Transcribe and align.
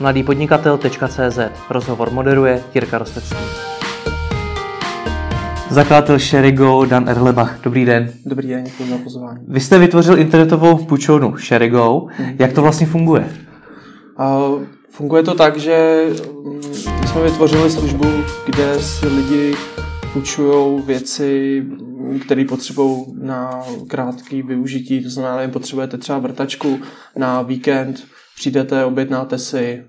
mladýpodnikatel.cz 0.00 1.38
Rozhovor 1.70 2.10
moderuje 2.10 2.62
Jirka 2.74 2.98
Rostecký. 2.98 3.36
Zakladatel 5.70 6.18
Sherigo 6.18 6.84
Dan 6.84 7.08
Erlebach. 7.08 7.60
Dobrý 7.62 7.84
den. 7.84 8.12
Dobrý 8.26 8.48
den, 8.48 8.64
děkuji 8.64 8.90
za 8.90 8.98
pozvání. 8.98 9.38
Vy 9.48 9.60
jste 9.60 9.78
vytvořil 9.78 10.18
internetovou 10.18 10.84
půjčovnu 10.84 11.36
Sherigo. 11.36 12.06
Mm. 12.18 12.36
Jak 12.38 12.52
to 12.52 12.62
vlastně 12.62 12.86
funguje? 12.86 13.32
Uh, 14.18 14.62
funguje 14.90 15.22
to 15.22 15.34
tak, 15.34 15.56
že 15.56 16.06
mm, 16.44 16.60
my 17.00 17.08
jsme 17.08 17.22
vytvořili 17.22 17.70
službu, 17.70 18.06
kde 18.46 18.78
si 18.78 19.08
lidi 19.08 19.54
půjčují 20.12 20.82
věci, 20.82 21.62
které 22.24 22.44
potřebují 22.44 23.04
na 23.20 23.62
krátké 23.88 24.42
využití. 24.42 25.02
To 25.02 25.10
znamená, 25.10 25.42
že 25.42 25.48
potřebujete 25.48 25.98
třeba 25.98 26.18
vrtačku 26.18 26.78
na 27.16 27.42
víkend, 27.42 28.06
přijdete, 28.36 28.84
objednáte 28.84 29.38
si, 29.38 29.84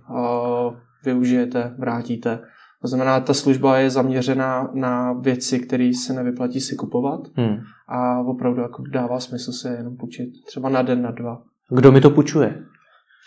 využijete, 1.05 1.75
vrátíte. 1.77 2.39
To 2.81 2.87
znamená, 2.87 3.19
ta 3.19 3.33
služba 3.33 3.77
je 3.77 3.89
zaměřená 3.89 4.69
na 4.73 5.13
věci, 5.13 5.59
které 5.59 5.91
se 6.05 6.13
nevyplatí 6.13 6.61
si 6.61 6.75
kupovat 6.75 7.19
hmm. 7.35 7.57
a 7.87 8.19
opravdu 8.19 8.61
jako 8.61 8.83
dává 8.91 9.19
smysl 9.19 9.51
se 9.51 9.75
jenom 9.77 9.97
půjčit. 9.97 10.29
Třeba 10.47 10.69
na 10.69 10.81
den, 10.81 11.01
na 11.01 11.11
dva. 11.11 11.41
Kdo 11.69 11.91
mi 11.91 12.01
to 12.01 12.09
půjčuje? 12.09 12.63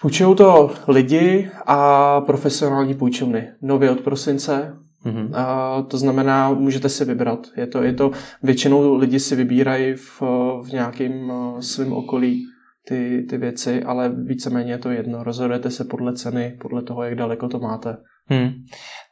Půjčují 0.01 0.37
to 0.37 0.71
lidi 0.89 1.51
a 1.67 2.21
profesionální 2.21 2.95
půjčovny. 2.95 3.49
Nově 3.63 3.91
od 3.91 4.01
prosince. 4.01 4.77
Mm-hmm. 5.07 5.31
A 5.35 5.83
to 5.83 5.99
znamená, 5.99 6.53
můžete 6.53 6.89
si 6.89 7.05
vybrat. 7.05 7.47
Je 7.57 7.67
to, 7.67 7.83
je 7.83 7.93
to 7.93 8.11
většinou 8.43 8.97
lidi 8.97 9.21
si 9.21 9.37
vybírají 9.37 9.95
v, 9.95 10.23
v 10.63 10.73
nějakém 10.73 11.31
uh, 11.31 11.61
svém 11.61 11.93
okolí 11.93 12.45
ty, 12.89 13.27
ty 13.31 13.39
věci, 13.39 13.83
ale 13.83 14.13
víceméně 14.25 14.73
je 14.73 14.79
to 14.79 14.91
jedno. 14.91 15.25
Rozhodujete 15.25 15.71
se 15.71 15.85
podle 15.85 16.13
ceny, 16.13 16.57
podle 16.61 16.83
toho, 16.83 17.03
jak 17.03 17.15
daleko 17.15 17.49
to 17.49 17.59
máte. 17.59 17.97
Hmm. 18.27 18.51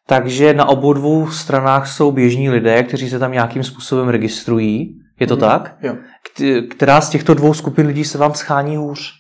Takže 0.07 0.55
na 0.55 0.69
obou 0.69 0.93
dvou 0.93 1.31
stranách 1.31 1.89
jsou 1.89 2.13
běžní 2.13 2.51
lidé, 2.51 2.83
kteří 2.83 3.11
se 3.11 3.19
tam 3.19 3.33
nějakým 3.33 3.65
způsobem 3.65 4.09
registrují. 4.09 4.95
Je 5.21 5.27
to 5.27 5.35
hmm. 5.35 5.41
tak? 5.41 5.77
Jo. 5.83 5.97
Která 6.71 7.01
z 7.01 7.11
těchto 7.11 7.35
dvou 7.35 7.55
skupin 7.55 7.87
lidí 7.87 8.05
se 8.05 8.19
vám 8.19 8.35
schání 8.35 8.77
hůř? 8.77 9.13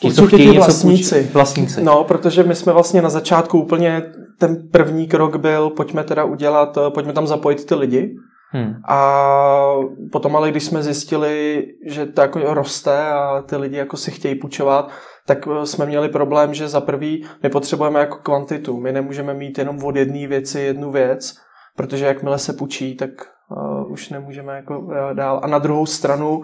Ti, 0.00 0.12
co 0.12 0.26
chtějí 0.26 0.50
ti 0.50 0.56
vlastníci. 0.56 1.14
Půjč... 1.14 1.32
vlastníci. 1.32 1.82
No, 1.82 2.04
protože 2.04 2.42
my 2.42 2.54
jsme 2.54 2.72
vlastně 2.72 3.02
na 3.02 3.08
začátku 3.08 3.62
úplně, 3.62 4.02
ten 4.38 4.68
první 4.72 5.08
krok 5.08 5.36
byl, 5.36 5.70
půjďme 5.70 6.04
teda 6.04 6.24
udělat, 6.24 6.78
pojďme 6.94 7.12
tam 7.12 7.26
zapojit 7.26 7.64
ty 7.64 7.74
lidi. 7.74 8.14
Hmm. 8.50 8.74
A 8.88 9.74
potom 10.12 10.36
ale, 10.36 10.50
když 10.50 10.64
jsme 10.64 10.82
zjistili, 10.82 11.66
že 11.86 12.06
to 12.06 12.20
jako 12.20 12.54
roste 12.54 13.06
a 13.06 13.42
ty 13.42 13.56
lidi 13.56 13.76
jako 13.76 13.96
si 13.96 14.10
chtějí 14.10 14.34
půjčovat, 14.34 14.90
tak 15.26 15.38
eh, 15.48 15.66
jsme 15.66 15.86
měli 15.86 16.08
problém, 16.08 16.54
že 16.54 16.68
za 16.68 16.80
prvý 16.80 17.24
my 17.42 17.48
potřebujeme 17.48 18.00
jako 18.00 18.16
kvantitu. 18.16 18.80
My 18.80 18.92
nemůžeme 18.92 19.34
mít 19.34 19.58
jenom 19.58 19.84
od 19.84 19.96
jedné 19.96 20.26
věci 20.26 20.60
jednu 20.60 20.90
věc, 20.90 21.36
protože 21.76 22.06
jakmile 22.06 22.38
se 22.38 22.52
půjčí, 22.52 22.96
tak 22.96 23.10
uh, 23.50 23.92
už 23.92 24.08
nemůžeme 24.08 24.56
jako 24.56 24.80
uh, 24.80 24.94
dál. 25.14 25.40
A 25.42 25.46
na 25.46 25.58
druhou 25.58 25.86
stranu 25.86 26.42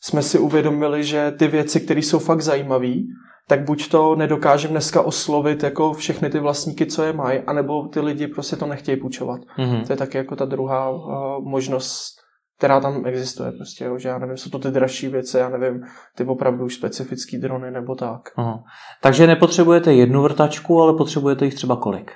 jsme 0.00 0.22
si 0.22 0.38
uvědomili, 0.38 1.04
že 1.04 1.30
ty 1.30 1.48
věci, 1.48 1.80
které 1.80 2.00
jsou 2.00 2.18
fakt 2.18 2.40
zajímavé, 2.40 2.92
tak 3.50 3.64
buď 3.64 3.88
to 3.88 4.16
nedokážeme 4.16 4.70
dneska 4.70 5.02
oslovit 5.02 5.62
jako 5.62 5.92
všechny 5.92 6.30
ty 6.30 6.38
vlastníky, 6.38 6.86
co 6.86 7.02
je 7.02 7.12
mají, 7.12 7.40
anebo 7.40 7.88
ty 7.88 8.00
lidi 8.00 8.26
prostě 8.26 8.56
to 8.56 8.66
nechtějí 8.66 9.00
půjčovat. 9.00 9.40
Mm-hmm. 9.58 9.86
To 9.86 9.92
je 9.92 9.96
taky 9.96 10.18
jako 10.18 10.36
ta 10.36 10.44
druhá 10.44 10.90
uh, 10.90 11.04
možnost, 11.44 12.14
která 12.58 12.80
tam 12.80 13.06
existuje. 13.06 13.52
Prostě, 13.52 13.84
jo, 13.84 13.98
že 13.98 14.08
já 14.08 14.18
nevím, 14.18 14.36
jsou 14.36 14.50
to 14.50 14.58
ty 14.58 14.70
dražší 14.70 15.08
věci, 15.08 15.38
já 15.38 15.48
nevím, 15.48 15.80
ty 16.16 16.24
opravdu 16.24 16.64
už 16.64 16.74
specifický 16.74 17.38
drony 17.38 17.70
nebo 17.70 17.94
tak. 17.94 18.20
Aha. 18.36 18.62
Takže 19.02 19.26
nepotřebujete 19.26 19.94
jednu 19.94 20.22
vrtačku, 20.22 20.82
ale 20.82 20.94
potřebujete 20.94 21.44
jich 21.44 21.54
třeba 21.54 21.76
kolik? 21.76 22.12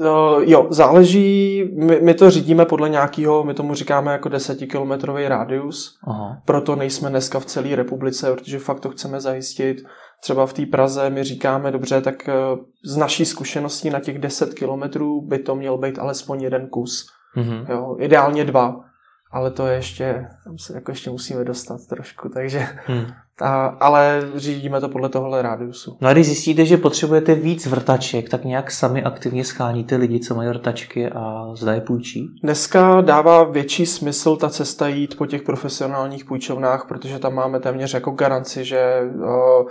Uh, 0.00 0.42
jo, 0.44 0.66
záleží, 0.70 1.64
my, 1.76 2.00
my 2.00 2.14
to 2.14 2.30
řídíme 2.30 2.64
podle 2.64 2.88
nějakého, 2.88 3.44
my 3.44 3.54
tomu 3.54 3.74
říkáme 3.74 4.12
jako 4.12 4.28
desetikilometrový 4.28 5.28
rádius, 5.28 5.98
Aha. 6.06 6.42
proto 6.44 6.76
nejsme 6.76 7.10
dneska 7.10 7.40
v 7.40 7.44
celé 7.44 7.76
republice, 7.76 8.34
protože 8.34 8.58
fakt 8.58 8.80
to 8.80 8.90
chceme 8.90 9.20
zajistit. 9.20 9.76
Třeba 10.22 10.46
v 10.46 10.52
té 10.52 10.66
Praze 10.66 11.10
my 11.10 11.24
říkáme, 11.24 11.70
dobře, 11.70 12.00
tak 12.00 12.14
uh, 12.28 12.58
z 12.84 12.96
naší 12.96 13.24
zkušeností 13.24 13.90
na 13.90 14.00
těch 14.00 14.18
10 14.18 14.54
kilometrů 14.54 15.20
by 15.20 15.38
to 15.38 15.54
měl 15.54 15.78
být 15.78 15.98
alespoň 15.98 16.42
jeden 16.42 16.68
kus. 16.68 17.06
Mm-hmm. 17.36 17.66
Jo, 17.70 17.96
ideálně 17.98 18.44
dva 18.44 18.88
ale 19.30 19.50
to 19.50 19.66
je 19.66 19.74
ještě, 19.74 20.26
tam 20.44 20.58
se 20.58 20.74
jako 20.74 20.90
ještě 20.90 21.10
musíme 21.10 21.44
dostat 21.44 21.80
trošku, 21.88 22.28
takže, 22.28 22.58
hmm. 22.86 23.06
A, 23.42 23.66
ale 23.66 24.30
řídíme 24.34 24.80
to 24.80 24.88
podle 24.88 25.08
tohohle 25.08 25.42
rádiusu. 25.42 25.96
No 26.00 26.08
a 26.08 26.12
když 26.12 26.26
zjistíte, 26.26 26.64
že 26.64 26.76
potřebujete 26.76 27.34
víc 27.34 27.66
vrtaček, 27.66 28.28
tak 28.28 28.44
nějak 28.44 28.70
sami 28.70 29.04
aktivně 29.04 29.44
scháníte 29.44 29.96
lidi, 29.96 30.20
co 30.20 30.34
mají 30.34 30.48
vrtačky 30.48 31.08
a 31.08 31.50
zda 31.54 31.74
je 31.74 31.80
půjčí? 31.80 32.26
Dneska 32.42 33.00
dává 33.00 33.44
větší 33.44 33.86
smysl 33.86 34.36
ta 34.36 34.48
cesta 34.48 34.88
jít 34.88 35.16
po 35.16 35.26
těch 35.26 35.42
profesionálních 35.42 36.24
půjčovnách, 36.24 36.86
protože 36.88 37.18
tam 37.18 37.34
máme 37.34 37.60
téměř 37.60 37.94
jako 37.94 38.10
garanci, 38.10 38.64
že 38.64 39.00
uh, 39.14 39.68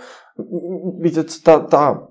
víte, 1.02 1.24
ta, 1.44 1.60
ta 1.60 2.08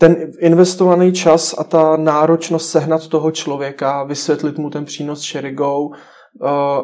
ten 0.00 0.16
investovaný 0.38 1.12
čas 1.12 1.54
a 1.58 1.64
ta 1.64 1.96
náročnost 1.96 2.70
sehnat 2.70 3.08
toho 3.08 3.30
člověka, 3.30 4.04
vysvětlit 4.04 4.58
mu 4.58 4.70
ten 4.70 4.84
přínos 4.84 5.20
Sherigo, 5.20 5.90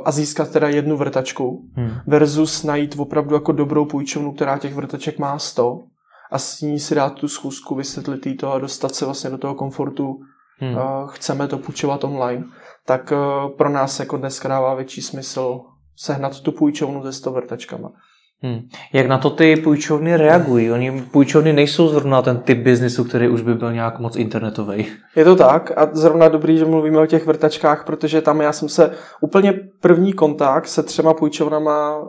a 0.05 0.13
získat 0.13 0.51
teda 0.51 0.69
jednu 0.69 0.97
vrtačku 0.97 1.69
hmm. 1.75 1.91
versus 2.07 2.65
najít 2.65 2.95
opravdu 2.99 3.35
jako 3.35 3.53
dobrou 3.53 3.85
půjčovnu, 3.85 4.33
která 4.33 4.59
těch 4.59 4.75
vrtaček 4.75 5.19
má 5.19 5.39
100 5.39 5.83
a 6.31 6.39
s 6.39 6.61
ní 6.61 6.81
si 6.81 6.95
dát 6.95 7.15
tu 7.15 7.29
schůzku, 7.29 7.75
vysvětlit 7.75 8.27
jí 8.27 8.37
to 8.37 8.53
a 8.53 8.59
dostat 8.59 8.95
se 8.95 9.05
vlastně 9.05 9.31
do 9.31 9.39
toho 9.39 9.55
komfortu, 9.55 10.21
hmm. 10.59 10.77
chceme 11.07 11.49
to 11.49 11.59
půjčovat 11.59 12.05
online, 12.05 12.45
tak 12.87 13.13
pro 13.57 13.69
nás 13.69 14.01
jako 14.01 14.17
dneska 14.17 14.49
dává 14.49 14.75
větší 14.75 15.03
smysl 15.03 15.61
sehnat 15.97 16.41
tu 16.41 16.53
půjčovnu 16.53 17.03
se 17.03 17.13
100 17.13 17.33
vrtačkama. 17.33 17.93
Hmm. 18.43 18.69
Jak 18.93 19.07
na 19.07 19.19
to 19.19 19.31
ty 19.31 19.57
půjčovny 19.57 20.17
reagují? 20.17 20.73
Oni 20.73 21.03
půjčovny 21.03 21.53
nejsou 21.53 21.89
zrovna 21.89 22.23
ten 22.23 22.39
typ 22.39 22.59
biznisu, 22.59 23.05
který 23.05 23.29
už 23.29 23.43
by 23.43 23.55
byl 23.55 23.73
nějak 23.73 23.99
moc 23.99 24.17
internetový. 24.17 24.87
Je 25.17 25.25
to 25.25 25.37
tak 25.37 25.73
a 25.79 25.89
zrovna 25.93 26.29
dobrý, 26.29 26.59
že 26.59 26.65
mluvíme 26.65 26.99
o 26.99 27.07
těch 27.07 27.27
vrtačkách, 27.27 27.85
protože 27.85 28.21
tam 28.21 28.41
já 28.41 28.53
jsem 28.53 28.69
se 28.69 28.91
úplně 29.21 29.53
první 29.81 30.13
kontakt 30.13 30.67
se 30.67 30.83
třema 30.83 31.15
půjčovnama 31.15 32.09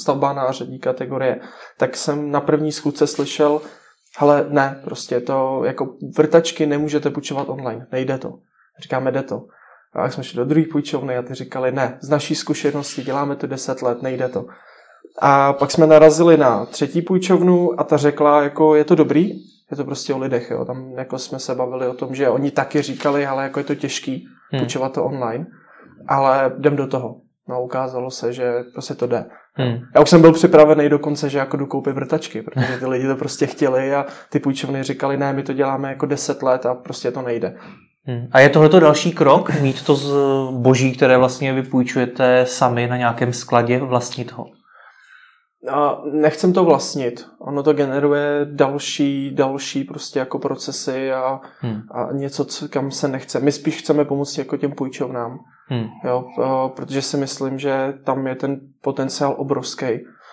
stavba 0.00 0.32
nářadí 0.32 0.78
kategorie, 0.78 1.40
tak 1.78 1.96
jsem 1.96 2.30
na 2.30 2.40
první 2.40 2.72
schůdce 2.72 3.06
slyšel, 3.06 3.60
ale 4.18 4.46
ne, 4.48 4.80
prostě 4.84 5.20
to 5.20 5.62
jako 5.64 5.94
vrtačky 6.16 6.66
nemůžete 6.66 7.10
půjčovat 7.10 7.48
online, 7.48 7.86
nejde 7.92 8.18
to. 8.18 8.34
Říkáme, 8.82 9.12
jde 9.12 9.22
to. 9.22 9.42
A 9.92 10.02
jak 10.02 10.12
jsme 10.12 10.24
šli 10.24 10.36
do 10.36 10.44
druhé 10.44 10.66
půjčovny 10.72 11.16
a 11.16 11.22
ty 11.22 11.34
říkali, 11.34 11.72
ne, 11.72 11.98
z 12.00 12.08
naší 12.08 12.34
zkušenosti 12.34 13.02
děláme 13.02 13.36
to 13.36 13.46
10 13.46 13.82
let, 13.82 14.02
nejde 14.02 14.28
to. 14.28 14.44
A 15.18 15.52
pak 15.52 15.70
jsme 15.70 15.86
narazili 15.86 16.36
na 16.36 16.66
třetí 16.66 17.02
půjčovnu 17.02 17.80
a 17.80 17.84
ta 17.84 17.96
řekla, 17.96 18.42
jako 18.42 18.74
je 18.74 18.84
to 18.84 18.94
dobrý, 18.94 19.30
je 19.70 19.76
to 19.76 19.84
prostě 19.84 20.14
o 20.14 20.18
lidech, 20.18 20.50
jo. 20.50 20.64
Tam 20.64 20.92
jako 20.98 21.18
jsme 21.18 21.38
se 21.38 21.54
bavili 21.54 21.88
o 21.88 21.94
tom, 21.94 22.14
že 22.14 22.28
oni 22.28 22.50
taky 22.50 22.82
říkali, 22.82 23.26
ale 23.26 23.42
jako 23.42 23.60
je 23.60 23.64
to 23.64 23.74
těžký 23.74 24.26
hmm. 24.50 24.60
půjčovat 24.60 24.92
to 24.92 25.04
online, 25.04 25.46
ale 26.08 26.52
jdem 26.58 26.76
do 26.76 26.86
toho. 26.86 27.16
No 27.48 27.62
ukázalo 27.62 28.10
se, 28.10 28.32
že 28.32 28.52
prostě 28.72 28.94
to 28.94 29.06
jde. 29.06 29.24
Hmm. 29.54 29.78
Já 29.94 30.00
už 30.00 30.10
jsem 30.10 30.20
byl 30.20 30.32
připravený 30.32 30.88
dokonce, 30.88 31.28
že 31.28 31.38
jako 31.38 31.56
jdu 31.56 31.66
koupit 31.66 31.92
vrtačky, 31.92 32.42
protože 32.42 32.78
ty 32.78 32.86
lidi 32.86 33.06
to 33.06 33.16
prostě 33.16 33.46
chtěli 33.46 33.94
a 33.94 34.06
ty 34.30 34.38
půjčovny 34.38 34.82
říkali, 34.82 35.16
ne, 35.16 35.32
my 35.32 35.42
to 35.42 35.52
děláme 35.52 35.88
jako 35.88 36.06
10 36.06 36.42
let 36.42 36.66
a 36.66 36.74
prostě 36.74 37.10
to 37.10 37.22
nejde. 37.22 37.56
Hmm. 38.04 38.28
A 38.32 38.40
je 38.40 38.48
tohleto 38.48 38.80
další 38.80 39.12
krok, 39.12 39.60
mít 39.60 39.82
to 39.82 39.94
z 39.94 40.14
boží, 40.50 40.92
které 40.92 41.18
vlastně 41.18 41.52
vypůjčujete 41.52 42.46
sami 42.46 42.86
na 42.86 42.96
nějakém 42.96 43.32
skladě, 43.32 43.78
vlastnit 43.78 44.32
ho? 44.32 44.46
A 45.68 46.02
nechcem 46.12 46.52
to 46.52 46.64
vlastnit. 46.64 47.26
Ono 47.38 47.62
to 47.62 47.72
generuje 47.72 48.40
další, 48.44 49.34
další 49.34 49.84
prostě 49.84 50.18
jako 50.18 50.38
procesy 50.38 51.12
a, 51.12 51.40
hmm. 51.60 51.82
a 51.90 52.12
něco, 52.12 52.44
co, 52.44 52.68
kam 52.68 52.90
se 52.90 53.08
nechce. 53.08 53.40
My 53.40 53.52
spíš 53.52 53.76
chceme 53.76 54.04
pomoct 54.04 54.38
jako 54.38 54.56
těm 54.56 54.72
půjčovnám, 54.72 55.38
hmm. 55.68 55.86
jo, 56.04 56.24
protože 56.76 57.02
si 57.02 57.16
myslím, 57.16 57.58
že 57.58 57.94
tam 58.04 58.26
je 58.26 58.34
ten 58.34 58.60
potenciál 58.80 59.34
obrovský. 59.38 59.86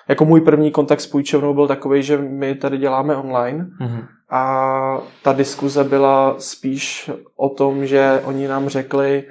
Jako 0.07 0.25
můj 0.25 0.41
první 0.41 0.71
kontakt 0.71 1.01
s 1.01 1.07
půjčovnou 1.07 1.53
byl 1.53 1.67
takový, 1.67 2.03
že 2.03 2.17
my 2.17 2.55
tady 2.55 2.77
děláme 2.77 3.15
online 3.15 3.67
hmm. 3.79 4.01
a 4.29 4.97
ta 5.23 5.33
diskuze 5.33 5.83
byla 5.83 6.35
spíš 6.37 7.11
o 7.35 7.49
tom, 7.49 7.85
že 7.85 8.21
oni 8.25 8.47
nám 8.47 8.69
řekli, 8.69 9.23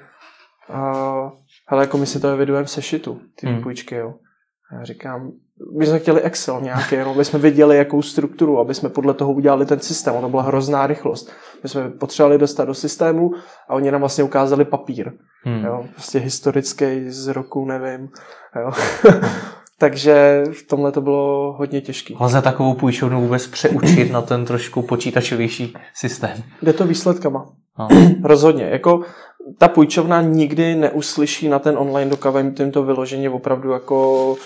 uh, 0.69 1.31
hele, 1.67 1.83
jako 1.83 1.99
my 1.99 2.07
si 2.07 2.21
to 2.21 2.29
evidujeme 2.29 2.65
v 2.65 2.71
sešitu, 2.71 3.21
ty 3.41 3.47
hmm. 3.47 3.63
půjčky, 3.63 3.95
jo. 3.95 4.15
Já 4.73 4.85
říkám, 4.85 5.33
my 5.79 5.87
jsme 5.87 5.99
chtěli 5.99 6.21
Excel 6.21 6.61
nějaký, 6.61 6.95
jenom 6.95 7.15
aby 7.15 7.25
jsme 7.25 7.39
viděli, 7.39 7.77
jakou 7.77 8.03
strukturu, 8.03 8.59
aby 8.59 8.75
jsme 8.75 8.89
podle 8.89 9.15
toho 9.15 9.33
udělali 9.33 9.67
ten 9.67 9.81
systém. 9.81 10.15
Ono 10.15 10.29
byla 10.29 10.43
hrozná 10.43 10.87
rychlost. 10.87 11.31
My 11.63 11.69
jsme 11.69 11.91
potřebovali 11.91 12.39
dostat 12.39 12.65
do 12.65 12.75
systému 12.75 13.31
a 13.69 13.75
oni 13.75 13.91
nám 13.91 14.01
vlastně 14.01 14.25
ukázali 14.25 14.65
papír. 14.65 15.13
Hmm. 15.45 15.65
Jo, 15.65 15.85
prostě 15.95 16.19
historický 16.19 17.11
z 17.11 17.29
roku, 17.29 17.65
nevím. 17.65 18.09
Jo. 18.61 18.73
Takže 19.79 20.45
v 20.53 20.67
tomhle 20.67 20.93
to 20.93 21.01
bylo 21.01 21.53
hodně 21.59 21.81
těžké. 21.81 22.15
Lze 22.21 22.43
takovou 22.43 22.75
půjčovnu 22.75 23.21
vůbec 23.21 23.47
přeučit 23.47 24.13
na 24.13 24.23
ten 24.23 24.45
trošku 24.45 24.83
počítačovější 24.83 25.75
systém? 25.95 26.43
Jde 26.63 26.73
to 26.73 26.87
výsledkama. 26.87 27.47
No. 27.79 27.89
Rozhodně. 28.25 28.65
Jako 28.65 29.01
ta 29.59 29.69
půjčovna 29.69 30.21
nikdy 30.21 30.75
neuslyší 30.75 31.49
na 31.49 31.59
ten 31.59 31.79
online 31.79 32.11
dokav, 32.11 32.35
tím 32.55 32.73
to 32.73 32.83
vyloženě 32.83 33.31
opravdu 33.31 33.71
jako 33.71 34.37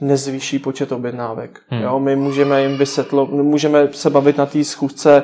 nezvýší 0.00 0.58
počet 0.58 0.92
objednávek. 0.92 1.60
Hmm. 1.68 1.82
Jo, 1.82 2.00
my 2.00 2.16
můžeme 2.16 2.62
jim 2.62 2.78
vysvětlovat, 2.78 3.30
můžeme 3.30 3.88
se 3.92 4.10
bavit 4.10 4.36
na 4.36 4.46
té 4.46 4.64
schůzce 4.64 5.22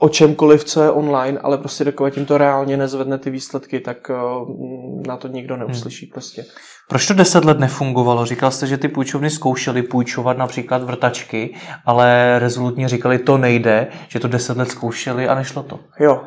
o 0.00 0.08
čemkoliv, 0.08 0.64
co 0.64 0.82
je 0.82 0.90
online, 0.90 1.38
ale 1.38 1.58
prostě 1.58 1.84
dokud 1.84 2.10
tím 2.10 2.26
to 2.26 2.38
reálně 2.38 2.76
nezvedne 2.76 3.18
ty 3.18 3.30
výsledky, 3.30 3.80
tak 3.80 4.10
uh, 4.10 5.02
na 5.06 5.16
to 5.16 5.28
nikdo 5.28 5.56
neuslyší 5.56 6.06
hmm. 6.06 6.12
prostě. 6.12 6.44
Proč 6.88 7.06
to 7.06 7.14
deset 7.14 7.44
let 7.44 7.58
nefungovalo? 7.58 8.26
Říkal 8.26 8.50
jste, 8.50 8.66
že 8.66 8.78
ty 8.78 8.88
půjčovny 8.88 9.30
zkoušely 9.30 9.82
půjčovat 9.82 10.38
například 10.38 10.82
vrtačky, 10.82 11.54
ale 11.86 12.38
rezolutně 12.38 12.88
říkali, 12.88 13.18
to 13.18 13.38
nejde, 13.38 13.86
že 14.08 14.20
to 14.20 14.28
deset 14.28 14.56
let 14.56 14.70
zkoušeli 14.70 15.28
a 15.28 15.34
nešlo 15.34 15.62
to. 15.62 15.78
Jo, 16.00 16.20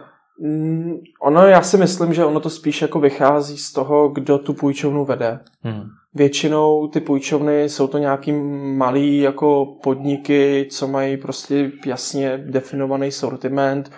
Mm, 0.44 0.94
ono, 1.22 1.48
já 1.48 1.62
si 1.62 1.78
myslím, 1.78 2.14
že 2.14 2.26
ono 2.26 2.40
to 2.40 2.50
spíš 2.50 2.82
jako 2.82 3.00
vychází 3.00 3.58
z 3.58 3.74
toho, 3.74 4.10
kdo 4.10 4.38
tu 4.38 4.54
půjčovnu 4.54 5.06
vede. 5.06 5.40
Hmm. 5.62 5.84
Většinou 6.14 6.88
ty 6.88 7.00
půjčovny 7.00 7.70
jsou 7.70 7.88
to 7.88 7.98
nějaký 7.98 8.32
malý 8.78 9.20
jako 9.20 9.66
podniky, 9.84 10.68
co 10.72 10.88
mají 10.88 11.18
prostě 11.18 11.72
jasně 11.86 12.38
definovaný 12.38 13.12
sortiment 13.12 13.92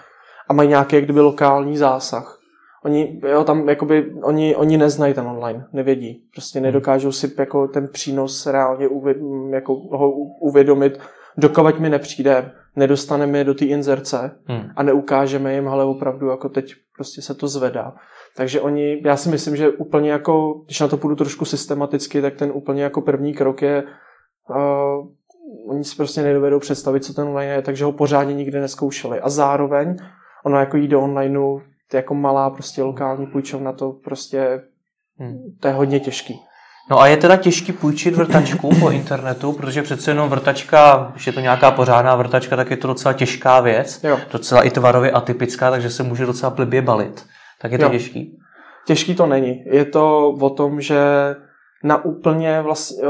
a 0.50 0.54
mají 0.54 0.70
nějaký 0.70 1.02
kdyby 1.02 1.20
lokální 1.20 1.78
zásah. 1.78 2.40
Oni, 2.86 3.22
jo, 3.28 3.44
tam 3.44 3.70
jakoby, 3.70 4.14
oni, 4.24 4.56
oni 4.56 4.78
neznají 4.78 5.14
ten 5.14 5.28
online, 5.28 5.66
nevědí. 5.74 6.24
Prostě 6.34 6.60
hmm. 6.60 6.66
nedokážou 6.66 7.12
si 7.12 7.32
jako 7.38 7.68
ten 7.68 7.88
přínos 7.88 8.46
reálně 8.46 8.88
uvěd, 8.88 9.18
jako 9.50 9.76
ho 9.76 10.12
uvědomit, 10.40 11.00
dokovat 11.38 11.80
mi 11.80 11.90
nepřijde 11.90 12.52
nedostaneme 12.76 13.38
je 13.38 13.44
do 13.44 13.54
té 13.54 13.66
inzerce 13.66 14.32
hmm. 14.46 14.70
a 14.76 14.84
neukážeme 14.84 15.54
jim, 15.54 15.68
ale 15.68 15.86
opravdu 15.86 16.28
jako 16.28 16.50
teď 16.50 16.74
prostě 16.96 17.22
se 17.22 17.34
to 17.34 17.48
zvedá. 17.48 17.94
Takže 18.38 18.62
oni, 18.62 19.02
já 19.06 19.18
si 19.18 19.30
myslím, 19.30 19.56
že 19.56 19.70
úplně 19.70 20.12
jako, 20.12 20.62
když 20.66 20.80
na 20.80 20.88
to 20.88 20.98
půjdu 20.98 21.16
trošku 21.16 21.46
systematicky, 21.46 22.22
tak 22.22 22.36
ten 22.36 22.52
úplně 22.54 22.84
jako 22.84 23.02
první 23.02 23.34
krok 23.34 23.62
je, 23.62 23.84
uh, 24.50 25.08
oni 25.70 25.84
si 25.84 25.96
prostě 25.96 26.22
nedovedou 26.22 26.60
představit, 26.60 27.06
co 27.06 27.14
ten 27.14 27.28
online 27.28 27.54
je, 27.54 27.62
takže 27.62 27.86
ho 27.86 27.92
pořádně 27.92 28.34
nikdy 28.34 28.60
neskoušeli. 28.60 29.20
A 29.20 29.30
zároveň 29.30 29.98
ono 30.46 30.60
jako 30.60 30.78
jít 30.78 30.88
do 30.88 31.02
onlineu, 31.02 31.60
jako 31.94 32.16
malá 32.16 32.50
prostě 32.50 32.84
lokální 32.84 33.28
půjčovna, 33.28 33.74
to 33.74 33.92
prostě, 33.92 34.64
hmm. 35.18 35.38
to 35.60 35.68
je 35.68 35.74
hodně 35.74 36.00
těžký. 36.00 36.40
No 36.90 37.02
a 37.02 37.08
je 37.08 37.18
teda 37.18 37.36
těžký 37.36 37.72
půjčit 37.72 38.16
vrtačku 38.16 38.70
po 38.80 38.90
internetu, 38.90 39.54
protože 39.54 39.82
přece 39.82 40.12
jenom 40.12 40.30
vrtačka, 40.30 41.10
když 41.14 41.28
je 41.28 41.34
to 41.34 41.40
nějaká 41.40 41.72
pořádná 41.72 42.16
vrtačka, 42.16 42.56
tak 42.56 42.72
je 42.72 42.78
to 42.78 42.88
docela 42.88 43.14
těžká 43.14 43.60
věc, 43.60 44.04
jo. 44.04 44.20
docela 44.32 44.62
i 44.62 44.70
tvarově 44.70 45.12
atypická, 45.12 45.72
takže 45.72 45.90
se 45.90 46.04
může 46.04 46.26
docela 46.26 46.50
blbě 46.50 46.82
balit. 46.82 47.26
Tak 47.62 47.72
je 47.72 47.78
to 47.78 47.84
jo. 47.84 47.90
těžký? 47.90 48.38
Těžký 48.86 49.16
to 49.16 49.26
není. 49.26 49.64
Je 49.66 49.86
to 49.86 50.30
o 50.30 50.50
tom, 50.50 50.82
že 50.82 51.00
na 51.84 52.06
úplně 52.06 52.62
vlastně, 52.62 53.04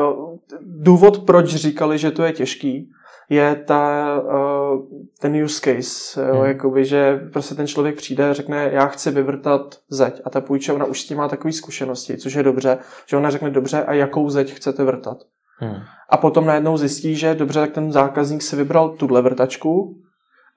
důvod, 0.62 1.26
proč 1.26 1.56
říkali, 1.56 1.98
že 1.98 2.12
to 2.12 2.24
je 2.24 2.32
těžký, 2.32 2.92
je 3.30 3.56
ta, 3.56 4.06
uh, 4.22 4.82
ten 5.20 5.44
use 5.44 5.62
case, 5.62 6.22
jo, 6.28 6.36
hmm. 6.36 6.46
jakoby, 6.46 6.86
že 6.86 7.30
prostě 7.34 7.56
ten 7.56 7.68
člověk 7.68 7.96
přijde 7.96 8.30
a 8.30 8.34
řekne, 8.34 8.70
já 8.72 8.86
chci 8.86 9.12
vyvrtat 9.12 9.76
zeď 9.90 10.22
a 10.26 10.30
ta 10.30 10.42
půjčovna 10.42 10.86
už 10.86 11.02
s 11.02 11.06
tím 11.06 11.18
má 11.18 11.28
takové 11.28 11.52
zkušenosti, 11.52 12.18
což 12.18 12.34
je 12.34 12.44
dobře, 12.44 12.78
že 13.06 13.18
ona 13.18 13.30
řekne, 13.30 13.50
dobře, 13.50 13.84
a 13.84 13.94
jakou 13.94 14.30
zeď 14.30 14.54
chcete 14.54 14.84
vrtat. 14.84 15.18
Hmm. 15.58 15.76
A 16.10 16.18
potom 16.18 16.46
najednou 16.46 16.78
zjistí, 16.78 17.16
že 17.16 17.36
dobře, 17.36 17.60
tak 17.60 17.72
ten 17.72 17.92
zákazník 17.92 18.42
si 18.42 18.56
vybral 18.56 18.90
tuhle 18.90 19.22
vrtačku, 19.22 19.98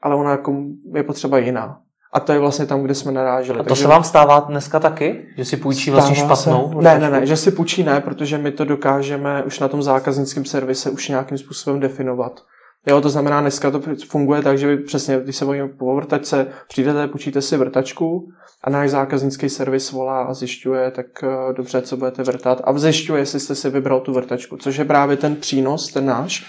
ale 0.02 0.16
ona 0.16 0.30
jako 0.30 0.54
je 0.94 1.02
potřeba 1.02 1.38
jiná. 1.38 1.80
A 2.12 2.20
to 2.20 2.32
je 2.32 2.38
vlastně 2.38 2.66
tam, 2.66 2.82
kde 2.82 2.94
jsme 2.94 3.12
naráželi. 3.12 3.58
A 3.58 3.62
to 3.62 3.68
Takže... 3.68 3.82
se 3.82 3.88
vám 3.88 4.04
stává 4.04 4.40
dneska 4.40 4.80
taky? 4.80 5.26
Že 5.36 5.44
si 5.44 5.56
půjčí 5.56 5.90
vlastně 5.90 6.16
špatnou? 6.16 6.70
Se... 6.72 6.82
Ne, 6.82 6.98
ne, 6.98 7.10
ne, 7.10 7.26
že 7.26 7.36
si 7.36 7.50
půjčí 7.50 7.82
ne, 7.82 8.00
protože 8.00 8.38
my 8.38 8.52
to 8.52 8.64
dokážeme 8.64 9.42
už 9.42 9.60
na 9.60 9.68
tom 9.68 9.82
zákaznickém 9.82 10.44
servise 10.44 10.90
už 10.90 11.08
nějakým 11.08 11.38
způsobem 11.38 11.80
definovat. 11.80 12.40
Jo, 12.88 13.00
to 13.00 13.10
znamená, 13.10 13.40
dneska 13.40 13.70
to 13.70 13.82
funguje 14.08 14.42
tak, 14.42 14.58
že 14.58 14.66
vy 14.66 14.76
přesně, 14.76 15.20
když 15.24 15.36
se 15.36 15.44
bavíme 15.44 15.68
po 15.68 15.96
vrtačce, 15.96 16.46
přijdete, 16.68 17.08
půjčíte 17.08 17.42
si 17.42 17.56
vrtačku 17.56 18.28
a 18.64 18.70
náš 18.70 18.90
zákaznický 18.90 19.48
servis 19.48 19.92
volá 19.92 20.22
a 20.22 20.34
zjišťuje, 20.34 20.90
tak 20.90 21.06
uh, 21.22 21.54
dobře, 21.54 21.82
co 21.82 21.96
budete 21.96 22.22
vrtat 22.22 22.60
a 22.64 22.78
zjišťuje, 22.78 23.20
jestli 23.20 23.40
jste 23.40 23.54
si 23.54 23.70
vybral 23.70 24.00
tu 24.00 24.12
vrtačku, 24.12 24.56
což 24.56 24.76
je 24.76 24.84
právě 24.84 25.16
ten 25.16 25.36
přínos, 25.36 25.92
ten 25.92 26.06
náš, 26.06 26.46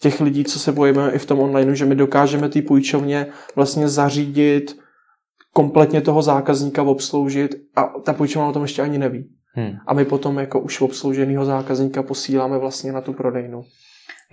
těch 0.00 0.20
lidí, 0.20 0.44
co 0.44 0.58
se 0.58 0.72
bojíme 0.72 1.10
i 1.10 1.18
v 1.18 1.26
tom 1.26 1.40
online, 1.40 1.76
že 1.76 1.84
my 1.84 1.94
dokážeme 1.94 2.48
té 2.48 2.62
půjčovně 2.62 3.26
vlastně 3.56 3.88
zařídit, 3.88 4.76
kompletně 5.52 6.00
toho 6.00 6.22
zákazníka 6.22 6.82
obsloužit 6.82 7.54
a 7.76 7.82
ta 8.04 8.12
půjčovna 8.12 8.48
o 8.48 8.52
tom 8.52 8.62
ještě 8.62 8.82
ani 8.82 8.98
neví. 8.98 9.30
Hmm. 9.52 9.76
A 9.86 9.94
my 9.94 10.04
potom 10.04 10.38
jako 10.38 10.60
už 10.60 10.80
obslouženého 10.80 11.44
zákazníka 11.44 12.02
posíláme 12.02 12.58
vlastně 12.58 12.92
na 12.92 13.00
tu 13.00 13.12
prodejnu. 13.12 13.62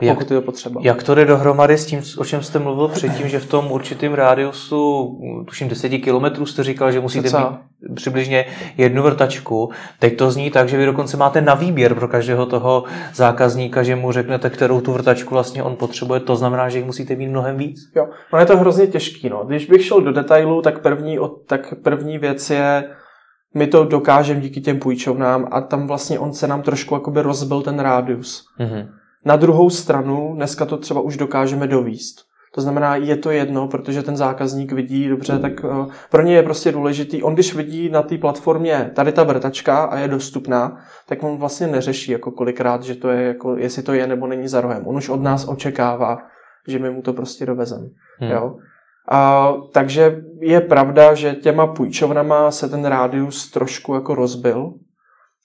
Jak, 0.01 0.17
pokud 0.17 0.31
je 0.31 0.41
potřeba. 0.41 0.81
Jak 0.83 1.03
to 1.03 1.15
jde 1.15 1.25
dohromady 1.25 1.77
s 1.77 1.85
tím, 1.85 2.01
o 2.17 2.25
čem 2.25 2.43
jste 2.43 2.59
mluvil 2.59 2.87
předtím, 2.87 3.27
že 3.27 3.39
v 3.39 3.45
tom 3.45 3.71
určitém 3.71 4.13
rádiusu, 4.13 5.19
tuším 5.47 5.67
10 5.67 5.89
kilometrů, 5.89 6.45
jste 6.45 6.63
říkal, 6.63 6.91
že 6.91 6.99
musíte 6.99 7.37
mít 7.37 7.47
přibližně 7.95 8.45
jednu 8.77 9.03
vrtačku. 9.03 9.71
Teď 9.99 10.17
to 10.17 10.31
zní 10.31 10.51
tak, 10.51 10.69
že 10.69 10.77
vy 10.77 10.85
dokonce 10.85 11.17
máte 11.17 11.41
na 11.41 11.53
výběr 11.53 11.95
pro 11.95 12.07
každého 12.07 12.45
toho 12.45 12.83
zákazníka, 13.13 13.83
že 13.83 13.95
mu 13.95 14.11
řeknete, 14.11 14.49
kterou 14.49 14.81
tu 14.81 14.93
vrtačku 14.93 15.33
vlastně 15.33 15.63
on 15.63 15.75
potřebuje. 15.75 16.19
To 16.19 16.35
znamená, 16.35 16.69
že 16.69 16.77
jich 16.77 16.85
musíte 16.85 17.15
mít 17.15 17.27
mnohem 17.27 17.57
víc. 17.57 17.79
Jo, 17.95 18.07
no 18.33 18.39
je 18.39 18.45
to 18.45 18.57
hrozně 18.57 18.87
těžký. 18.87 19.29
No. 19.29 19.43
Když 19.47 19.65
bych 19.65 19.85
šel 19.85 20.01
do 20.01 20.11
detailu, 20.11 20.61
tak 20.61 20.81
první, 20.81 21.17
tak 21.47 21.73
první 21.83 22.17
věc 22.17 22.49
je, 22.49 22.89
my 23.55 23.67
to 23.67 23.85
dokážeme 23.85 24.39
díky 24.39 24.61
těm 24.61 24.79
půjčovnám 24.79 25.47
a 25.51 25.61
tam 25.61 25.87
vlastně 25.87 26.19
on 26.19 26.33
se 26.33 26.47
nám 26.47 26.61
trošku 26.61 26.93
jakoby 26.93 27.21
rozbil 27.21 27.61
ten 27.61 27.79
rádius. 27.79 28.45
Mm-hmm. 28.59 29.00
Na 29.25 29.35
druhou 29.35 29.69
stranu, 29.69 30.31
dneska 30.35 30.65
to 30.65 30.77
třeba 30.77 31.01
už 31.01 31.17
dokážeme 31.17 31.67
dovíst. 31.67 32.31
To 32.55 32.61
znamená, 32.61 32.95
je 32.95 33.15
to 33.15 33.31
jedno, 33.31 33.67
protože 33.67 34.03
ten 34.03 34.17
zákazník 34.17 34.71
vidí 34.71 35.07
dobře, 35.07 35.39
tak 35.39 35.63
uh, 35.63 35.91
pro 36.09 36.21
ně 36.21 36.35
je 36.35 36.43
prostě 36.43 36.71
důležitý. 36.71 37.23
On 37.23 37.33
když 37.33 37.55
vidí 37.55 37.89
na 37.89 38.01
té 38.01 38.17
platformě 38.17 38.91
tady 38.95 39.11
ta 39.11 39.23
vrtačka 39.23 39.83
a 39.83 39.97
je 39.97 40.07
dostupná, 40.07 40.77
tak 41.07 41.23
on 41.23 41.37
vlastně 41.37 41.67
neřeší 41.67 42.11
jako 42.11 42.31
kolikrát, 42.31 42.83
že 42.83 42.95
to 42.95 43.09
je 43.09 43.23
jako, 43.23 43.57
jestli 43.57 43.83
to 43.83 43.93
je 43.93 44.07
nebo 44.07 44.27
není 44.27 44.47
za 44.47 44.61
rohem. 44.61 44.87
On 44.87 44.95
už 44.95 45.09
od 45.09 45.21
nás 45.21 45.47
očekává, 45.47 46.17
že 46.67 46.79
my 46.79 46.89
mu 46.89 47.01
to 47.01 47.13
prostě 47.13 47.45
dovezem. 47.45 47.89
Hmm. 48.19 48.31
Jo? 48.31 48.55
A, 49.09 49.53
takže 49.73 50.23
je 50.39 50.61
pravda, 50.61 51.13
že 51.13 51.35
těma 51.35 51.67
půjčovnama 51.67 52.51
se 52.51 52.69
ten 52.69 52.85
rádius 52.85 53.51
trošku 53.51 53.93
jako 53.93 54.15
rozbil, 54.15 54.73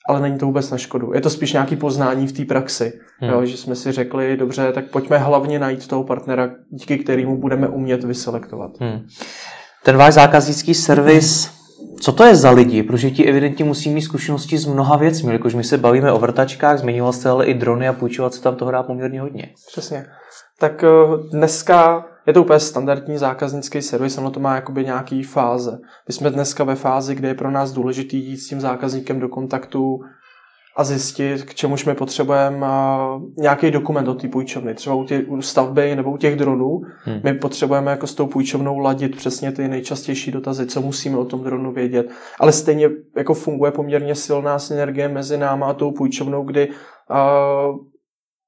ale 0.08 0.20
není 0.20 0.38
to 0.38 0.46
vůbec 0.46 0.70
na 0.70 0.78
škodu. 0.78 1.12
Je 1.14 1.20
to 1.20 1.30
spíš 1.30 1.52
nějaký 1.52 1.76
poznání 1.76 2.26
v 2.26 2.32
té 2.32 2.44
praxi, 2.44 2.92
hmm. 3.18 3.30
jo, 3.30 3.44
že 3.44 3.56
jsme 3.56 3.74
si 3.74 3.92
řekli, 3.92 4.36
dobře, 4.36 4.72
tak 4.72 4.90
pojďme 4.90 5.18
hlavně 5.18 5.58
najít 5.58 5.86
toho 5.86 6.04
partnera, 6.04 6.50
díky 6.70 6.98
kterému 6.98 7.36
budeme 7.36 7.68
umět 7.68 8.04
vyselektovat. 8.04 8.70
Hmm. 8.80 9.06
Ten 9.84 9.96
váš 9.96 10.14
zákaznický 10.14 10.74
servis, 10.74 11.50
co 12.00 12.12
to 12.12 12.24
je 12.24 12.36
za 12.36 12.50
lidi? 12.50 12.82
Protože 12.82 13.10
ti 13.10 13.24
evidentně 13.24 13.64
musí 13.64 13.90
mít 13.90 14.02
zkušenosti 14.02 14.58
s 14.58 14.66
mnoha 14.66 14.96
věcmi, 14.96 15.32
jakož 15.32 15.54
my 15.54 15.64
se 15.64 15.78
bavíme 15.78 16.12
o 16.12 16.18
vrtačkách, 16.18 16.78
zmiňoval 16.78 17.12
jste 17.12 17.28
ale 17.28 17.46
i 17.46 17.54
drony 17.54 17.88
a 17.88 17.92
půjčovat 17.92 18.34
se 18.34 18.42
tam 18.42 18.56
toho 18.56 18.70
dá 18.70 18.82
poměrně 18.82 19.20
hodně. 19.20 19.48
Přesně. 19.72 20.06
Tak 20.58 20.84
eh, 20.84 20.88
dneska 21.32 22.04
je 22.26 22.32
to 22.32 22.42
úplně 22.42 22.60
standardní 22.60 23.18
zákaznický 23.18 23.82
servis, 23.82 24.18
ono 24.18 24.30
to 24.30 24.40
má 24.40 24.54
jakoby 24.54 24.84
nějaký 24.84 25.22
fáze. 25.22 25.78
My 26.08 26.14
jsme 26.14 26.30
dneska 26.30 26.64
ve 26.64 26.74
fázi, 26.74 27.14
kde 27.14 27.28
je 27.28 27.34
pro 27.34 27.50
nás 27.50 27.72
důležitý 27.72 28.18
jít 28.18 28.36
s 28.36 28.48
tím 28.48 28.60
zákazníkem 28.60 29.20
do 29.20 29.28
kontaktu 29.28 30.00
a 30.76 30.84
zjistit, 30.84 31.42
k 31.42 31.54
čemuž 31.54 31.84
my 31.84 31.94
potřebujeme 31.94 32.66
nějaký 33.36 33.70
dokument 33.70 34.08
od 34.08 34.22
té 34.22 34.28
půjčovny. 34.28 34.74
Třeba 34.74 34.96
u, 34.96 35.04
tě, 35.04 35.24
u 35.28 35.42
stavby 35.42 35.96
nebo 35.96 36.10
u 36.10 36.16
těch 36.16 36.36
dronů. 36.36 36.80
Hmm. 37.04 37.20
My 37.24 37.34
potřebujeme 37.34 37.90
jako 37.90 38.06
s 38.06 38.14
tou 38.14 38.26
půjčovnou 38.26 38.78
ladit 38.78 39.16
přesně 39.16 39.52
ty 39.52 39.68
nejčastější 39.68 40.32
dotazy, 40.32 40.66
co 40.66 40.80
musíme 40.80 41.16
o 41.16 41.24
tom 41.24 41.44
dronu 41.44 41.72
vědět. 41.72 42.10
Ale 42.40 42.52
stejně 42.52 42.90
jako 43.16 43.34
funguje 43.34 43.72
poměrně 43.72 44.14
silná 44.14 44.58
synergie 44.58 45.08
mezi 45.08 45.38
náma 45.38 45.66
a 45.66 45.74
tou 45.74 45.92
půjčovnou, 45.92 46.44
kdy 46.44 46.68
uh, 46.68 47.76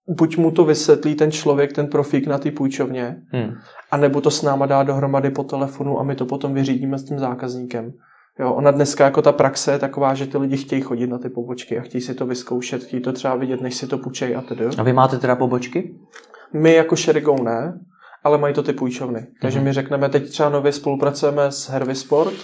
buď 0.08 0.36
mu 0.36 0.50
to 0.50 0.64
vysvětlí 0.64 1.14
ten 1.14 1.30
člověk, 1.30 1.72
ten 1.72 1.86
profík 1.86 2.26
na 2.26 2.38
té 2.38 2.50
půjčovně, 2.50 3.16
hmm. 3.32 3.54
anebo 3.90 4.20
to 4.20 4.30
s 4.30 4.42
náma 4.42 4.66
dá 4.66 4.82
dohromady 4.82 5.30
po 5.30 5.44
telefonu 5.44 6.00
a 6.00 6.02
my 6.02 6.14
to 6.14 6.26
potom 6.26 6.54
vyřídíme 6.54 6.98
s 6.98 7.04
tím 7.04 7.18
zákazníkem. 7.18 7.92
Jo, 8.40 8.52
ona 8.52 8.70
dneska 8.70 9.04
jako 9.04 9.22
ta 9.22 9.32
praxe 9.32 9.72
je 9.72 9.78
taková, 9.78 10.14
že 10.14 10.26
ty 10.26 10.38
lidi 10.38 10.56
chtějí 10.56 10.82
chodit 10.82 11.06
na 11.06 11.18
ty 11.18 11.28
pobočky 11.28 11.78
a 11.78 11.82
chtějí 11.82 12.02
si 12.02 12.14
to 12.14 12.26
vyzkoušet, 12.26 12.84
chtějí 12.84 13.02
to 13.02 13.12
třeba 13.12 13.34
vidět, 13.34 13.60
než 13.60 13.74
si 13.74 13.86
to 13.86 13.98
půjčej 13.98 14.36
a 14.36 14.40
tedy. 14.40 14.66
A 14.78 14.82
vy 14.82 14.92
máte 14.92 15.18
teda 15.18 15.36
pobočky? 15.36 15.94
My 16.52 16.74
jako 16.74 16.96
Sherigou 16.96 17.42
ne, 17.42 17.80
ale 18.24 18.38
mají 18.38 18.54
to 18.54 18.62
ty 18.62 18.72
půjčovny. 18.72 19.26
Takže 19.42 19.58
hmm. 19.58 19.64
my 19.64 19.72
řekneme, 19.72 20.08
teď 20.08 20.28
třeba 20.30 20.48
nově 20.48 20.72
spolupracujeme 20.72 21.52
s 21.52 21.68
Hervy 21.68 21.94
Sport, 21.94 22.34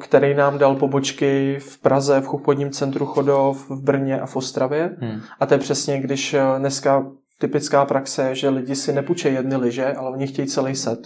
který 0.00 0.34
nám 0.34 0.58
dal 0.58 0.76
pobočky 0.76 1.58
v 1.60 1.78
Praze, 1.78 2.20
v 2.20 2.28
obchodním 2.28 2.70
centru 2.70 3.06
Chodov, 3.06 3.70
v 3.70 3.82
Brně 3.82 4.20
a 4.20 4.26
v 4.26 4.36
Ostravě. 4.36 4.96
Hmm. 5.00 5.20
A 5.40 5.46
to 5.46 5.54
je 5.54 5.58
přesně, 5.58 6.00
když 6.00 6.34
eh, 6.34 6.42
dneska 6.58 7.06
typická 7.38 7.84
praxe 7.84 8.28
je, 8.28 8.34
že 8.34 8.48
lidi 8.48 8.76
si 8.76 8.92
nepůjčejí 8.92 9.34
jedny 9.34 9.56
liže, 9.56 9.94
ale 9.94 10.10
oni 10.10 10.26
chtějí 10.26 10.48
celý 10.48 10.76
set. 10.76 10.98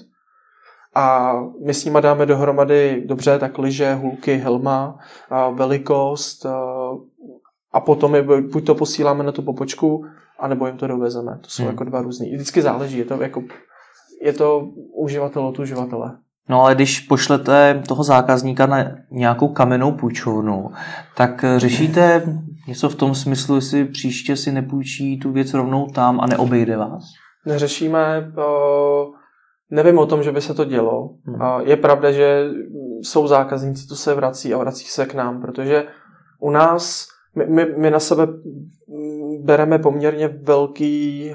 A 0.95 1.35
my 1.67 1.75
s 1.75 1.85
nimi 1.85 1.99
dáme 2.01 2.27
dohromady, 2.27 3.03
dobře, 3.07 3.39
tak 3.39 3.59
liže, 3.59 3.95
hulky, 3.95 4.37
helma, 4.37 4.99
velikost 5.55 6.47
a, 7.73 7.81
potom 7.81 8.15
je, 8.15 8.23
buď 8.23 8.67
to 8.67 8.75
posíláme 8.75 9.25
na 9.25 9.33
tu 9.33 9.43
popočku, 9.43 10.05
anebo 10.39 10.67
jim 10.67 10.77
to 10.77 10.87
dovezeme. 10.87 11.39
To 11.41 11.51
jsou 11.51 11.63
hmm. 11.63 11.71
jako 11.71 11.85
dva 11.85 12.03
různý. 12.03 12.35
Vždycky 12.35 12.63
záleží, 12.63 12.99
je 12.99 13.05
to 13.05 13.23
jako 13.23 13.43
je 14.23 14.33
to 14.33 14.61
uživatel 14.93 15.47
od 15.47 15.59
uživatele. 15.59 16.19
No 16.49 16.63
ale 16.63 16.75
když 16.75 17.01
pošlete 17.01 17.83
toho 17.89 18.05
zákazníka 18.05 18.67
na 18.67 18.85
nějakou 19.11 19.49
kamennou 19.49 19.93
půjčovnu, 19.93 20.71
tak 21.17 21.45
řešíte 21.57 22.23
něco 22.69 22.89
v 22.89 22.95
tom 22.95 23.15
smyslu, 23.15 23.55
jestli 23.55 23.85
příště 23.85 24.37
si 24.37 24.53
nepůjčí 24.53 25.19
tu 25.19 25.33
věc 25.33 25.55
rovnou 25.55 25.87
tam 25.87 26.21
a 26.21 26.27
neobejde 26.27 26.77
vás? 26.77 27.03
Neřešíme, 27.47 28.33
nevím 29.71 29.99
o 29.99 30.07
tom, 30.07 30.23
že 30.23 30.33
by 30.33 30.41
se 30.41 30.55
to 30.55 30.65
dělo. 30.65 31.11
Hmm. 31.25 31.41
Je 31.67 31.77
pravda, 31.77 32.13
že 32.13 32.51
jsou 33.03 33.27
zákazníci, 33.27 33.87
co 33.87 33.97
se 33.97 34.15
vrací 34.15 34.55
a 34.55 34.59
vrací 34.59 34.85
se 34.85 35.07
k 35.07 35.15
nám, 35.15 35.41
protože 35.41 35.85
u 36.41 36.51
nás 36.51 37.07
my, 37.37 37.47
my, 37.47 37.67
my 37.79 37.91
na 37.91 38.01
sebe 38.01 38.27
bereme 39.41 39.79
poměrně 39.79 40.29
velký 40.29 41.33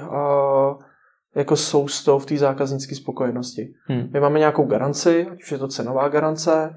jako 1.38 1.56
sousto 1.56 2.18
v 2.18 2.26
té 2.26 2.36
zákaznické 2.36 2.94
spokojenosti. 2.94 3.74
Hmm. 3.84 4.10
My 4.12 4.20
máme 4.20 4.38
nějakou 4.38 4.64
garanci, 4.64 5.26
ať 5.32 5.42
už 5.42 5.52
je 5.52 5.58
to 5.58 5.68
cenová 5.68 6.08
garance, 6.08 6.74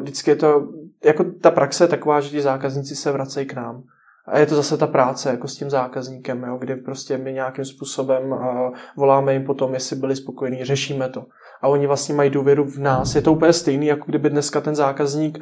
vždycky 0.00 0.30
je 0.30 0.36
to, 0.36 0.68
jako 1.04 1.24
ta 1.40 1.50
praxe 1.50 1.84
je 1.84 1.88
taková, 1.88 2.20
že 2.20 2.28
ti 2.30 2.40
zákazníci 2.40 2.96
se 2.96 3.12
vracejí 3.12 3.46
k 3.46 3.54
nám. 3.54 3.82
A 4.26 4.38
je 4.38 4.46
to 4.46 4.54
zase 4.54 4.76
ta 4.76 4.86
práce 4.86 5.30
jako 5.30 5.48
s 5.48 5.56
tím 5.56 5.70
zákazníkem, 5.70 6.42
jo, 6.42 6.56
kdy 6.56 6.76
prostě 6.76 7.18
my 7.18 7.32
nějakým 7.32 7.64
způsobem 7.64 8.32
uh, 8.32 8.38
voláme 8.96 9.32
jim 9.32 9.44
potom, 9.44 9.74
jestli 9.74 9.96
byli 9.96 10.16
spokojení, 10.16 10.64
řešíme 10.64 11.08
to. 11.08 11.26
A 11.62 11.68
oni 11.68 11.86
vlastně 11.86 12.14
mají 12.14 12.30
důvěru 12.30 12.64
v 12.64 12.78
nás. 12.78 13.14
Je 13.14 13.22
to 13.22 13.32
úplně 13.32 13.52
stejný, 13.52 13.86
jako 13.86 14.04
kdyby 14.06 14.30
dneska 14.30 14.60
ten 14.60 14.74
zákazník 14.74 15.38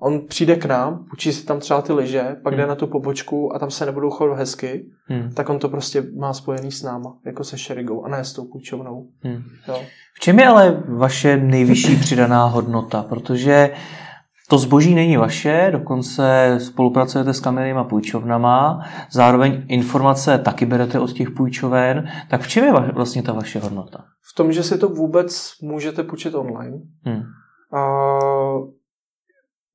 On 0.00 0.20
přijde 0.28 0.56
k 0.56 0.64
nám, 0.64 1.04
učí 1.12 1.32
si 1.32 1.46
tam 1.46 1.60
třeba 1.60 1.82
ty 1.82 1.92
lyže, 1.92 2.36
pak 2.42 2.52
hmm. 2.52 2.60
jde 2.60 2.66
na 2.66 2.74
tu 2.74 2.86
pobočku 2.86 3.54
a 3.54 3.58
tam 3.58 3.70
se 3.70 3.86
nebudou 3.86 4.10
chovat 4.10 4.38
hezky, 4.38 4.86
hmm. 5.06 5.30
tak 5.34 5.48
on 5.48 5.58
to 5.58 5.68
prostě 5.68 6.04
má 6.18 6.32
spojený 6.32 6.72
s 6.72 6.82
náma, 6.82 7.16
jako 7.26 7.44
se 7.44 7.56
Sherigou 7.56 8.04
a 8.04 8.08
ne 8.08 8.24
s 8.24 8.32
tou 8.32 8.44
půjčovnou. 8.44 9.06
Hmm. 9.22 9.42
Jo. 9.68 9.80
V 10.14 10.20
čem 10.20 10.38
je 10.38 10.46
ale 10.46 10.82
vaše 10.88 11.36
nejvyšší 11.36 11.96
přidaná 11.96 12.46
hodnota? 12.46 13.02
Protože 13.02 13.70
to 14.48 14.58
zboží 14.58 14.94
není 14.94 15.16
vaše, 15.16 15.68
dokonce 15.72 16.56
spolupracujete 16.60 17.34
s 17.34 17.40
kamennýma 17.40 17.84
půjčovnama, 17.84 18.80
zároveň 19.12 19.64
informace 19.68 20.38
taky 20.38 20.66
berete 20.66 20.98
od 20.98 21.12
těch 21.12 21.30
půjčoven. 21.30 22.08
Tak 22.30 22.40
v 22.40 22.48
čem 22.48 22.64
je 22.64 22.72
vlastně 22.72 23.22
ta 23.22 23.32
vaše 23.32 23.58
hodnota? 23.58 24.04
V 24.32 24.36
tom, 24.36 24.52
že 24.52 24.62
si 24.62 24.78
to 24.78 24.88
vůbec 24.88 25.52
můžete 25.62 26.02
půjčit 26.02 26.34
online. 26.34 26.78
Hmm. 27.04 27.22
A 27.72 28.18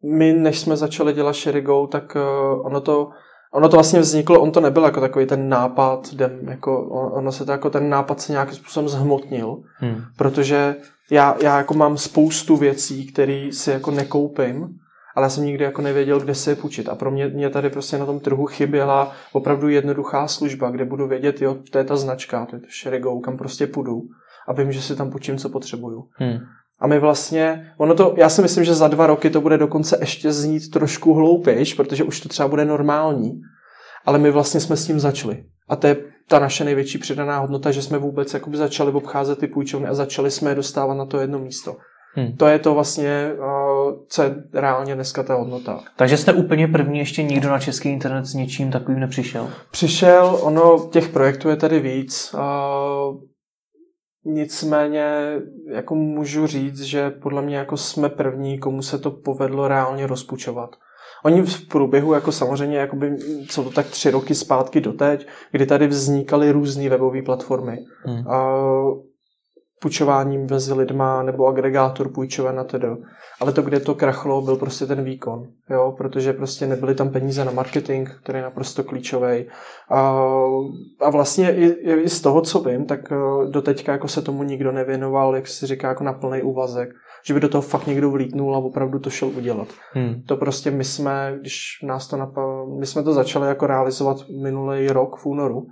my, 0.03 0.33
než 0.33 0.59
jsme 0.59 0.77
začali 0.77 1.13
dělat 1.13 1.35
Sherigou, 1.35 1.87
tak 1.87 2.15
uh, 2.15 2.65
ono 2.65 2.81
to 2.81 3.09
Ono 3.53 3.69
to 3.69 3.77
vlastně 3.77 3.99
vzniklo, 3.99 4.41
on 4.41 4.51
to 4.51 4.59
nebyl 4.59 4.83
jako 4.83 5.01
takový 5.01 5.25
ten 5.25 5.49
nápad, 5.49 6.13
jdem, 6.13 6.39
jako, 6.49 6.85
ono 6.89 7.31
se 7.31 7.45
to 7.45 7.51
jako 7.51 7.69
ten 7.69 7.89
nápad 7.89 8.21
se 8.21 8.31
nějakým 8.31 8.55
způsobem 8.55 8.89
zhmotnil, 8.89 9.57
hmm. 9.77 10.01
protože 10.17 10.75
já, 11.11 11.35
já 11.43 11.57
jako 11.57 11.73
mám 11.73 11.97
spoustu 11.97 12.57
věcí, 12.57 13.07
které 13.07 13.49
si 13.51 13.71
jako 13.71 13.91
nekoupím, 13.91 14.69
ale 15.15 15.25
já 15.25 15.29
jsem 15.29 15.45
nikdy 15.45 15.63
jako 15.63 15.81
nevěděl, 15.81 16.19
kde 16.19 16.35
se 16.35 16.51
je 16.51 16.55
půjčit. 16.55 16.89
A 16.89 16.95
pro 16.95 17.11
mě, 17.11 17.27
mě 17.27 17.49
tady 17.49 17.69
prostě 17.69 17.97
na 17.97 18.05
tom 18.05 18.19
trhu 18.19 18.45
chyběla 18.45 19.11
opravdu 19.33 19.69
jednoduchá 19.69 20.27
služba, 20.27 20.69
kde 20.69 20.85
budu 20.85 21.07
vědět, 21.07 21.41
jo, 21.41 21.57
to 21.71 21.77
je 21.77 21.83
ta 21.83 21.95
značka, 21.95 22.45
to 22.45 22.55
je 22.55 22.59
to 22.59 22.67
Sherigou, 22.81 23.19
kam 23.19 23.37
prostě 23.37 23.67
půjdu 23.67 24.01
a 24.47 24.53
vím, 24.53 24.71
že 24.71 24.81
si 24.81 24.95
tam 24.95 25.11
půjčím, 25.11 25.37
co 25.37 25.49
potřebuju. 25.49 26.07
Hmm. 26.13 26.37
A 26.79 26.87
my 26.87 26.99
vlastně, 26.99 27.71
ono 27.77 27.95
to, 27.95 28.13
já 28.17 28.29
si 28.29 28.41
myslím, 28.41 28.63
že 28.63 28.73
za 28.73 28.87
dva 28.87 29.07
roky 29.07 29.29
to 29.29 29.41
bude 29.41 29.57
dokonce 29.57 29.97
ještě 29.99 30.31
znít 30.31 30.71
trošku 30.71 31.13
hloupějš, 31.13 31.73
protože 31.73 32.03
už 32.03 32.19
to 32.19 32.29
třeba 32.29 32.47
bude 32.47 32.65
normální, 32.65 33.31
ale 34.05 34.19
my 34.19 34.31
vlastně 34.31 34.59
jsme 34.59 34.77
s 34.77 34.85
tím 34.85 34.99
začali. 34.99 35.43
A 35.69 35.75
to 35.75 35.87
je 35.87 35.97
ta 36.27 36.39
naše 36.39 36.63
největší 36.63 36.97
přidaná 36.97 37.39
hodnota, 37.39 37.71
že 37.71 37.81
jsme 37.81 37.97
vůbec 37.97 38.33
jakoby 38.33 38.57
začali 38.57 38.91
obcházet 38.91 39.39
ty 39.39 39.47
půjčovny 39.47 39.87
a 39.87 39.93
začali 39.93 40.31
jsme 40.31 40.51
je 40.51 40.55
dostávat 40.55 40.93
na 40.93 41.05
to 41.05 41.19
jedno 41.19 41.39
místo. 41.39 41.75
Hmm. 42.15 42.37
To 42.37 42.47
je 42.47 42.59
to 42.59 42.73
vlastně, 42.73 43.31
co 44.07 44.23
je 44.23 44.35
reálně 44.53 44.95
dneska 44.95 45.23
ta 45.23 45.35
hodnota. 45.35 45.79
Takže 45.95 46.17
jste 46.17 46.33
úplně 46.33 46.67
první, 46.67 46.99
ještě 46.99 47.23
nikdo 47.23 47.49
na 47.49 47.59
český 47.59 47.89
internet 47.89 48.25
s 48.25 48.33
něčím 48.33 48.71
takovým 48.71 48.99
nepřišel? 48.99 49.49
Přišel, 49.71 50.39
ono, 50.41 50.89
těch 50.91 51.09
projektů 51.09 51.49
je 51.49 51.55
tady 51.55 51.79
víc. 51.79 52.35
Nicméně 54.25 55.05
jako 55.67 55.95
můžu 55.95 56.47
říct, 56.47 56.81
že 56.81 57.09
podle 57.09 57.41
mě 57.41 57.57
jako 57.57 57.77
jsme 57.77 58.09
první, 58.09 58.59
komu 58.59 58.81
se 58.81 58.99
to 58.99 59.11
povedlo 59.11 59.67
reálně 59.67 60.07
rozpučovat. 60.07 60.75
Oni 61.23 61.41
v 61.41 61.67
průběhu, 61.67 62.13
jako 62.13 62.31
samozřejmě, 62.31 62.77
jakoby, 62.77 63.17
co 63.49 63.63
to 63.63 63.69
tak 63.69 63.87
tři 63.87 64.11
roky 64.11 64.35
zpátky 64.35 64.81
doteď, 64.81 65.27
kdy 65.51 65.65
tady 65.65 65.87
vznikaly 65.87 66.51
různé 66.51 66.89
webové 66.89 67.21
platformy. 67.21 67.85
Hmm. 68.05 68.27
A 68.27 68.55
půjčování 69.83 70.37
mezi 70.37 70.73
lidma 70.73 71.23
nebo 71.23 71.47
agregátor 71.47 72.09
půjčoven 72.09 72.59
a 72.59 72.63
tedy. 72.63 72.87
Ale 73.41 73.51
to, 73.51 73.61
kde 73.61 73.79
to 73.79 73.95
krachlo, 73.95 74.41
byl 74.41 74.55
prostě 74.55 74.85
ten 74.85 75.03
výkon, 75.03 75.47
jo, 75.69 75.93
protože 75.97 76.33
prostě 76.33 76.67
nebyly 76.67 76.95
tam 76.95 77.09
peníze 77.09 77.45
na 77.45 77.51
marketing, 77.51 78.09
který 78.23 78.37
je 78.39 78.43
naprosto 78.43 78.83
klíčový. 78.83 79.45
A, 79.89 79.99
a 80.99 81.09
vlastně 81.09 81.55
i, 81.55 81.65
i, 81.65 82.09
z 82.09 82.21
toho, 82.21 82.41
co 82.41 82.59
vím, 82.59 82.85
tak 82.85 82.99
eh, 83.11 83.15
do 83.49 83.61
teďka 83.61 83.91
jako 83.91 84.07
se 84.07 84.21
tomu 84.21 84.43
nikdo 84.43 84.71
nevěnoval, 84.71 85.35
jak 85.35 85.47
se 85.47 85.67
říká, 85.67 85.87
jako 85.87 86.03
na 86.03 86.13
plný 86.13 86.41
úvazek, 86.41 86.89
že 87.25 87.33
by 87.33 87.39
do 87.39 87.49
toho 87.49 87.61
fakt 87.61 87.87
někdo 87.87 88.11
vlítnul 88.11 88.55
a 88.55 88.59
opravdu 88.59 88.99
to 88.99 89.09
šel 89.09 89.27
udělat. 89.27 89.67
Hmm. 89.91 90.23
To 90.25 90.37
prostě 90.37 90.71
my 90.71 90.83
jsme, 90.83 91.37
když 91.39 91.79
nás 91.83 92.07
to 92.07 92.17
napadlo, 92.17 92.77
my 92.79 92.85
jsme 92.85 93.03
to 93.03 93.13
začali 93.13 93.47
jako 93.47 93.67
realizovat 93.67 94.17
minulý 94.43 94.87
rok 94.87 95.17
v 95.17 95.25
únoru, 95.25 95.67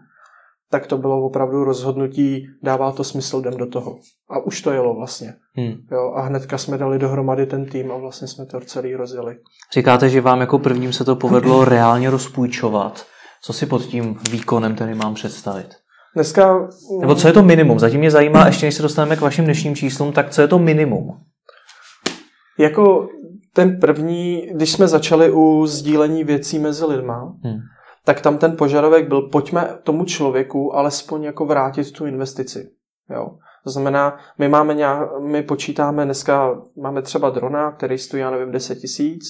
tak 0.72 0.88
to 0.88 0.98
bylo 0.98 1.25
opravdu 1.25 1.63
rozhodnutí, 1.63 2.48
dává 2.63 2.92
to 2.92 3.04
smysl, 3.04 3.40
jdem 3.40 3.58
do 3.58 3.66
toho. 3.66 3.98
A 4.30 4.40
už 4.40 4.62
to 4.62 4.72
jelo 4.72 4.96
vlastně. 4.96 5.34
Hmm. 5.56 5.74
Jo, 5.92 6.13
a 6.16 6.22
hnedka 6.22 6.58
jsme 6.58 6.78
dali 6.78 7.00
dohromady 7.00 7.46
ten 7.46 7.66
tým 7.66 7.92
a 7.92 7.98
vlastně 7.98 8.28
jsme 8.28 8.46
to 8.46 8.60
celý 8.60 8.96
rozjeli. 8.96 9.38
Říkáte, 9.74 10.10
že 10.10 10.22
vám 10.22 10.42
jako 10.42 10.60
prvním 10.60 10.94
se 10.94 11.06
to 11.06 11.16
povedlo 11.16 11.66
reálně 11.66 12.10
rozpůjčovat. 12.10 13.06
Co 13.44 13.54
si 13.54 13.66
pod 13.66 13.86
tím 13.86 14.20
výkonem 14.32 14.75
tedy 14.75 14.96
mám 14.96 15.13
představit? 15.13 15.68
Dneska... 16.16 16.68
Nebo 17.00 17.16
co 17.16 17.28
je 17.28 17.34
to 17.34 17.44
minimum? 17.44 17.80
Zatím 17.80 18.00
mě 18.00 18.12
zajímá, 18.12 18.46
ještě 18.46 18.66
než 18.66 18.75
se 18.75 18.82
dostaneme 18.82 19.16
k 19.16 19.22
vašim 19.22 19.46
dnešním 19.46 19.75
číslům, 19.75 20.12
tak 20.12 20.30
co 20.30 20.42
je 20.42 20.48
to 20.48 20.60
minimum? 20.60 21.18
Jako 22.60 23.08
ten 23.54 23.80
první, 23.80 24.48
když 24.54 24.72
jsme 24.72 24.88
začali 24.88 25.32
u 25.32 25.66
sdílení 25.66 26.24
věcí 26.24 26.60
mezi 26.60 26.86
lidma, 26.86 27.34
hmm 27.44 27.60
tak 28.05 28.22
tam 28.22 28.38
ten 28.38 28.58
požadavek 28.58 29.08
byl, 29.08 29.22
pojďme 29.22 29.77
tomu 29.84 30.05
člověku 30.05 30.75
alespoň 30.75 31.24
jako 31.24 31.46
vrátit 31.46 31.91
tu 31.91 32.05
investici. 32.05 32.72
Jo. 33.10 33.27
To 33.63 33.70
znamená, 33.70 34.17
my, 34.38 34.48
máme 34.48 34.74
nějak, 34.74 35.10
my 35.20 35.43
počítáme 35.43 36.05
dneska, 36.05 36.62
máme 36.81 37.01
třeba 37.01 37.29
drona, 37.29 37.72
který 37.72 37.98
stojí, 37.98 38.22
já 38.22 38.31
nevím, 38.31 38.51
10 38.51 38.75
tisíc, 38.75 39.24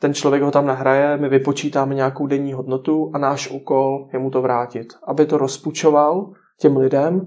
ten 0.00 0.14
člověk 0.14 0.42
ho 0.42 0.50
tam 0.50 0.66
nahraje, 0.66 1.16
my 1.16 1.28
vypočítáme 1.28 1.94
nějakou 1.94 2.26
denní 2.26 2.52
hodnotu 2.52 3.10
a 3.14 3.18
náš 3.18 3.50
úkol 3.50 4.08
je 4.12 4.18
mu 4.18 4.30
to 4.30 4.42
vrátit. 4.42 4.86
Aby 5.06 5.26
to 5.26 5.38
rozpučoval 5.38 6.32
těm 6.60 6.76
lidem, 6.76 7.20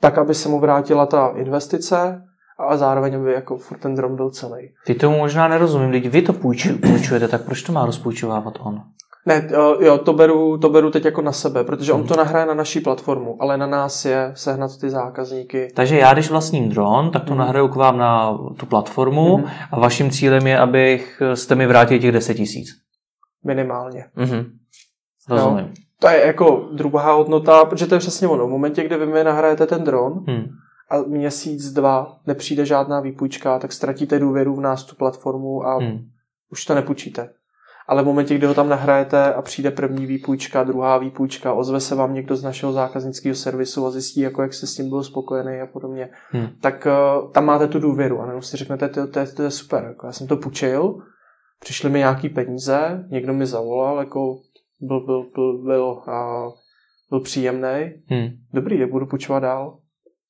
tak, 0.00 0.18
aby 0.18 0.34
se 0.34 0.48
mu 0.48 0.60
vrátila 0.60 1.06
ta 1.06 1.32
investice 1.36 2.22
a 2.68 2.76
zároveň 2.76 3.16
aby 3.16 3.32
jako 3.32 3.56
furt 3.56 3.78
ten 3.78 3.94
dron 3.94 4.16
byl 4.16 4.30
celý. 4.30 4.72
Ty 4.86 4.94
tomu 4.94 5.18
možná 5.18 5.48
nerozumím, 5.48 5.90
když 5.90 6.08
vy 6.08 6.22
to 6.22 6.32
půjčujete, 6.32 7.28
tak 7.28 7.44
proč 7.44 7.62
to 7.62 7.72
má 7.72 7.86
rozpůjčovávat 7.86 8.54
on? 8.60 8.82
Ne, 9.26 9.48
jo, 9.80 9.98
to 9.98 10.12
beru, 10.12 10.58
to 10.58 10.68
beru 10.68 10.90
teď 10.90 11.04
jako 11.04 11.22
na 11.22 11.32
sebe, 11.32 11.64
protože 11.64 11.92
on 11.92 12.06
to 12.06 12.14
mhm. 12.14 12.18
nahraje 12.18 12.46
na 12.46 12.54
naší 12.54 12.80
platformu, 12.80 13.36
ale 13.40 13.56
na 13.58 13.66
nás 13.66 14.04
je 14.04 14.32
sehnat 14.34 14.78
ty 14.80 14.90
zákazníky. 14.90 15.72
Takže 15.74 15.98
já, 15.98 16.12
když 16.12 16.30
vlastním 16.30 16.68
dron, 16.68 17.10
tak 17.10 17.24
to 17.24 17.32
mm. 17.32 17.38
nahraju 17.38 17.68
k 17.68 17.74
vám 17.74 17.98
na 17.98 18.38
tu 18.56 18.66
platformu 18.66 19.38
mm. 19.38 19.44
a 19.70 19.80
vaším 19.80 20.10
cílem 20.10 20.46
je, 20.46 20.58
abych 20.58 21.22
jste 21.34 21.54
mi 21.54 21.66
vrátili 21.66 22.00
těch 22.00 22.12
10 22.12 22.34
tisíc. 22.34 22.68
Minimálně. 23.44 24.04
Mm-hmm. 24.16 24.50
Rozumím. 25.28 25.64
No, 25.64 25.72
to 25.98 26.08
je 26.08 26.26
jako 26.26 26.68
druhá 26.72 27.12
hodnota, 27.12 27.64
protože 27.64 27.86
to 27.86 27.94
je 27.94 27.98
přesně 27.98 28.28
ono. 28.28 28.46
V 28.46 28.50
momentě, 28.50 28.84
kdy 28.84 28.96
vy 28.96 29.06
mi 29.06 29.24
nahrajete 29.24 29.66
ten 29.66 29.84
dron 29.84 30.24
mm. 30.26 30.44
a 30.90 31.02
měsíc, 31.06 31.72
dva 31.72 32.16
nepřijde 32.26 32.66
žádná 32.66 33.00
výpůjčka, 33.00 33.58
tak 33.58 33.72
ztratíte 33.72 34.18
důvěru 34.18 34.56
v 34.56 34.60
nás 34.60 34.84
tu 34.84 34.96
platformu 34.96 35.66
a 35.66 35.78
mm. 35.78 35.98
už 36.52 36.64
to 36.64 36.74
nepůjčíte. 36.74 37.28
Ale 37.90 38.02
v 38.02 38.06
momentě, 38.06 38.34
kdy 38.34 38.46
ho 38.46 38.54
tam 38.54 38.68
nahrajete 38.68 39.34
a 39.34 39.42
přijde 39.42 39.70
první 39.70 40.06
výpůjčka, 40.06 40.64
druhá 40.64 40.98
výpůjčka, 40.98 41.52
ozve 41.52 41.80
se 41.80 41.94
vám 41.94 42.14
někdo 42.14 42.36
z 42.36 42.42
našeho 42.42 42.72
zákaznického 42.72 43.34
servisu 43.34 43.86
a 43.86 43.90
zjistí, 43.90 44.20
jako 44.20 44.42
jak 44.42 44.54
se 44.54 44.66
s 44.66 44.74
tím 44.74 44.88
byl 44.88 45.02
spokojený 45.02 45.60
a 45.60 45.66
podobně, 45.66 46.08
hmm. 46.30 46.48
tak 46.60 46.86
uh, 46.86 47.32
tam 47.32 47.44
máte 47.44 47.68
tu 47.68 47.78
důvěru 47.78 48.20
a 48.20 48.26
nebo 48.26 48.42
si 48.42 48.56
řeknete, 48.56 48.88
to, 48.88 49.06
to, 49.06 49.20
to 49.36 49.42
je 49.42 49.50
super, 49.50 49.84
jako 49.84 50.06
já 50.06 50.12
jsem 50.12 50.26
to 50.26 50.36
půjčil, 50.36 50.94
přišly 51.60 51.90
mi 51.90 51.98
nějaký 51.98 52.28
peníze, 52.28 53.04
někdo 53.10 53.34
mi 53.34 53.46
zavolal, 53.46 53.98
jako 53.98 54.36
byl, 54.80 55.00
byl, 55.00 55.26
byl, 55.34 55.62
byl, 55.62 55.84
uh, 55.84 56.52
byl 57.10 57.20
příjemný, 57.20 57.92
hmm. 58.06 58.28
dobrý, 58.52 58.78
je 58.78 58.86
budu 58.86 59.06
půjčovat 59.06 59.42
dál. 59.42 59.78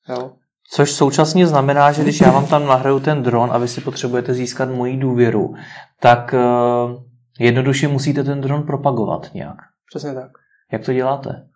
Jo. 0.08 0.30
Což 0.72 0.92
současně 0.92 1.46
znamená, 1.46 1.92
že 1.92 2.02
když 2.02 2.20
já 2.20 2.30
vám 2.30 2.46
tam 2.46 2.66
nahraju 2.66 3.00
ten 3.00 3.22
dron 3.22 3.50
a 3.52 3.58
vy 3.58 3.68
si 3.68 3.80
potřebujete 3.80 4.34
získat 4.34 4.70
moji 4.70 4.96
důvěru, 4.96 5.54
tak 6.00 6.34
uh, 6.34 7.09
jednoduše 7.44 7.88
musíte 7.88 8.24
ten 8.24 8.40
dron 8.40 8.62
propagovat 8.62 9.34
nějak. 9.34 9.56
Přesně 9.86 10.14
tak. 10.14 10.30
Jak 10.72 10.84
to 10.84 10.92
děláte? 10.92 11.46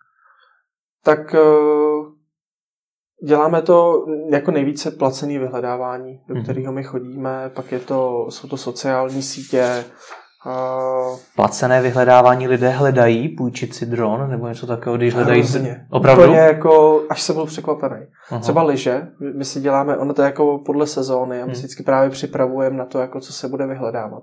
Tak 1.05 1.35
uh, 1.35 2.07
děláme 3.27 3.63
to 3.63 4.07
jako 4.31 4.51
nejvíce 4.51 4.91
placený 4.91 5.39
vyhledávání, 5.39 6.21
do 6.29 6.35
mhm. 6.35 6.45
kterého 6.45 6.73
my 6.73 6.85
chodíme, 6.85 7.51
pak 7.55 7.73
je 7.73 7.81
to, 7.81 8.27
jsou 8.31 8.49
to 8.49 8.57
sociální 8.57 9.23
sítě, 9.23 9.85
Uh, 10.47 11.19
Placené 11.37 11.83
vyhledávání 11.83 12.49
lidé 12.49 12.69
hledají 12.69 13.29
půjčit 13.29 13.75
si 13.75 13.87
dron 13.87 14.31
nebo 14.31 14.49
něco 14.49 14.67
takového, 14.67 14.97
když 14.97 15.15
hledají 15.15 15.41
hrozně. 15.41 15.87
Opravdu? 15.91 16.23
Úplně 16.23 16.39
jako, 16.39 17.03
až 17.11 17.23
jsem 17.23 17.35
byl 17.35 17.47
překvapený. 17.47 18.07
Aha. 18.31 18.41
Třeba 18.41 18.63
lyže, 18.63 19.09
my 19.37 19.45
si 19.45 19.61
děláme, 19.61 19.97
ono 19.97 20.15
to 20.15 20.23
je 20.23 20.27
jako 20.27 20.59
podle 20.67 20.87
sezóny 20.87 21.43
a 21.43 21.45
my 21.45 21.53
hmm. 21.53 21.55
si 21.55 21.59
vždycky 21.59 21.83
právě 21.83 22.11
připravujeme 22.11 22.77
na 22.77 22.85
to, 22.85 22.99
jako 22.99 23.21
co 23.21 23.33
se 23.33 23.49
bude 23.49 23.67
vyhledávat. 23.67 24.23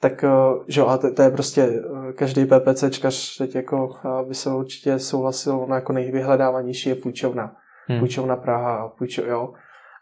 Tak, 0.00 0.24
eh, 0.24 0.28
že 0.68 0.82
a 0.82 0.98
to, 0.98 1.14
to 1.14 1.22
je 1.22 1.30
prostě 1.30 1.62
eh, 1.62 2.12
každý 2.12 2.46
PPCčkař 2.46 3.36
teď 3.38 3.54
jako 3.54 3.90
by 4.28 4.34
se 4.34 4.50
určitě 4.50 4.98
souhlasil, 4.98 5.56
ono 5.56 5.74
jako 5.74 5.92
nejvyhledávanější 5.92 6.88
je 6.88 6.94
půjčovna. 6.94 7.56
Hmm. 7.86 7.98
Půjčovna 7.98 8.36
Praha, 8.36 8.88
půjčo, 8.88 9.24
jo. 9.24 9.52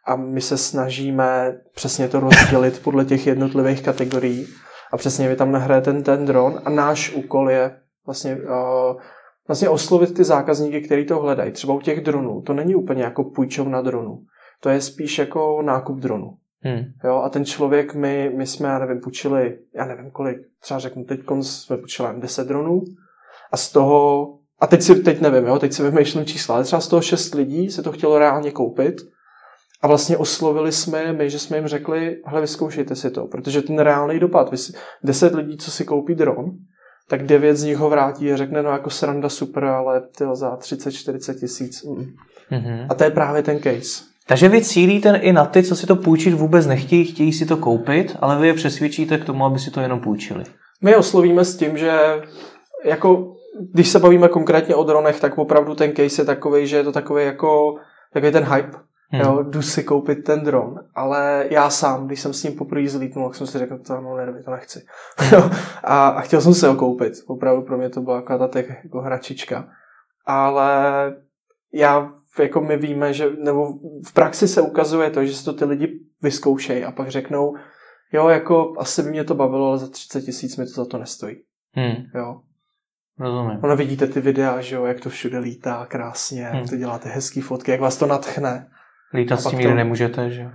A 0.06 0.16
my 0.16 0.40
se 0.40 0.58
snažíme 0.58 1.58
přesně 1.74 2.08
to 2.08 2.20
rozdělit 2.20 2.82
podle 2.82 3.04
těch 3.04 3.26
jednotlivých 3.26 3.82
kategorií 3.82 4.46
a 4.92 4.96
přesně 4.96 5.28
vy 5.28 5.36
tam 5.36 5.52
nahrajete 5.52 5.92
ten, 5.92 6.02
ten 6.02 6.26
dron 6.26 6.60
a 6.64 6.70
náš 6.70 7.14
úkol 7.14 7.50
je 7.50 7.76
vlastně, 8.06 8.36
uh, 8.36 9.00
vlastně 9.48 9.68
oslovit 9.68 10.14
ty 10.14 10.24
zákazníky, 10.24 10.80
kteří 10.80 11.06
to 11.06 11.20
hledají. 11.20 11.52
Třeba 11.52 11.74
u 11.74 11.80
těch 11.80 12.00
dronů, 12.00 12.42
to 12.42 12.52
není 12.52 12.74
úplně 12.74 13.02
jako 13.02 13.24
půjčovna 13.24 13.82
dronu, 13.82 14.18
to 14.60 14.68
je 14.68 14.80
spíš 14.80 15.18
jako 15.18 15.62
nákup 15.62 15.98
dronu. 15.98 16.36
Hmm. 16.64 16.84
Jo, 17.04 17.16
a 17.16 17.28
ten 17.28 17.44
člověk, 17.44 17.94
my, 17.94 18.32
my 18.36 18.46
jsme, 18.46 18.68
já 18.68 18.78
nevím, 18.78 19.00
půjčili, 19.00 19.58
já 19.74 19.84
nevím 19.84 20.10
kolik, 20.10 20.38
třeba 20.60 20.80
řeknu, 20.80 21.04
teď 21.04 21.20
jsme 21.40 21.76
půjčili 21.76 22.08
10 22.18 22.48
dronů 22.48 22.82
a 23.52 23.56
z 23.56 23.72
toho, 23.72 24.28
a 24.60 24.66
teď 24.66 24.82
si, 24.82 24.94
teď 24.94 25.20
nevím, 25.20 25.46
jo, 25.46 25.58
teď 25.58 25.72
si 25.72 25.82
vymýšlím 25.82 26.24
čísla, 26.24 26.54
ale 26.54 26.64
třeba 26.64 26.80
z 26.80 26.88
toho 26.88 27.02
6 27.02 27.34
lidí 27.34 27.70
se 27.70 27.82
to 27.82 27.92
chtělo 27.92 28.18
reálně 28.18 28.50
koupit 28.50 28.96
a 29.82 29.86
vlastně 29.86 30.16
oslovili 30.16 30.72
jsme 30.72 31.12
my, 31.12 31.30
že 31.30 31.38
jsme 31.38 31.56
jim 31.56 31.66
řekli, 31.66 32.16
hele, 32.26 32.40
vyzkoušejte 32.40 32.96
si 32.96 33.10
to, 33.10 33.26
protože 33.26 33.62
ten 33.62 33.78
reálný 33.78 34.18
dopad, 34.18 34.50
vy 34.50 34.56
si, 34.56 34.72
10 35.04 35.34
lidí, 35.34 35.56
co 35.56 35.70
si 35.70 35.84
koupí 35.84 36.14
dron, 36.14 36.50
tak 37.08 37.26
9 37.26 37.56
z 37.56 37.64
nich 37.64 37.76
ho 37.76 37.90
vrátí 37.90 38.32
a 38.32 38.36
řekne, 38.36 38.62
no 38.62 38.70
jako 38.70 38.90
sranda 38.90 39.28
super, 39.28 39.64
ale 39.64 40.00
tyjo, 40.00 40.36
za 40.36 40.56
30-40 40.56 41.40
tisíc. 41.40 41.84
Mm. 41.84 42.04
Mm-hmm. 42.50 42.86
A 42.90 42.94
to 42.94 43.04
je 43.04 43.10
právě 43.10 43.42
ten 43.42 43.58
case. 43.58 44.11
Takže 44.26 44.48
vy 44.48 44.62
cílíte 44.62 45.16
i 45.16 45.32
na 45.32 45.44
ty, 45.44 45.62
co 45.62 45.76
si 45.76 45.86
to 45.86 45.96
půjčit 45.96 46.34
vůbec 46.34 46.66
nechtějí, 46.66 47.04
chtějí 47.04 47.32
si 47.32 47.46
to 47.46 47.56
koupit, 47.56 48.16
ale 48.20 48.38
vy 48.40 48.46
je 48.46 48.54
přesvědčíte 48.54 49.18
k 49.18 49.24
tomu, 49.24 49.44
aby 49.44 49.58
si 49.58 49.70
to 49.70 49.80
jenom 49.80 50.00
půjčili. 50.00 50.44
My 50.82 50.96
oslovíme 50.96 51.44
s 51.44 51.56
tím, 51.56 51.76
že 51.76 52.22
jako, 52.84 53.36
když 53.72 53.88
se 53.88 53.98
bavíme 53.98 54.28
konkrétně 54.28 54.74
o 54.74 54.84
dronech, 54.84 55.20
tak 55.20 55.38
opravdu 55.38 55.74
ten 55.74 55.92
case 55.96 56.22
je 56.22 56.26
takový, 56.26 56.66
že 56.66 56.76
je 56.76 56.84
to 56.84 56.92
takový 56.92 57.24
jako 57.24 57.74
takový 58.12 58.32
ten 58.32 58.44
hype. 58.44 58.78
Hmm. 59.10 59.20
Jo, 59.20 59.42
jdu 59.42 59.62
si 59.62 59.84
koupit 59.84 60.24
ten 60.24 60.40
dron, 60.40 60.74
ale 60.94 61.46
já 61.50 61.70
sám, 61.70 62.06
když 62.06 62.20
jsem 62.20 62.32
s 62.32 62.42
ním 62.42 62.52
poprvé 62.52 62.88
zlítnul, 62.88 63.28
tak 63.28 63.36
jsem 63.36 63.46
si 63.46 63.58
řekl, 63.58 63.78
to 63.78 64.00
no, 64.00 64.16
ne, 64.16 64.42
to 64.44 64.50
nechci. 64.50 64.80
a, 65.84 66.08
a, 66.08 66.20
chtěl 66.20 66.40
jsem 66.40 66.54
si 66.54 66.66
ho 66.66 66.74
koupit. 66.74 67.12
Opravdu 67.26 67.62
pro 67.62 67.78
mě 67.78 67.88
to 67.88 68.00
byla 68.00 68.20
taková 68.20 68.48
ta 68.48 68.58
jako 68.58 69.00
hračička. 69.00 69.68
Ale 70.26 70.72
já, 71.72 72.12
jako 72.38 72.60
my 72.60 72.76
víme, 72.76 73.12
že, 73.12 73.30
nebo 73.30 73.72
v 74.06 74.12
praxi 74.12 74.48
se 74.48 74.62
ukazuje 74.62 75.10
to, 75.10 75.24
že 75.24 75.34
si 75.34 75.44
to 75.44 75.52
ty 75.52 75.64
lidi 75.64 76.00
vyzkoušejí 76.22 76.84
a 76.84 76.92
pak 76.92 77.08
řeknou, 77.08 77.56
jo, 78.12 78.28
jako 78.28 78.74
asi 78.78 79.02
by 79.02 79.10
mě 79.10 79.24
to 79.24 79.34
bavilo, 79.34 79.68
ale 79.68 79.78
za 79.78 79.88
30 79.88 80.20
tisíc 80.20 80.56
mi 80.56 80.64
to 80.64 80.70
za 80.70 80.84
to 80.84 80.98
nestojí. 80.98 81.36
Hmm. 81.72 81.96
Jo. 82.14 82.40
Rozumím. 83.18 83.58
Ono 83.64 83.76
vidíte 83.76 84.06
ty 84.06 84.20
videa, 84.20 84.60
že 84.60 84.76
jo, 84.76 84.84
jak 84.84 85.00
to 85.00 85.10
všude 85.10 85.38
lítá 85.38 85.86
krásně, 85.86 86.44
hmm. 86.44 86.58
jak 86.58 86.70
to 86.70 86.76
děláte 86.76 87.08
hezký 87.08 87.40
fotky, 87.40 87.70
jak 87.70 87.80
vás 87.80 87.96
to 87.96 88.06
natchne. 88.06 88.70
Lítat 89.14 89.40
s 89.40 89.50
tím 89.50 89.62
to... 89.62 89.74
nemůžete, 89.74 90.30
že 90.30 90.50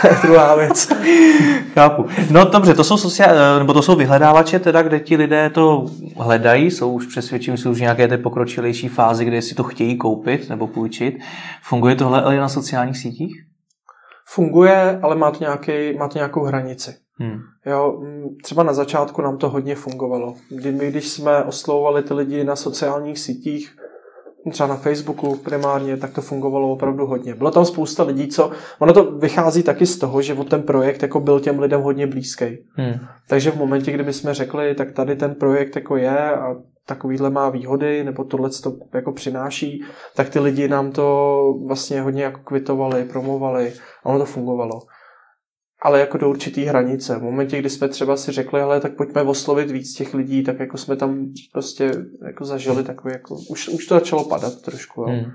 Druhá 0.22 0.56
věc. 0.56 0.88
Chápu. 1.74 2.06
No 2.30 2.44
dobře, 2.44 2.74
to 2.74 2.84
jsou, 2.84 2.96
sociál, 2.96 3.58
nebo 3.58 3.72
to 3.72 3.82
jsou 3.82 3.96
vyhledávače, 3.96 4.58
teda, 4.58 4.82
kde 4.82 5.00
ti 5.00 5.16
lidé 5.16 5.50
to 5.50 5.86
hledají, 6.16 6.70
jsou 6.70 6.92
už 6.92 7.06
přesvědčím, 7.06 7.56
jsou 7.56 7.70
už 7.70 7.80
nějaké 7.80 8.08
té 8.08 8.18
pokročilejší 8.18 8.88
fázi, 8.88 9.24
kde 9.24 9.42
si 9.42 9.54
to 9.54 9.62
chtějí 9.62 9.96
koupit 9.96 10.48
nebo 10.48 10.66
půjčit. 10.66 11.14
Funguje 11.62 11.94
tohle 11.94 12.22
ale 12.22 12.36
na 12.36 12.48
sociálních 12.48 12.98
sítích? 12.98 13.32
Funguje, 14.28 14.98
ale 15.02 15.16
má 15.16 15.30
to, 15.30 15.38
nějaký, 15.40 15.98
má 15.98 16.08
to 16.08 16.18
nějakou 16.18 16.44
hranici. 16.44 16.94
Hmm. 17.18 17.38
Jo, 17.66 18.02
třeba 18.42 18.62
na 18.62 18.72
začátku 18.72 19.22
nám 19.22 19.38
to 19.38 19.48
hodně 19.48 19.74
fungovalo. 19.74 20.34
Kdy 20.48 20.72
my, 20.72 20.90
když 20.90 21.08
jsme 21.08 21.44
oslovovali 21.44 22.02
ty 22.02 22.14
lidi 22.14 22.44
na 22.44 22.56
sociálních 22.56 23.18
sítích, 23.18 23.76
třeba 24.50 24.66
na 24.66 24.76
Facebooku 24.76 25.36
primárně, 25.36 25.96
tak 25.96 26.12
to 26.14 26.20
fungovalo 26.20 26.72
opravdu 26.72 27.06
hodně. 27.06 27.34
Bylo 27.34 27.50
tam 27.50 27.64
spousta 27.64 28.02
lidí, 28.02 28.28
co... 28.28 28.50
Ono 28.78 28.92
to 28.92 29.04
vychází 29.04 29.62
taky 29.62 29.86
z 29.86 29.98
toho, 29.98 30.22
že 30.22 30.34
ten 30.34 30.62
projekt 30.62 31.02
jako 31.02 31.20
byl 31.20 31.40
těm 31.40 31.58
lidem 31.58 31.80
hodně 31.80 32.06
blízký. 32.06 32.46
Hmm. 32.72 32.94
Takže 33.28 33.50
v 33.50 33.56
momentě, 33.56 33.92
kdyby 33.92 34.12
jsme 34.12 34.34
řekli, 34.34 34.74
tak 34.74 34.92
tady 34.92 35.16
ten 35.16 35.34
projekt 35.34 35.76
jako 35.76 35.96
je 35.96 36.18
a 36.18 36.56
takovýhle 36.86 37.30
má 37.30 37.50
výhody, 37.50 38.04
nebo 38.04 38.24
tohle 38.24 38.50
to 38.62 38.72
jako 38.94 39.12
přináší, 39.12 39.84
tak 40.16 40.28
ty 40.28 40.38
lidi 40.38 40.68
nám 40.68 40.92
to 40.92 41.40
vlastně 41.66 42.00
hodně 42.00 42.22
jako 42.22 42.40
kvitovali, 42.44 43.04
promovali 43.04 43.72
a 44.04 44.06
ono 44.06 44.18
to 44.18 44.24
fungovalo 44.24 44.80
ale 45.82 46.00
jako 46.00 46.18
do 46.18 46.30
určitý 46.30 46.64
hranice. 46.64 47.18
V 47.18 47.22
momentě, 47.22 47.58
kdy 47.58 47.70
jsme 47.70 47.88
třeba 47.88 48.16
si 48.16 48.32
řekli, 48.32 48.60
ale 48.60 48.80
tak 48.80 48.96
pojďme 48.96 49.22
oslovit 49.22 49.70
víc 49.70 49.94
těch 49.94 50.14
lidí, 50.14 50.42
tak 50.42 50.60
jako 50.60 50.76
jsme 50.76 50.96
tam 50.96 51.26
prostě 51.52 51.92
jako 52.26 52.44
zažili 52.44 52.82
takový, 52.82 53.12
jako, 53.12 53.36
už, 53.50 53.68
už 53.68 53.86
to 53.86 53.94
začalo 53.94 54.24
padat 54.24 54.62
trošku. 54.62 55.00
Jo. 55.00 55.08
Hmm. 55.08 55.32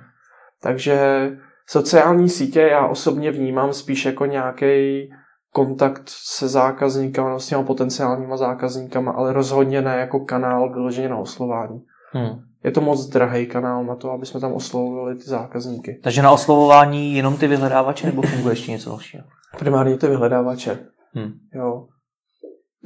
Takže 0.62 1.30
sociální 1.68 2.30
sítě 2.30 2.62
já 2.62 2.88
osobně 2.88 3.32
vnímám 3.32 3.74
spíš 3.74 4.06
jako 4.06 4.26
nějaký 4.26 5.10
kontakt 5.54 6.04
se 6.06 6.48
zákazníkama, 6.48 7.40
s 7.40 7.48
těma 7.48 7.64
potenciálníma 7.64 8.38
zákazníkama, 8.38 9.12
ale 9.12 9.34
rozhodně 9.34 9.82
ne 9.82 9.96
jako 9.98 10.20
kanál 10.20 10.74
vyloženě 10.74 11.10
na 11.10 11.18
oslování. 11.18 11.82
Hmm. 12.12 12.40
Je 12.64 12.72
to 12.72 12.82
moc 12.82 13.06
drahý 13.06 13.46
kanál 13.46 13.84
na 13.86 13.96
to, 13.96 14.12
aby 14.12 14.26
jsme 14.26 14.40
tam 14.40 14.54
oslovovali 14.54 15.16
ty 15.16 15.24
zákazníky. 15.24 16.00
Takže 16.04 16.22
na 16.22 16.32
oslovování 16.32 17.16
jenom 17.16 17.38
ty 17.38 17.48
vyhledávače 17.48 18.06
nebo 18.08 18.22
funguje 18.22 18.52
ještě 18.52 18.72
něco 18.72 18.90
dalšího? 18.90 19.24
Primárně 19.60 19.98
ty 19.98 20.08
vyhledávače. 20.08 20.80
Hmm. 21.14 21.32
Jo. 21.54 21.88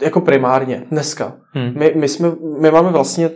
Jako 0.01 0.21
primárně, 0.21 0.85
dneska. 0.91 1.37
Hmm. 1.51 1.73
My, 1.77 1.93
my, 1.95 2.07
jsme, 2.07 2.31
my 2.61 2.71
máme 2.71 2.89
vlastně 2.89 3.29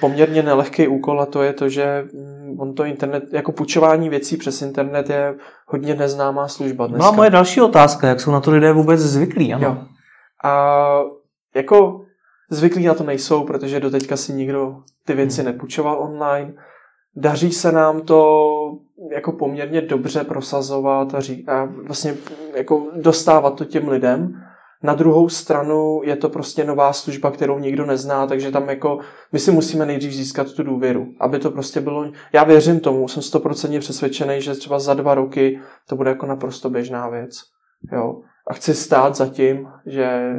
poměrně 0.00 0.42
nelehký 0.42 0.88
úkol 0.88 1.20
a 1.20 1.26
to 1.26 1.42
je 1.42 1.52
to, 1.52 1.68
že 1.68 2.04
mm, 2.12 2.60
on 2.60 2.74
to 2.74 2.84
internet, 2.84 3.24
jako 3.32 3.52
půjčování 3.52 4.08
věcí 4.08 4.36
přes 4.36 4.62
internet 4.62 5.10
je 5.10 5.34
hodně 5.66 5.94
neznámá 5.94 6.48
služba 6.48 6.86
dneska. 6.86 7.04
No 7.04 7.12
a 7.12 7.16
moje 7.16 7.30
další 7.30 7.60
otázka, 7.60 8.08
jak 8.08 8.20
jsou 8.20 8.30
na 8.30 8.40
to 8.40 8.50
lidé 8.50 8.72
vůbec 8.72 9.00
zvyklí, 9.00 9.54
ano? 9.54 9.66
Jo. 9.66 9.78
A 10.44 11.02
jako 11.54 12.00
zvyklí 12.50 12.84
na 12.84 12.94
to 12.94 13.04
nejsou, 13.04 13.44
protože 13.44 13.80
doteďka 13.80 14.16
si 14.16 14.32
nikdo 14.32 14.76
ty 15.06 15.14
věci 15.14 15.42
hmm. 15.42 15.52
nepůjčoval 15.52 16.02
online. 16.02 16.54
Daří 17.16 17.52
se 17.52 17.72
nám 17.72 18.00
to 18.00 18.48
jako 19.12 19.32
poměrně 19.32 19.80
dobře 19.80 20.24
prosazovat 20.24 21.14
a, 21.14 21.20
ří, 21.20 21.44
a 21.48 21.64
vlastně 21.64 22.14
jako 22.54 22.90
dostávat 22.96 23.50
to 23.50 23.64
těm 23.64 23.88
lidem. 23.88 24.42
Na 24.82 24.94
druhou 24.94 25.28
stranu 25.28 26.00
je 26.04 26.16
to 26.16 26.28
prostě 26.28 26.64
nová 26.64 26.92
služba, 26.92 27.30
kterou 27.30 27.58
nikdo 27.58 27.86
nezná, 27.86 28.26
takže 28.26 28.50
tam 28.50 28.68
jako 28.68 28.98
my 29.32 29.38
si 29.38 29.52
musíme 29.52 29.86
nejdřív 29.86 30.12
získat 30.12 30.52
tu 30.52 30.62
důvěru, 30.62 31.06
aby 31.20 31.38
to 31.38 31.50
prostě 31.50 31.80
bylo, 31.80 32.04
já 32.32 32.44
věřím 32.44 32.80
tomu, 32.80 33.08
jsem 33.08 33.22
stoprocentně 33.22 33.80
přesvědčený, 33.80 34.40
že 34.40 34.54
třeba 34.54 34.78
za 34.78 34.94
dva 34.94 35.14
roky 35.14 35.60
to 35.88 35.96
bude 35.96 36.10
jako 36.10 36.26
naprosto 36.26 36.70
běžná 36.70 37.08
věc. 37.08 37.30
Jo. 37.92 38.20
A 38.46 38.54
chci 38.54 38.74
stát 38.74 39.16
za 39.16 39.28
tím, 39.28 39.68
že 39.86 40.32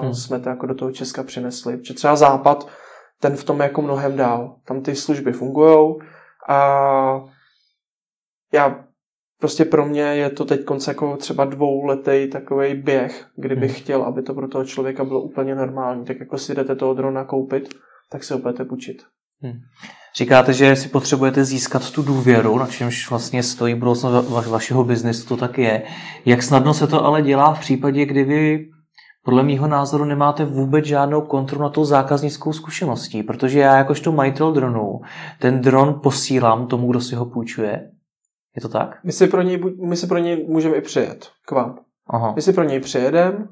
hmm. 0.00 0.14
jsme 0.14 0.40
to 0.40 0.48
jako 0.48 0.66
do 0.66 0.74
toho 0.74 0.92
Česka 0.92 1.22
přinesli. 1.22 1.78
Že 1.82 1.94
třeba 1.94 2.16
Západ, 2.16 2.68
ten 3.20 3.36
v 3.36 3.44
tom 3.44 3.60
je 3.60 3.62
jako 3.62 3.82
mnohem 3.82 4.16
dál. 4.16 4.56
Tam 4.64 4.80
ty 4.80 4.96
služby 4.96 5.32
fungují 5.32 5.94
a 6.48 7.24
já 8.52 8.84
prostě 9.40 9.64
pro 9.64 9.86
mě 9.86 10.02
je 10.02 10.30
to 10.30 10.44
teď 10.44 10.64
konce 10.64 10.90
jako 10.90 11.16
třeba 11.16 11.44
dvouletý 11.44 12.28
takový 12.32 12.74
běh, 12.74 13.26
kdybych 13.36 13.70
hmm. 13.70 13.80
chtěl, 13.80 14.02
aby 14.02 14.22
to 14.22 14.34
pro 14.34 14.48
toho 14.48 14.64
člověka 14.64 15.04
bylo 15.04 15.20
úplně 15.20 15.54
normální. 15.54 16.04
Tak 16.04 16.20
jako 16.20 16.38
si 16.38 16.54
jdete 16.54 16.76
toho 16.76 16.94
drona 16.94 17.24
koupit, 17.24 17.74
tak 18.10 18.24
se 18.24 18.34
opět 18.34 18.68
půjčit. 18.68 18.96
Hmm. 19.42 19.54
Říkáte, 20.16 20.52
že 20.52 20.76
si 20.76 20.88
potřebujete 20.88 21.44
získat 21.44 21.90
tu 21.90 22.02
důvěru, 22.02 22.58
na 22.58 22.66
čemž 22.66 23.10
vlastně 23.10 23.42
stojí 23.42 23.74
budoucnost 23.74 24.30
va- 24.30 24.48
vašeho 24.48 24.84
biznesu, 24.84 25.28
to 25.28 25.36
tak 25.36 25.58
je. 25.58 25.82
Jak 26.24 26.42
snadno 26.42 26.74
se 26.74 26.86
to 26.86 27.04
ale 27.04 27.22
dělá 27.22 27.54
v 27.54 27.60
případě, 27.60 28.06
kdy 28.06 28.24
vy 28.24 28.66
podle 29.24 29.42
mýho 29.42 29.68
názoru 29.68 30.04
nemáte 30.04 30.44
vůbec 30.44 30.84
žádnou 30.84 31.20
kontrolu 31.20 31.62
na 31.62 31.68
tou 31.68 31.84
zákaznickou 31.84 32.52
zkušeností, 32.52 33.22
protože 33.22 33.58
já 33.60 33.76
jakožto 33.76 34.12
majitel 34.12 34.52
dronu 34.52 35.00
ten 35.38 35.60
dron 35.60 36.00
posílám 36.02 36.66
tomu, 36.66 36.90
kdo 36.90 37.00
si 37.00 37.14
ho 37.14 37.26
půjčuje. 37.26 37.90
Je 38.56 38.62
to 38.62 38.68
tak? 38.68 38.98
My 39.04 39.12
si 39.12 39.26
pro 39.26 39.42
něj, 39.42 39.60
my 39.88 39.96
si 39.96 40.06
pro 40.06 40.18
něj 40.18 40.46
můžeme 40.48 40.76
i 40.76 40.80
přijet 40.80 41.28
k 41.46 41.50
vám. 41.50 41.78
Aha. 42.06 42.32
My 42.36 42.42
si 42.42 42.52
pro 42.52 42.64
něj 42.64 42.80
přijedeme, 42.80 43.46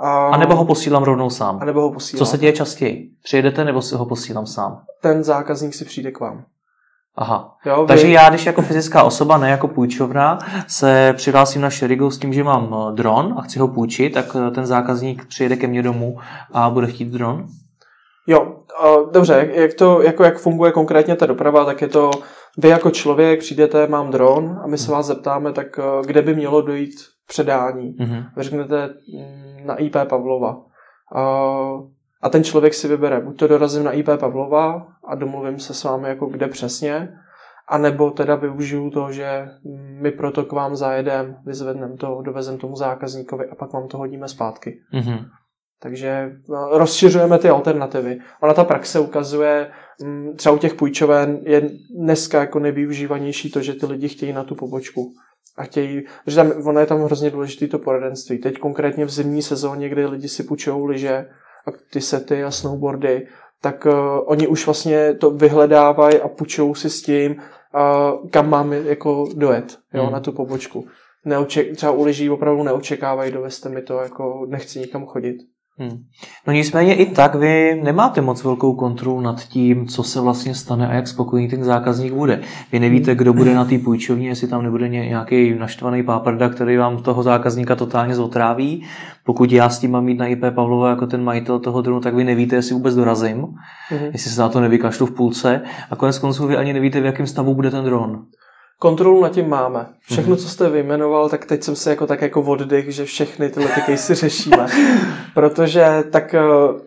a... 0.00 0.28
a 0.28 0.36
nebo 0.36 0.56
ho 0.56 0.64
posílám 0.64 1.02
rovnou 1.02 1.30
sám. 1.30 1.58
A 1.62 1.64
nebo 1.64 1.80
ho 1.80 1.92
posílám. 1.92 2.18
Co 2.18 2.26
se 2.26 2.38
děje 2.38 2.52
častěji? 2.52 3.10
Přijedete 3.22 3.64
nebo 3.64 3.82
si 3.82 3.94
ho 3.94 4.06
posílám 4.06 4.46
sám? 4.46 4.82
Ten 5.02 5.24
zákazník 5.24 5.74
si 5.74 5.84
přijde 5.84 6.10
k 6.10 6.20
vám. 6.20 6.44
Aha. 7.16 7.56
Jo, 7.66 7.84
Takže 7.88 8.06
vy... 8.06 8.12
já, 8.12 8.30
když 8.30 8.46
jako 8.46 8.62
fyzická 8.62 9.02
osoba, 9.02 9.38
ne 9.38 9.50
jako 9.50 9.68
půjčovna, 9.68 10.38
se 10.66 11.14
přihlásím 11.16 11.62
na 11.62 11.70
Sherigo 11.70 12.10
s 12.10 12.18
tím, 12.18 12.32
že 12.32 12.44
mám 12.44 12.74
eh, 12.74 12.94
dron 12.96 13.34
a 13.38 13.42
chci 13.42 13.58
ho 13.58 13.68
půjčit, 13.68 14.14
tak 14.14 14.36
eh, 14.36 14.50
ten 14.50 14.66
zákazník 14.66 15.26
přijede 15.26 15.56
ke 15.56 15.66
mně 15.66 15.82
domů 15.82 16.18
a 16.52 16.70
bude 16.70 16.86
chtít 16.86 17.08
dron? 17.08 17.46
Jo, 18.26 18.56
dobře, 19.12 19.50
jak, 19.52 19.74
to, 19.74 20.02
jako 20.02 20.24
jak 20.24 20.38
funguje 20.38 20.72
konkrétně 20.72 21.16
ta 21.16 21.26
doprava, 21.26 21.64
tak 21.64 21.82
je 21.82 21.88
to, 21.88 22.10
vy 22.58 22.68
jako 22.68 22.90
člověk 22.90 23.40
přijdete, 23.40 23.86
mám 23.86 24.10
dron 24.10 24.60
a 24.64 24.66
my 24.66 24.78
se 24.78 24.92
vás 24.92 25.06
zeptáme, 25.06 25.52
tak 25.52 25.78
eh, 25.78 25.82
kde 26.06 26.22
by 26.22 26.34
mělo 26.34 26.62
dojít 26.62 26.94
předání. 27.28 27.96
Mm-hmm. 27.96 28.24
Vy 28.36 28.42
řeknete 28.42 28.86
mm, 28.86 29.66
na 29.66 29.74
IP 29.74 29.96
Pavlova. 30.08 30.62
A 32.22 32.28
ten 32.30 32.44
člověk 32.44 32.74
si 32.74 32.88
vybere, 32.88 33.20
buď 33.20 33.38
to 33.38 33.48
dorazím 33.48 33.84
na 33.84 33.92
IP 33.92 34.08
Pavlova 34.20 34.86
a 35.08 35.14
domluvím 35.14 35.58
se 35.58 35.74
s 35.74 35.84
vámi 35.84 36.08
jako 36.08 36.26
kde 36.26 36.48
přesně, 36.48 37.08
anebo 37.68 38.10
teda 38.10 38.34
využiju 38.34 38.90
to, 38.90 39.12
že 39.12 39.48
my 40.00 40.10
proto 40.10 40.44
k 40.44 40.52
vám 40.52 40.76
zajedem, 40.76 41.36
vyzvedneme 41.44 41.96
to, 41.96 42.22
dovezem 42.22 42.58
tomu 42.58 42.76
zákazníkovi 42.76 43.48
a 43.48 43.54
pak 43.54 43.72
vám 43.72 43.88
to 43.88 43.98
hodíme 43.98 44.28
zpátky. 44.28 44.80
Mm-hmm. 44.94 45.24
Takže 45.82 46.30
no, 46.48 46.78
rozšiřujeme 46.78 47.38
ty 47.38 47.48
alternativy. 47.48 48.18
Ona 48.42 48.54
ta 48.54 48.64
praxe 48.64 49.00
ukazuje, 49.00 49.70
třeba 50.36 50.54
u 50.54 50.58
těch 50.58 50.74
půjčoven 50.74 51.40
je 51.42 51.70
dneska 51.96 52.40
jako 52.40 52.58
nejvyužívanější 52.58 53.50
to, 53.50 53.62
že 53.62 53.74
ty 53.74 53.86
lidi 53.86 54.08
chtějí 54.08 54.32
na 54.32 54.44
tu 54.44 54.54
pobočku. 54.54 55.12
A 55.56 55.62
chtějí, 55.62 56.02
že 56.26 56.36
tam, 56.36 56.52
ono 56.66 56.80
je 56.80 56.86
tam 56.86 57.02
hrozně 57.02 57.30
důležité 57.30 57.66
to 57.66 57.78
poradenství. 57.78 58.38
Teď 58.38 58.58
konkrétně 58.58 59.04
v 59.04 59.10
zimní 59.10 59.42
sezóně, 59.42 59.88
kdy 59.88 60.06
lidi 60.06 60.28
si 60.28 60.42
půjčují 60.42 60.86
lyže, 60.86 61.26
a 61.66 61.70
ty 61.92 62.00
sety 62.00 62.44
a 62.44 62.50
snowboardy, 62.50 63.26
tak 63.60 63.86
uh, 63.86 63.92
oni 64.24 64.46
už 64.46 64.66
vlastně 64.66 65.14
to 65.14 65.30
vyhledávají 65.30 66.20
a 66.20 66.28
půjčují 66.28 66.74
si 66.74 66.90
s 66.90 67.02
tím, 67.02 67.32
uh, 67.32 68.30
kam 68.30 68.50
máme 68.50 68.76
jako 68.76 69.28
dojet 69.34 69.78
jo, 69.94 70.02
hmm. 70.02 70.12
na 70.12 70.20
tu 70.20 70.32
pobočku. 70.32 70.86
Neoček, 71.24 71.76
třeba 71.76 71.92
u 71.92 72.04
lyží 72.04 72.30
opravdu 72.30 72.62
neočekávají, 72.62 73.32
dovezte 73.32 73.68
mi 73.68 73.82
to, 73.82 73.98
jako 73.98 74.46
nechci 74.48 74.80
nikam 74.80 75.06
chodit. 75.06 75.36
Hmm. 75.78 76.04
No 76.46 76.52
nicméně 76.52 76.94
i 76.94 77.06
tak 77.06 77.34
vy 77.34 77.80
nemáte 77.82 78.20
moc 78.20 78.44
velkou 78.44 78.74
kontrolu 78.74 79.20
nad 79.20 79.44
tím, 79.44 79.86
co 79.86 80.02
se 80.02 80.20
vlastně 80.20 80.54
stane 80.54 80.88
a 80.88 80.94
jak 80.94 81.08
spokojený 81.08 81.48
ten 81.48 81.64
zákazník 81.64 82.12
bude. 82.12 82.40
Vy 82.72 82.80
nevíte, 82.80 83.14
kdo 83.14 83.32
bude 83.32 83.54
na 83.54 83.64
té 83.64 83.78
půjčovně, 83.78 84.28
jestli 84.28 84.48
tam 84.48 84.62
nebude 84.62 84.88
nějaký 84.88 85.54
naštvaný 85.54 86.02
páprda, 86.02 86.48
který 86.48 86.76
vám 86.76 87.02
toho 87.02 87.22
zákazníka 87.22 87.76
totálně 87.76 88.14
zotráví. 88.14 88.84
Pokud 89.24 89.52
já 89.52 89.68
s 89.68 89.78
tím 89.78 89.90
mám 89.90 90.04
mít 90.04 90.18
na 90.18 90.26
IP 90.26 90.44
Pavlova 90.54 90.90
jako 90.90 91.06
ten 91.06 91.24
majitel 91.24 91.58
toho 91.58 91.82
dronu, 91.82 92.00
tak 92.00 92.14
vy 92.14 92.24
nevíte, 92.24 92.56
jestli 92.56 92.74
vůbec 92.74 92.94
dorazím, 92.94 93.36
hmm. 93.88 94.06
jestli 94.12 94.30
se 94.30 94.40
na 94.40 94.48
to 94.48 94.60
nevykašlu 94.60 95.06
v 95.06 95.14
půlce 95.14 95.60
a 95.90 95.96
konec 95.96 96.18
konců 96.18 96.46
vy 96.46 96.56
ani 96.56 96.72
nevíte, 96.72 97.00
v 97.00 97.04
jakém 97.04 97.26
stavu 97.26 97.54
bude 97.54 97.70
ten 97.70 97.84
dron 97.84 98.24
kontrolu 98.82 99.22
nad 99.22 99.32
tím 99.32 99.48
máme. 99.48 99.86
Všechno, 100.00 100.36
co 100.36 100.48
jste 100.48 100.70
vyjmenoval, 100.70 101.28
tak 101.28 101.44
teď 101.44 101.62
jsem 101.62 101.76
se 101.76 101.90
jako 101.90 102.06
tak 102.06 102.22
jako 102.22 102.40
oddech, 102.40 102.94
že 102.94 103.04
všechny 103.04 103.50
tyhle 103.50 103.70
ty 103.70 103.80
casey 103.80 104.16
řešíme. 104.16 104.66
Protože 105.34 106.04
tak 106.10 106.34
eh, 106.34 106.40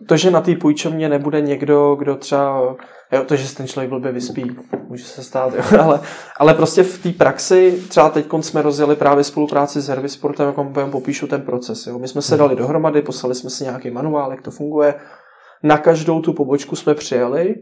to, 0.06 0.16
že 0.16 0.30
na 0.30 0.40
té 0.40 0.54
půjčovně 0.56 1.08
nebude 1.08 1.40
někdo, 1.40 1.94
kdo 1.94 2.16
třeba 2.16 2.76
Jo, 3.12 3.24
to, 3.24 3.36
že 3.36 3.48
se 3.48 3.56
ten 3.56 3.66
člověk 3.66 3.90
blbě 3.90 4.12
vyspí, 4.12 4.56
může 4.88 5.04
se 5.04 5.22
stát, 5.22 5.54
jo. 5.54 5.62
Ale, 5.80 6.00
ale 6.36 6.54
prostě 6.54 6.82
v 6.82 7.02
té 7.02 7.12
praxi, 7.12 7.82
třeba 7.88 8.10
teď 8.10 8.26
jsme 8.40 8.62
rozjeli 8.62 8.96
právě 8.96 9.24
spolupráci 9.24 9.80
s 9.80 9.88
Hervisportem, 9.88 10.46
jako 10.46 10.64
vám 10.64 10.90
popíšu 10.90 11.26
ten 11.26 11.42
proces. 11.42 11.86
Jo. 11.86 11.98
My 11.98 12.08
jsme 12.08 12.22
se 12.22 12.36
dali 12.36 12.56
dohromady, 12.56 13.02
poslali 13.02 13.34
jsme 13.34 13.50
si 13.50 13.64
nějaký 13.64 13.90
manuál, 13.90 14.30
jak 14.30 14.42
to 14.42 14.50
funguje. 14.50 14.94
Na 15.62 15.78
každou 15.78 16.20
tu 16.20 16.32
pobočku 16.32 16.76
jsme 16.76 16.94
přijeli 16.94 17.54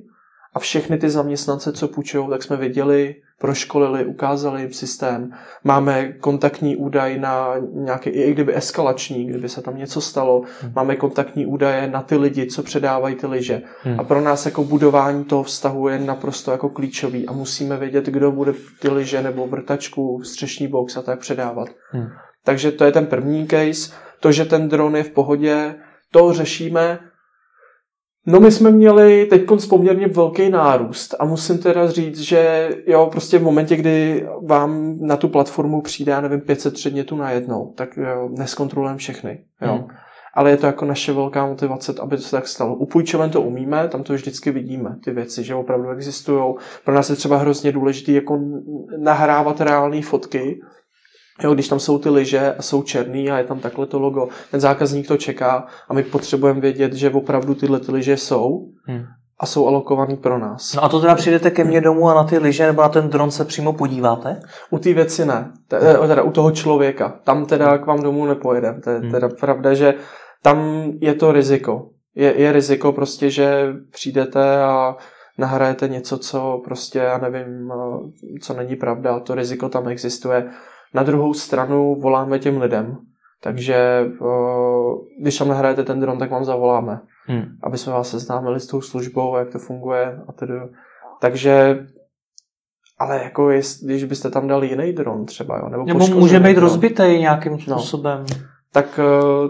a 0.55 0.59
všechny 0.59 0.99
ty 0.99 1.11
zaměstnance, 1.11 1.73
co 1.73 1.89
půjčují, 1.89 2.29
tak 2.29 2.43
jsme 2.43 2.57
viděli, 2.57 3.15
proškolili, 3.39 4.05
ukázali 4.05 4.61
jim 4.61 4.73
systém. 4.73 5.31
Máme 5.65 6.13
kontaktní 6.13 6.77
údaj 6.77 7.19
na 7.19 7.55
nějaký, 7.73 8.11
i 8.11 8.33
kdyby 8.33 8.57
eskalační, 8.57 9.27
kdyby 9.27 9.49
se 9.49 9.63
tam 9.63 9.77
něco 9.77 10.01
stalo, 10.01 10.43
hmm. 10.61 10.73
máme 10.75 10.97
kontaktní 10.97 11.47
údaje 11.47 11.89
na 11.89 12.03
ty 12.03 12.17
lidi, 12.17 12.47
co 12.47 12.63
předávají 12.63 13.15
ty 13.15 13.27
lyže. 13.27 13.63
Hmm. 13.83 14.01
A 14.01 14.05
pro 14.05 14.21
nás 14.21 14.47
jako 14.47 14.65
budování 14.65 15.25
toho 15.25 15.43
vztahu 15.43 15.89
je 15.89 15.99
naprosto 15.99 16.51
jako 16.51 16.69
klíčový 16.69 17.27
a 17.27 17.33
musíme 17.33 17.77
vědět, 17.77 18.07
kdo 18.07 18.33
bude 18.33 18.53
ty 18.81 18.89
lyže 18.89 19.23
nebo 19.23 19.47
vrtačku, 19.47 20.23
střešní 20.25 20.69
box 20.69 20.97
a 20.97 21.03
tak 21.03 21.19
předávat. 21.19 21.69
Hmm. 21.91 22.07
Takže 22.45 22.73
to 22.73 22.85
je 22.85 22.93
ten 22.93 23.07
první 23.07 23.49
case. 23.49 23.93
To, 24.21 24.33
že 24.33 24.45
ten 24.45 24.69
dron 24.69 24.97
je 24.97 25.03
v 25.03 25.11
pohodě, 25.11 25.75
to 26.11 26.33
řešíme 26.33 26.99
No 28.27 28.41
my 28.41 28.51
jsme 28.51 28.71
měli 28.71 29.27
teď 29.27 29.43
poměrně 29.69 30.09
velký 30.09 30.51
nárůst 30.51 31.15
a 31.19 31.25
musím 31.25 31.59
teda 31.59 31.91
říct, 31.91 32.21
že 32.21 32.71
jo, 32.87 33.09
prostě 33.13 33.39
v 33.39 33.43
momentě, 33.43 33.77
kdy 33.77 34.27
vám 34.47 34.99
na 35.01 35.17
tu 35.17 35.29
platformu 35.29 35.83
přijde, 35.83 36.13
já 36.13 36.21
nevím, 36.21 36.41
500 36.41 36.75
předmětů 36.75 37.17
najednou, 37.17 37.73
tak 37.77 37.97
jo, 37.97 38.29
neskontrolujeme 38.39 38.99
všechny, 38.99 39.45
jo. 39.63 39.73
Hmm. 39.73 39.87
Ale 40.37 40.51
je 40.51 40.57
to 40.57 40.67
jako 40.67 40.85
naše 40.85 41.13
velká 41.13 41.47
motivace, 41.47 41.95
aby 42.01 42.17
to 42.17 42.23
se 42.23 42.31
tak 42.31 42.49
stalo. 42.49 42.75
U 42.75 42.87
půjčoven 42.87 43.31
to 43.31 43.43
umíme, 43.43 43.89
tam 43.89 44.03
to 44.03 44.15
vždycky 44.15 44.51
vidíme, 44.51 44.97
ty 45.05 45.11
věci, 45.11 45.45
že 45.45 45.55
opravdu 45.55 45.91
existují. 45.91 46.55
Pro 46.85 46.95
nás 46.95 47.11
je 47.11 47.17
třeba 47.17 47.37
hrozně 47.37 47.73
důležité 47.73 48.13
jako 48.13 48.41
nahrávat 48.99 49.61
reálné 49.61 50.03
fotky, 50.03 50.61
Jo, 51.43 51.55
když 51.55 51.69
tam 51.69 51.81
jsou 51.81 51.99
ty 51.99 52.11
lyže 52.11 52.55
a 52.55 52.63
jsou 52.63 52.83
černý 52.83 53.31
a 53.31 53.39
je 53.39 53.45
tam 53.45 53.61
takhle 53.61 53.87
to 53.87 53.99
logo, 53.99 54.29
ten 54.51 54.61
zákazník 54.61 55.09
to 55.09 55.17
čeká 55.17 55.67
a 55.89 55.95
my 55.95 56.03
potřebujeme 56.03 56.61
vědět, 56.61 56.93
že 56.93 57.11
opravdu 57.11 57.55
tyhle 57.55 57.81
ty 57.81 57.93
lyže 57.93 58.17
jsou 58.17 58.69
hmm. 58.87 59.05
a 59.39 59.47
jsou 59.47 59.67
alokovaný 59.67 60.17
pro 60.17 60.39
nás. 60.39 60.75
No 60.75 60.85
a 60.85 60.89
to 60.89 61.01
teda 61.01 61.15
přijdete 61.15 61.51
ke 61.51 61.65
mně 61.65 61.81
domů 61.81 62.09
a 62.09 62.15
na 62.15 62.25
ty 62.25 62.39
lyže 62.39 62.67
nebo 62.67 62.83
na 62.83 62.89
ten 62.89 63.09
dron 63.09 63.31
se 63.31 63.45
přímo 63.45 63.73
podíváte? 63.73 64.41
U 64.71 64.79
té 64.79 64.93
věci 64.93 65.27
ne, 65.27 65.53
eh, 65.73 66.09
teda 66.09 66.23
u 66.23 66.31
toho 66.31 66.51
člověka. 66.51 67.21
Tam 67.25 67.47
teda 67.47 67.79
k 67.79 67.87
vám 67.87 68.03
domů 68.03 68.27
nepojedeme. 68.27 68.81
To 68.81 68.91
je 68.91 68.99
hmm. 68.99 69.11
teda 69.11 69.29
pravda, 69.41 69.75
že 69.75 69.95
tam 70.43 70.85
je 71.01 71.15
to 71.15 71.33
riziko. 71.33 71.89
Je, 72.15 72.41
je 72.41 72.53
riziko 72.53 72.93
prostě, 72.93 73.31
že 73.31 73.75
přijdete 73.91 74.63
a 74.63 74.97
nahrajete 75.39 75.89
něco, 75.89 76.19
co 76.19 76.61
prostě, 76.65 76.99
já 76.99 77.19
nevím, 77.19 77.73
eh, 77.73 78.39
co 78.41 78.55
není 78.55 78.77
pravda, 78.77 79.21
to 79.21 79.35
riziko 79.35 79.69
tam 79.69 79.89
existuje 79.89 80.51
na 80.95 81.03
druhou 81.03 81.35
stranu 81.35 81.95
voláme 82.01 82.39
těm 82.39 82.61
lidem, 82.61 82.97
takže 83.43 84.07
když 85.21 85.39
tam 85.39 85.49
nahrajete 85.49 85.85
ten 85.85 86.01
dron, 86.01 86.19
tak 86.19 86.31
vám 86.31 86.45
zavoláme, 86.45 87.01
hmm. 87.27 87.45
aby 87.63 87.79
jsme 87.79 87.93
vás 87.93 88.11
seznámili 88.11 88.61
s 88.61 88.67
tou 88.67 88.81
službou, 88.81 89.37
jak 89.37 89.51
to 89.51 89.59
funguje 89.59 90.21
a 90.29 90.33
tedy. 90.33 90.55
Takže 91.21 91.87
ale 92.99 93.23
jako 93.23 93.51
jest, 93.51 93.85
když 93.85 94.05
byste 94.05 94.31
tam 94.31 94.49
dali 94.49 94.69
jiný 94.69 94.93
dron 94.93 95.27
třeba, 95.27 95.59
jo, 95.59 95.69
nebo, 95.69 95.85
nebo 95.85 96.07
může 96.07 96.41
být 96.41 96.59
rozbitý 96.59 97.03
nějakým 97.03 97.53
no. 97.53 97.59
způsobem. 97.59 98.25
No, 98.31 98.37
tak, 98.73 99.01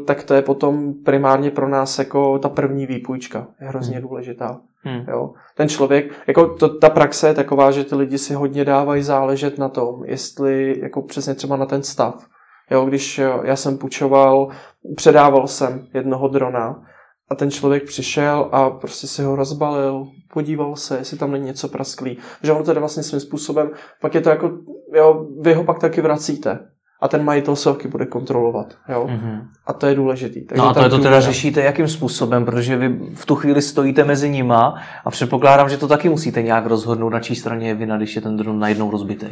tak 0.07 0.23
to 0.23 0.35
je 0.35 0.43
potom 0.43 0.95
primárně 1.05 1.51
pro 1.51 1.69
nás 1.69 1.99
jako 1.99 2.39
ta 2.39 2.49
první 2.49 2.87
výpůjčka. 2.87 3.47
Je 3.61 3.69
hrozně 3.69 3.97
hmm. 3.97 4.09
důležitá. 4.09 4.61
Hmm. 4.85 5.05
Jo. 5.09 5.33
Ten 5.57 5.69
člověk, 5.69 6.13
jako 6.27 6.55
to, 6.55 6.79
ta 6.79 6.91
praxe 6.91 7.29
je 7.29 7.35
taková, 7.35 7.71
že 7.71 7.85
ty 7.85 7.95
lidi 7.95 8.19
si 8.19 8.35
hodně 8.35 8.65
dávají 8.65 9.03
záležet 9.03 9.59
na 9.59 9.69
tom, 9.69 10.05
jestli 10.05 10.81
jako 10.83 11.03
přesně 11.03 11.35
třeba 11.35 11.57
na 11.57 11.67
ten 11.67 11.83
stav. 11.83 12.27
Jo, 12.71 12.85
když 12.85 13.21
já 13.45 13.57
jsem 13.57 13.79
půjčoval, 13.79 14.49
předával 14.97 15.47
jsem 15.47 15.87
jednoho 15.95 16.29
drona 16.29 16.83
a 17.29 17.35
ten 17.35 17.51
člověk 17.51 17.85
přišel 17.85 18.49
a 18.53 18.71
prostě 18.71 19.07
si 19.07 19.23
ho 19.23 19.37
rozbalil, 19.37 20.07
podíval 20.33 20.77
se, 20.77 20.99
jestli 20.99 21.19
tam 21.19 21.33
není 21.33 21.45
něco 21.45 21.69
prasklý. 21.69 22.19
Že 22.43 22.53
ono 22.53 22.65
jde 22.65 22.81
vlastně 22.81 23.03
svým 23.03 23.21
způsobem, 23.21 23.71
pak 24.01 24.15
je 24.15 24.21
to 24.21 24.31
jako, 24.31 24.51
jo, 24.95 25.27
vy 25.41 25.55
ho 25.55 25.65
pak 25.65 25.79
taky 25.79 26.01
vracíte 26.01 26.74
a 27.05 27.09
ten 27.09 27.25
majitel 27.25 27.57
se 27.57 27.73
taky 27.73 27.89
bude 27.89 28.07
kontrolovat. 28.07 28.75
Jo? 28.89 29.07
Mm-hmm. 29.11 29.47
A 29.67 29.73
to 29.73 29.87
je 29.87 29.95
důležitý. 29.95 30.47
Takže 30.47 30.63
no 30.63 30.69
a 30.69 30.75
to 30.75 30.83
je 30.83 30.89
to 30.89 30.99
teda 30.99 31.21
řešíte 31.21 31.63
jakým 31.63 31.89
způsobem, 31.89 32.45
protože 32.45 32.77
vy 32.77 32.99
v 33.15 33.27
tu 33.27 33.35
chvíli 33.35 33.63
stojíte 33.63 34.05
mezi 34.05 34.31
nima 34.31 34.75
a 35.05 35.11
předpokládám, 35.11 35.69
že 35.69 35.77
to 35.77 35.89
taky 35.89 36.09
musíte 36.09 36.43
nějak 36.43 36.67
rozhodnout, 36.67 37.09
na 37.09 37.21
čí 37.21 37.35
straně 37.35 37.69
je 37.69 37.75
vina, 37.75 37.97
když 37.97 38.17
je 38.17 38.23
ten 38.23 38.37
dron 38.37 38.59
najednou 38.59 38.91
rozbitý. 38.91 39.27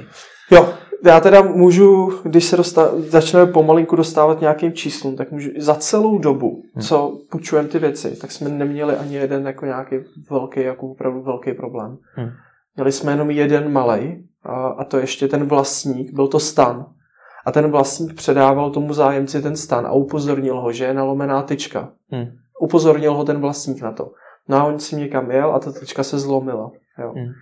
Jo, 0.50 0.68
já 1.04 1.20
teda 1.20 1.42
můžu, 1.42 2.12
když 2.22 2.44
se 2.44 2.56
dostá, 2.56 2.90
začneme 2.96 3.46
pomalinku 3.46 3.96
dostávat 3.96 4.40
nějakým 4.40 4.72
číslům, 4.72 5.16
tak 5.16 5.30
můžu 5.30 5.50
za 5.56 5.74
celou 5.74 6.18
dobu, 6.18 6.62
hmm. 6.74 6.82
co 6.82 7.18
půjčujeme 7.30 7.68
ty 7.68 7.78
věci, 7.78 8.16
tak 8.20 8.32
jsme 8.32 8.48
neměli 8.48 8.96
ani 8.96 9.14
jeden 9.14 9.46
jako 9.46 9.66
nějaký 9.66 9.96
velký, 10.30 10.62
jako 10.62 10.87
opravdu 10.87 11.22
velký 11.22 11.52
problém. 11.52 11.96
Hmm. 12.14 12.30
Měli 12.76 12.92
jsme 12.92 13.12
jenom 13.12 13.30
jeden 13.30 13.72
malej 13.72 14.24
a, 14.42 14.66
a 14.66 14.85
to 14.85 14.98
ještě 14.98 15.28
ten 15.28 15.44
vlastník, 15.44 16.12
byl 16.12 16.28
to 16.28 16.40
stan. 16.40 16.87
A 17.46 17.52
ten 17.52 17.70
vlastník 17.70 18.14
předával 18.14 18.70
tomu 18.70 18.92
zájemci 18.92 19.42
ten 19.42 19.57
stan 19.57 19.87
a 19.87 19.92
upozornil 19.92 20.61
ho, 20.61 20.72
že 20.72 20.85
je 20.85 20.94
nalomená 20.94 21.42
tyčka. 21.42 21.92
Hmm. 22.11 22.26
Upozornil 22.61 23.14
ho 23.14 23.24
ten 23.24 23.40
vlastník 23.40 23.83
na 23.83 23.92
to. 23.92 24.12
No 24.48 24.57
a 24.57 24.64
on 24.64 24.78
si 24.78 24.96
někam 24.96 25.31
jel 25.31 25.55
a 25.55 25.59
ta 25.59 25.72
tyčka 25.72 26.02
se 26.02 26.18
zlomila. 26.18 26.70
Jo. 26.98 27.12
Hmm. 27.16 27.33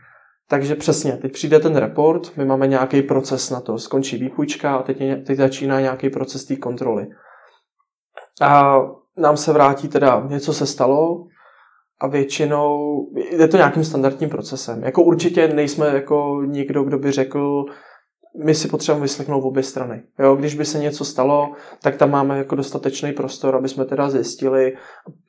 Takže 0.49 0.75
přesně, 0.75 1.13
teď 1.13 1.33
přijde 1.33 1.59
ten 1.59 1.77
report, 1.77 2.37
my 2.37 2.45
máme 2.45 2.67
nějaký 2.67 3.03
proces 3.03 3.51
na 3.51 3.61
to, 3.61 3.79
skončí 3.79 4.17
výpůjčka 4.17 4.77
a 4.77 4.83
teď, 4.83 5.01
je, 5.01 5.17
teď 5.17 5.39
začíná 5.39 5.81
nějaký 5.81 6.11
proces 6.11 6.45
té 6.45 6.57
kontroly. 6.57 7.07
A 8.41 8.81
nám 9.17 9.37
se 9.37 9.53
vrátí 9.53 9.89
teda, 9.89 10.27
něco 10.29 10.53
se 10.53 10.67
stalo 10.67 11.27
a 12.01 12.07
většinou 12.07 12.79
je 13.31 13.49
to 13.49 13.57
nějakým 13.57 13.85
standardním 13.85 14.31
procesem. 14.31 14.83
Jako 14.85 15.03
určitě 15.03 15.49
nejsme 15.49 15.87
jako 15.87 16.43
někdo, 16.47 16.85
kdo 16.85 16.99
by 16.99 17.13
řekl, 17.13 17.65
my 18.45 18.55
si 18.55 18.69
potřebujeme 18.69 19.03
vyslechnout 19.03 19.45
obě 19.45 19.63
strany. 19.63 20.03
Jo, 20.19 20.37
když 20.37 20.55
by 20.55 20.65
se 20.65 20.79
něco 20.79 21.05
stalo, 21.05 21.53
tak 21.83 21.97
tam 21.97 22.11
máme 22.11 22.39
jako 22.39 22.55
dostatečný 22.55 23.13
prostor, 23.13 23.57
aby 23.57 23.69
jsme 23.69 23.85
teda 23.85 24.11
zjistili, 24.11 24.77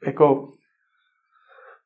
jako 0.06 0.48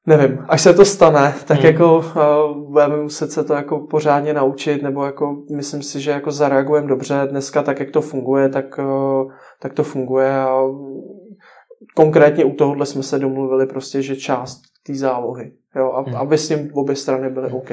nevím, 0.08 0.46
až 0.50 0.62
se 0.62 0.74
to 0.74 0.86
stane, 0.86 1.36
tak 1.46 1.58
hmm. 1.58 1.66
jako 1.66 1.98
uh, 1.98 2.72
budeme 2.72 2.98
muset 2.98 3.32
se 3.32 3.44
to 3.44 3.54
jako 3.54 3.80
pořádně 3.80 4.34
naučit, 4.34 4.84
nebo 4.84 5.06
jako 5.06 5.44
myslím 5.56 5.84
si, 5.84 6.02
že 6.02 6.12
jako 6.12 6.32
zareagujeme 6.32 6.88
dobře 6.88 7.28
dneska 7.30 7.64
tak, 7.64 7.80
jak 7.80 7.92
to 7.92 8.02
funguje, 8.02 8.50
tak, 8.50 8.78
uh, 8.78 9.32
tak 9.62 9.74
to 9.74 9.84
funguje 9.84 10.36
a 10.36 10.58
konkrétně 11.96 12.46
u 12.46 12.52
tohohle 12.52 12.86
jsme 12.86 13.04
se 13.04 13.20
domluvili 13.20 13.66
prostě, 13.68 14.02
že 14.02 14.16
část 14.16 14.62
té 14.88 14.96
zálohy, 14.96 15.52
jo, 15.76 15.92
a, 15.92 16.02
hmm. 16.02 16.16
aby 16.16 16.38
s 16.38 16.48
tím 16.48 16.70
obě 16.74 16.96
strany 16.96 17.30
byly 17.30 17.52
OK. 17.52 17.72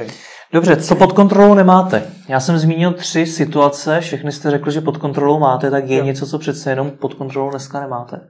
Dobře, 0.52 0.76
co 0.76 0.96
pod 0.96 1.12
kontrolou 1.12 1.54
nemáte? 1.54 2.12
Já 2.28 2.40
jsem 2.40 2.58
zmínil 2.58 2.92
tři 2.92 3.26
situace, 3.26 4.00
všechny 4.00 4.32
jste 4.32 4.50
řekli, 4.50 4.72
že 4.72 4.80
pod 4.80 4.96
kontrolou 4.96 5.38
máte, 5.38 5.70
tak 5.70 5.88
je 5.88 5.98
jo. 5.98 6.04
něco, 6.04 6.26
co 6.26 6.38
přece 6.38 6.70
jenom 6.70 6.90
pod 6.90 7.14
kontrolou 7.14 7.50
dneska 7.50 7.80
nemáte? 7.80 8.28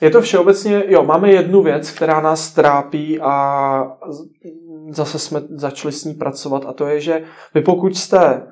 Je 0.00 0.10
to 0.10 0.20
všeobecně, 0.20 0.82
jo, 0.86 1.04
máme 1.04 1.30
jednu 1.30 1.62
věc, 1.62 1.90
která 1.90 2.20
nás 2.20 2.50
trápí 2.50 3.20
a 3.20 3.96
zase 4.90 5.18
jsme 5.18 5.40
začali 5.50 5.92
s 5.92 6.04
ní 6.04 6.14
pracovat 6.14 6.64
a 6.66 6.72
to 6.72 6.86
je, 6.86 7.00
že 7.00 7.22
vy 7.54 7.60
pokud 7.60 7.96
jste 7.96 8.42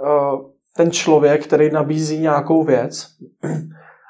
uh, 0.00 0.50
ten 0.76 0.90
člověk, 0.90 1.44
který 1.46 1.70
nabízí 1.70 2.18
nějakou 2.18 2.64
věc 2.64 3.06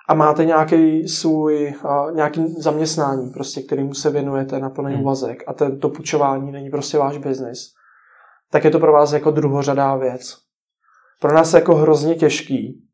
a 0.08 0.14
máte 0.14 0.44
nějaký 0.44 1.08
svůj, 1.08 1.74
uh, 1.84 2.14
nějaký 2.14 2.54
zaměstnání, 2.58 3.30
prostě, 3.30 3.62
kterýmu 3.62 3.94
se 3.94 4.10
věnujete 4.10 4.58
na 4.58 4.70
plný 4.70 4.92
hmm. 4.92 5.02
úvazek 5.02 5.44
a 5.46 5.52
to 5.52 5.88
půjčování 5.88 6.52
není 6.52 6.70
prostě 6.70 6.98
váš 6.98 7.18
biznis, 7.18 7.58
tak 8.50 8.64
je 8.64 8.70
to 8.70 8.78
pro 8.78 8.92
vás 8.92 9.12
jako 9.12 9.30
druhořadá 9.30 9.96
věc. 9.96 10.36
Pro 11.20 11.34
nás 11.34 11.54
je 11.54 11.58
jako 11.60 11.74
hrozně 11.74 12.14
těžký 12.14 12.88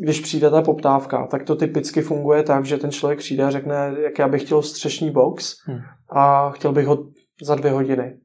když 0.00 0.20
přijde 0.20 0.50
ta 0.50 0.62
poptávka, 0.62 1.26
tak 1.26 1.42
to 1.44 1.56
typicky 1.56 2.02
funguje 2.02 2.42
tak, 2.42 2.64
že 2.64 2.76
ten 2.76 2.90
člověk 2.90 3.18
přijde 3.18 3.44
a 3.44 3.50
řekne, 3.50 3.94
jak 4.02 4.18
já 4.18 4.28
bych 4.28 4.42
chtěl 4.42 4.62
střešní 4.62 5.10
box 5.10 5.54
hmm. 5.66 5.78
a 6.12 6.50
chtěl 6.50 6.72
bych 6.72 6.86
ho 6.86 7.06
za 7.42 7.54
dvě 7.54 7.72
hodiny. 7.72 8.18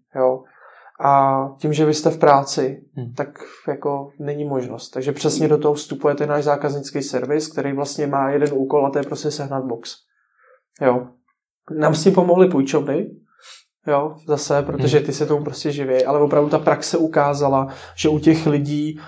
A 1.05 1.39
tím, 1.57 1.73
že 1.73 1.85
vy 1.85 1.93
jste 1.93 2.09
v 2.09 2.19
práci, 2.19 2.83
hmm. 2.95 3.13
tak 3.13 3.39
jako 3.67 4.09
není 4.19 4.45
možnost. 4.45 4.89
Takže 4.89 5.11
přesně 5.11 5.47
do 5.47 5.57
toho 5.57 5.73
vstupuje 5.73 6.15
ten 6.15 6.29
náš 6.29 6.43
zákaznický 6.43 7.01
servis, 7.01 7.47
který 7.47 7.73
vlastně 7.73 8.07
má 8.07 8.29
jeden 8.29 8.49
úkol 8.53 8.85
a 8.85 8.89
to 8.89 8.97
je 8.97 9.03
prostě 9.03 9.31
sehnat 9.31 9.65
box. 9.65 9.95
Jo. 10.81 11.07
Nám 11.79 11.95
s 11.95 12.03
tím 12.03 12.13
pomohly 12.13 12.49
půjčovny, 12.49 13.09
jo, 13.87 14.15
zase, 14.27 14.61
protože 14.61 14.97
hmm. 14.97 15.05
ty 15.05 15.13
se 15.13 15.25
tomu 15.25 15.43
prostě 15.43 15.71
živí, 15.71 16.05
ale 16.05 16.19
opravdu 16.19 16.49
ta 16.49 16.59
praxe 16.59 16.97
ukázala, 16.97 17.67
že 17.95 18.09
u 18.09 18.19
těch 18.19 18.45
lidí 18.45 18.99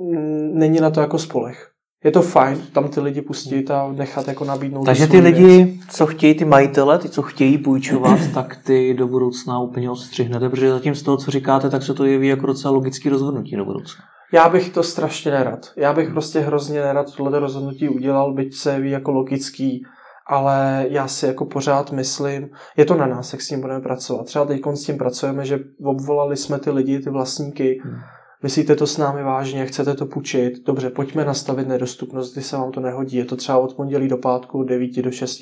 Mm, 0.00 0.58
není 0.58 0.80
na 0.80 0.90
to 0.90 1.00
jako 1.00 1.18
spolech. 1.18 1.70
Je 2.04 2.10
to 2.10 2.22
fajn 2.22 2.62
tam 2.72 2.88
ty 2.88 3.00
lidi 3.00 3.22
pustit 3.22 3.70
a 3.70 3.92
nechat 3.92 4.28
jako 4.28 4.44
nabídnout. 4.44 4.84
Takže 4.84 5.06
ty 5.06 5.20
lidi, 5.20 5.64
věc. 5.64 5.80
co 5.90 6.06
chtějí 6.06 6.34
ty 6.34 6.44
majitele, 6.44 6.98
ty, 6.98 7.08
co 7.08 7.22
chtějí 7.22 7.58
půjčovat, 7.58 8.18
tak 8.34 8.58
ty 8.64 8.94
do 8.94 9.08
budoucna 9.08 9.60
úplně 9.60 9.90
odstřihnete, 9.90 10.48
protože 10.48 10.70
zatím 10.70 10.94
z 10.94 11.02
toho, 11.02 11.16
co 11.16 11.30
říkáte, 11.30 11.70
tak 11.70 11.82
se 11.82 11.94
to 11.94 12.04
jeví 12.04 12.28
jako 12.28 12.46
docela 12.46 12.74
logický 12.74 13.08
rozhodnutí 13.08 13.56
do 13.56 13.64
budoucna. 13.64 14.04
Já 14.32 14.48
bych 14.48 14.70
to 14.70 14.82
strašně 14.82 15.30
nerad. 15.30 15.72
Já 15.76 15.92
bych 15.92 16.10
prostě 16.10 16.40
hrozně 16.40 16.80
nerad 16.80 17.14
tohle 17.16 17.38
rozhodnutí 17.38 17.88
udělal, 17.88 18.32
byť 18.32 18.54
se 18.54 18.72
jeví 18.72 18.90
jako 18.90 19.12
logický, 19.12 19.84
ale 20.26 20.86
já 20.88 21.08
si 21.08 21.26
jako 21.26 21.44
pořád 21.44 21.92
myslím, 21.92 22.48
je 22.76 22.84
to 22.84 22.94
na 22.94 23.06
nás, 23.06 23.32
jak 23.32 23.42
s 23.42 23.48
tím 23.48 23.60
budeme 23.60 23.80
pracovat. 23.80 24.26
Třeba 24.26 24.44
teď 24.44 24.60
s 24.74 24.84
tím 24.84 24.98
pracujeme, 24.98 25.44
že 25.44 25.58
obvolali 25.84 26.36
jsme 26.36 26.58
ty 26.58 26.70
lidi, 26.70 26.98
ty 26.98 27.10
vlastníky, 27.10 27.80
hmm 27.84 28.00
Myslíte 28.42 28.76
to 28.76 28.86
s 28.86 28.98
námi 28.98 29.22
vážně, 29.22 29.66
chcete 29.66 29.94
to 29.94 30.06
půjčit? 30.06 30.52
Dobře, 30.66 30.90
pojďme 30.90 31.24
nastavit 31.24 31.68
nedostupnost, 31.68 32.32
kdy 32.32 32.42
se 32.42 32.56
vám 32.56 32.72
to 32.72 32.80
nehodí. 32.80 33.16
Je 33.16 33.24
to 33.24 33.36
třeba 33.36 33.58
od 33.58 33.74
pondělí 33.74 34.08
do 34.08 34.16
pátku, 34.16 34.64
9 34.64 35.02
do 35.02 35.10
6. 35.10 35.40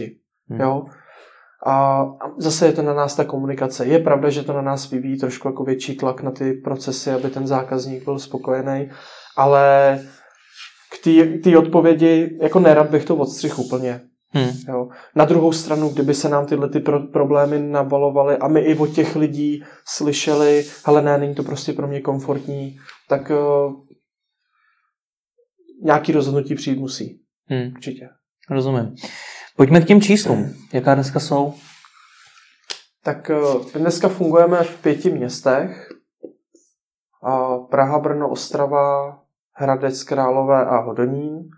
Hmm. 0.48 0.60
Jo? 0.60 0.84
A 1.66 2.04
zase 2.38 2.66
je 2.66 2.72
to 2.72 2.82
na 2.82 2.94
nás 2.94 3.16
ta 3.16 3.24
komunikace. 3.24 3.86
Je 3.86 3.98
pravda, 3.98 4.30
že 4.30 4.42
to 4.42 4.52
na 4.52 4.62
nás 4.62 4.90
vyvíjí 4.90 5.18
trošku 5.18 5.48
jako 5.48 5.64
větší 5.64 5.96
tlak 5.96 6.22
na 6.22 6.30
ty 6.30 6.52
procesy, 6.52 7.10
aby 7.10 7.30
ten 7.30 7.46
zákazník 7.46 8.04
byl 8.04 8.18
spokojený, 8.18 8.90
ale 9.36 9.98
k 10.92 11.04
té 11.44 11.58
odpovědi, 11.58 12.38
jako 12.42 12.60
nerad 12.60 12.90
bych 12.90 13.04
to 13.04 13.16
odstřih 13.16 13.58
úplně. 13.58 14.00
Hmm. 14.34 14.50
Jo. 14.68 14.88
Na 15.14 15.24
druhou 15.24 15.52
stranu, 15.52 15.88
kdyby 15.88 16.14
se 16.14 16.28
nám 16.28 16.46
tyhle 16.46 16.68
ty 16.68 16.80
pro- 16.80 17.06
problémy 17.06 17.58
nabalovaly 17.58 18.36
a 18.36 18.48
my 18.48 18.60
i 18.60 18.78
od 18.78 18.86
těch 18.86 19.16
lidí 19.16 19.64
slyšeli, 19.84 20.64
hele 20.86 21.02
ne, 21.02 21.18
není 21.18 21.34
to 21.34 21.42
prostě 21.42 21.72
pro 21.72 21.88
mě 21.88 22.00
komfortní, 22.00 22.78
tak 23.08 23.30
uh, 23.30 23.74
nějaký 25.84 26.12
rozhodnutí 26.12 26.54
přijít 26.54 26.78
musí. 26.78 27.20
Hmm. 27.46 27.72
Určitě. 27.74 28.08
Rozumím. 28.50 28.94
Pojďme 29.56 29.80
k 29.80 29.86
těm 29.86 30.00
číslům. 30.00 30.54
Jaká 30.72 30.94
dneska 30.94 31.20
jsou? 31.20 31.54
Tak 33.04 33.30
uh, 33.30 33.72
dneska 33.72 34.08
fungujeme 34.08 34.64
v 34.64 34.82
pěti 34.82 35.10
městech. 35.10 35.88
Uh, 37.22 37.66
Praha, 37.70 37.98
Brno, 37.98 38.30
Ostrava, 38.30 39.18
Hradec, 39.52 40.02
Králové 40.02 40.64
a 40.64 40.78
Hodonín. 40.78 41.48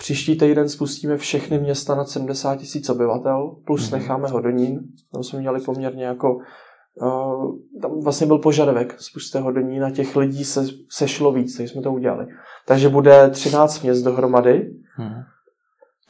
Příští 0.00 0.36
týden 0.36 0.68
spustíme 0.68 1.16
všechny 1.16 1.58
města 1.58 1.94
nad 1.94 2.08
70 2.08 2.56
tisíc 2.56 2.88
obyvatel, 2.88 3.56
plus 3.66 3.88
mm-hmm. 3.88 3.92
necháme 3.92 4.28
Hodonín. 4.28 4.80
Tam 5.12 5.22
jsme 5.22 5.38
měli 5.38 5.60
poměrně 5.60 6.04
jako 6.04 6.38
Uh, 7.02 7.54
tam 7.82 8.00
vlastně 8.00 8.26
byl 8.26 8.38
požadavek, 8.38 9.00
spuste 9.00 9.40
Hodonín 9.40 9.84
a 9.84 9.90
těch 9.90 10.16
lidí 10.16 10.44
se 10.44 10.66
sešlo 10.88 11.32
víc, 11.32 11.56
takže 11.56 11.72
jsme 11.72 11.82
to 11.82 11.92
udělali. 11.92 12.26
Takže 12.66 12.88
bude 12.88 13.30
13 13.30 13.82
měst 13.82 14.02
dohromady. 14.02 14.70
Mm-hmm. 14.98 15.24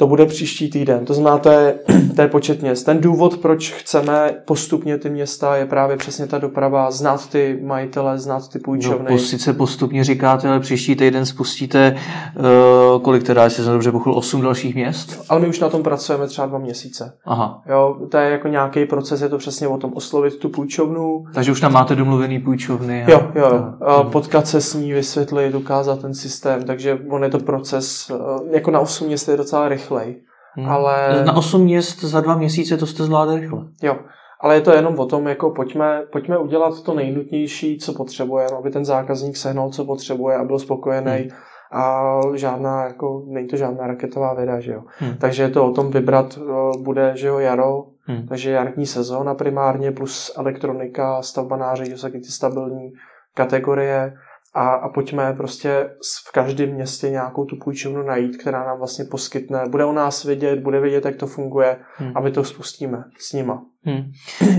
To 0.00 0.06
bude 0.06 0.26
příští 0.26 0.70
týden. 0.70 1.04
To 1.04 1.14
znamená, 1.14 1.38
to 1.38 1.50
je, 1.50 1.74
to 2.16 2.22
je 2.22 2.28
počet 2.28 2.62
měst. 2.62 2.84
Ten 2.84 3.00
důvod, 3.00 3.36
proč 3.36 3.72
chceme 3.72 4.36
postupně 4.44 4.98
ty 4.98 5.10
města, 5.10 5.56
je 5.56 5.66
právě 5.66 5.96
přesně 5.96 6.26
ta 6.26 6.38
doprava, 6.38 6.90
znát 6.90 7.28
ty 7.28 7.58
majitele, 7.62 8.18
znát 8.18 8.48
ty 8.48 8.58
půjčovny. 8.58 9.12
No, 9.12 9.18
sice 9.18 9.52
postupně 9.52 10.04
říkáte, 10.04 10.48
ale 10.48 10.60
příští 10.60 10.96
týden 10.96 11.26
spustíte, 11.26 11.96
uh, 12.38 13.02
kolik 13.02 13.22
teda, 13.22 13.44
jestli 13.44 13.64
jsem 13.64 13.72
dobře 13.72 13.92
pochopil, 13.92 14.18
8 14.18 14.42
dalších 14.42 14.74
měst? 14.74 15.24
Ale 15.28 15.40
my 15.40 15.46
už 15.46 15.60
na 15.60 15.68
tom 15.68 15.82
pracujeme 15.82 16.26
třeba 16.26 16.46
dva 16.46 16.58
měsíce. 16.58 17.12
Aha. 17.24 17.62
Jo, 17.68 17.96
to 18.10 18.16
je 18.16 18.30
jako 18.30 18.48
nějaký 18.48 18.84
proces, 18.84 19.20
je 19.20 19.28
to 19.28 19.38
přesně 19.38 19.68
o 19.68 19.78
tom 19.78 19.92
oslovit 19.94 20.36
tu 20.36 20.48
půjčovnu. 20.48 21.24
Takže 21.34 21.52
už 21.52 21.60
tam 21.60 21.72
máte 21.72 21.94
domluvený 21.94 22.38
půjčovny. 22.38 23.04
A... 23.04 23.10
Jo, 23.10 23.30
jo. 23.34 23.64
A 23.80 24.02
potkat 24.02 24.46
se 24.46 24.60
s 24.60 24.74
ní, 24.74 24.92
vysvětlit, 24.92 25.54
ukázat 25.54 26.00
ten 26.00 26.14
systém, 26.14 26.62
takže 26.62 26.98
on 27.10 27.24
je 27.24 27.30
to 27.30 27.38
proces, 27.38 28.10
eh, 28.10 28.56
jako 28.56 28.70
na 28.70 28.80
8 28.80 29.06
měst 29.06 29.28
je 29.28 29.36
docela 29.36 29.68
rychle 29.68 29.89
rychlej. 29.90 30.22
Hmm. 30.56 30.68
Ale... 30.68 31.24
Na 31.24 31.36
8 31.36 31.62
měst 31.62 32.00
za 32.00 32.20
dva 32.20 32.36
měsíce 32.36 32.76
to 32.76 32.86
jste 32.86 33.04
zvládli 33.04 33.40
rychle. 33.40 33.64
Jo, 33.82 33.96
ale 34.40 34.54
je 34.54 34.60
to 34.60 34.72
jenom 34.72 34.98
o 34.98 35.06
tom, 35.06 35.28
jako 35.28 35.50
pojďme, 35.50 36.02
pojďme 36.12 36.38
udělat 36.38 36.82
to 36.82 36.94
nejnutnější, 36.94 37.78
co 37.78 37.92
potřebujeme, 37.92 38.56
aby 38.58 38.70
ten 38.70 38.84
zákazník 38.84 39.36
sehnal, 39.36 39.70
co 39.70 39.84
potřebuje 39.84 40.36
a 40.36 40.44
byl 40.44 40.58
spokojený. 40.58 41.12
Hmm. 41.12 41.30
A 41.72 42.20
žádná, 42.34 42.84
jako, 42.84 43.22
není 43.26 43.48
to 43.48 43.56
žádná 43.56 43.86
raketová 43.86 44.34
věda, 44.34 44.60
že 44.60 44.72
jo. 44.72 44.82
Hmm. 44.98 45.14
Takže 45.16 45.42
je 45.42 45.48
to 45.48 45.66
o 45.66 45.72
tom 45.72 45.90
vybrat, 45.90 46.38
bude, 46.78 47.12
že 47.14 47.26
jo, 47.26 47.38
jaro, 47.38 47.84
hmm. 48.04 48.26
takže 48.28 48.50
jarní 48.50 48.86
sezóna 48.86 49.34
primárně, 49.34 49.92
plus 49.92 50.32
elektronika, 50.36 51.22
stavba 51.22 51.56
nářadí, 51.56 51.92
jsou 51.96 52.08
ty 52.08 52.24
stabilní 52.24 52.92
kategorie 53.34 54.12
a, 54.54 54.70
a 54.70 54.88
pojďme 54.88 55.32
prostě 55.32 55.90
v 56.28 56.32
každém 56.32 56.70
městě 56.70 57.10
nějakou 57.10 57.44
tu 57.44 57.56
půjčovnu 57.64 58.02
najít, 58.02 58.36
která 58.36 58.64
nám 58.66 58.78
vlastně 58.78 59.04
poskytne, 59.04 59.64
bude 59.68 59.84
o 59.84 59.92
nás 59.92 60.24
vědět, 60.24 60.60
bude 60.60 60.80
vědět, 60.80 61.04
jak 61.04 61.16
to 61.16 61.26
funguje 61.26 61.76
hmm. 61.96 62.12
a 62.14 62.20
my 62.20 62.30
to 62.30 62.44
spustíme 62.44 63.04
s 63.18 63.32
nima. 63.32 63.62
Hmm. 63.84 64.02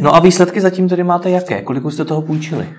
No 0.02 0.16
a 0.16 0.20
výsledky 0.20 0.62
zatím 0.62 0.90
tedy 0.90 1.04
máte 1.04 1.30
jaké? 1.30 1.62
Kolik 1.62 1.84
jste 1.92 2.06
toho 2.06 2.22
půjčili? 2.22 2.70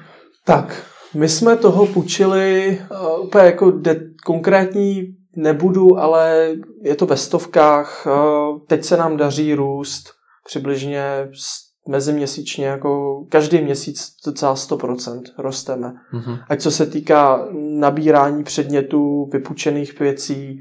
Tak, 0.44 0.87
my 1.14 1.29
jsme 1.29 1.57
toho 1.57 1.87
půjčili 1.87 2.79
uh, 2.90 3.27
úplně 3.27 3.44
jako 3.44 3.70
de- 3.70 4.01
konkrétní 4.25 5.03
nebudu, 5.37 5.98
ale 5.98 6.51
je 6.83 6.94
to 6.94 7.07
ve 7.07 7.16
stovkách. 7.16 8.07
Uh, 8.07 8.59
teď 8.66 8.85
se 8.85 8.96
nám 8.96 9.16
daří 9.16 9.55
růst 9.55 10.05
přibližně 10.46 11.29
meziměsíčně, 11.88 12.66
jako 12.66 13.25
každý 13.29 13.61
měsíc 13.61 14.16
docela 14.27 14.55
100% 14.55 15.23
rosteme. 15.38 15.95
Mm-hmm. 16.12 16.45
Ať 16.49 16.61
co 16.61 16.71
se 16.71 16.87
týká 16.87 17.49
nabírání 17.53 18.45
předmětů, 18.45 19.29
vypučených 19.33 20.01
věcí, 20.01 20.61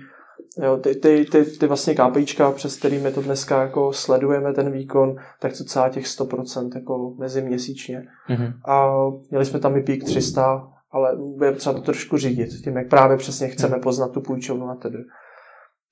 jo, 0.64 0.78
ty, 0.78 0.96
ty, 0.96 1.26
ty, 1.32 1.46
ty 1.46 1.68
vlastně 1.68 1.96
KPIčka, 1.96 2.52
přes 2.52 2.78
kterými 2.78 3.12
to 3.12 3.22
dneska 3.22 3.62
jako 3.62 3.94
sledujeme 3.94 4.54
ten 4.54 4.72
výkon, 4.72 5.16
tak 5.40 5.52
docela 5.60 5.90
těch 5.90 6.06
100% 6.06 6.70
jako 6.76 7.14
meziměsíčně. 7.18 8.04
Mm-hmm. 8.30 8.54
A 8.66 8.92
měli 9.30 9.46
jsme 9.46 9.60
tam 9.60 9.78
i 9.78 9.82
pík 9.82 10.04
300, 10.04 10.68
ale 10.92 11.16
bude 11.16 11.52
třeba 11.52 11.76
to 11.76 11.82
trošku 11.82 12.18
řídit, 12.18 12.50
tím, 12.64 12.78
jak 12.78 12.90
právě 12.90 13.18
přesně 13.18 13.48
chceme 13.48 13.76
mhm. 13.76 13.82
poznat 13.82 14.12
tu 14.12 14.22
půjčovnu 14.22 14.70
a 14.70 14.76
tedy 14.76 14.98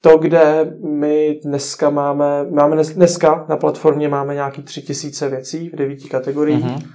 to, 0.02 0.18
kde 0.18 0.74
my 1.00 1.40
dneska 1.44 1.90
máme, 1.90 2.46
máme 2.50 2.84
dneska 2.84 3.46
na 3.50 3.58
platformě 3.58 4.10
máme 4.10 4.34
nějaký 4.34 4.64
tři 4.64 4.82
tisíce 4.82 5.30
věcí 5.30 5.70
v 5.70 5.76
devíti 5.76 6.10
kategoriích. 6.10 6.66
Mm-hmm. 6.66 6.90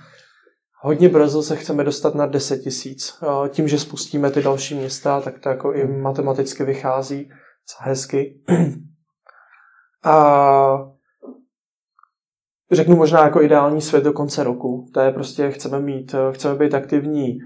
Hodně 0.87 1.09
brzo 1.09 1.43
se 1.43 1.57
chceme 1.57 1.85
dostat 1.85 2.15
na 2.15 2.27
10 2.27 2.59
tisíc. 2.59 3.19
Tím, 3.49 3.69
že 3.69 3.79
spustíme 3.79 4.31
ty 4.31 4.43
další 4.43 4.75
města, 4.75 5.21
tak 5.21 5.39
to 5.39 5.49
jako 5.49 5.73
i 5.73 5.85
mhm. 5.85 6.03
matematicky 6.03 6.65
vychází 6.65 7.31
hezky. 7.81 8.41
A 10.05 10.91
řeknu 12.73 12.97
možná 12.97 13.25
jako 13.25 13.43
ideální 13.43 13.81
svět 13.81 14.05
do 14.05 14.13
konce 14.13 14.45
roku. 14.45 14.87
To 14.95 15.01
je 15.01 15.13
prostě, 15.13 15.51
chceme 15.51 15.81
mít, 15.81 16.15
chceme 16.33 16.55
být 16.55 16.75
aktivní 16.75 17.39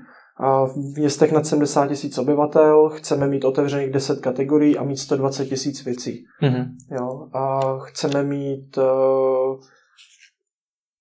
v 0.66 0.76
městech 0.76 1.32
nad 1.32 1.46
70 1.46 1.86
tisíc 1.86 2.18
obyvatel 2.18 2.88
chceme 2.88 3.28
mít 3.28 3.44
otevřených 3.44 3.90
10 3.90 4.20
kategorií 4.20 4.78
a 4.78 4.84
mít 4.84 4.96
120 4.96 5.46
tisíc 5.46 5.84
věcí. 5.84 6.24
Mm-hmm. 6.42 6.66
Jo, 6.90 7.28
a 7.32 7.60
chceme 7.78 8.22
mít 8.22 8.78
uh, 8.78 9.60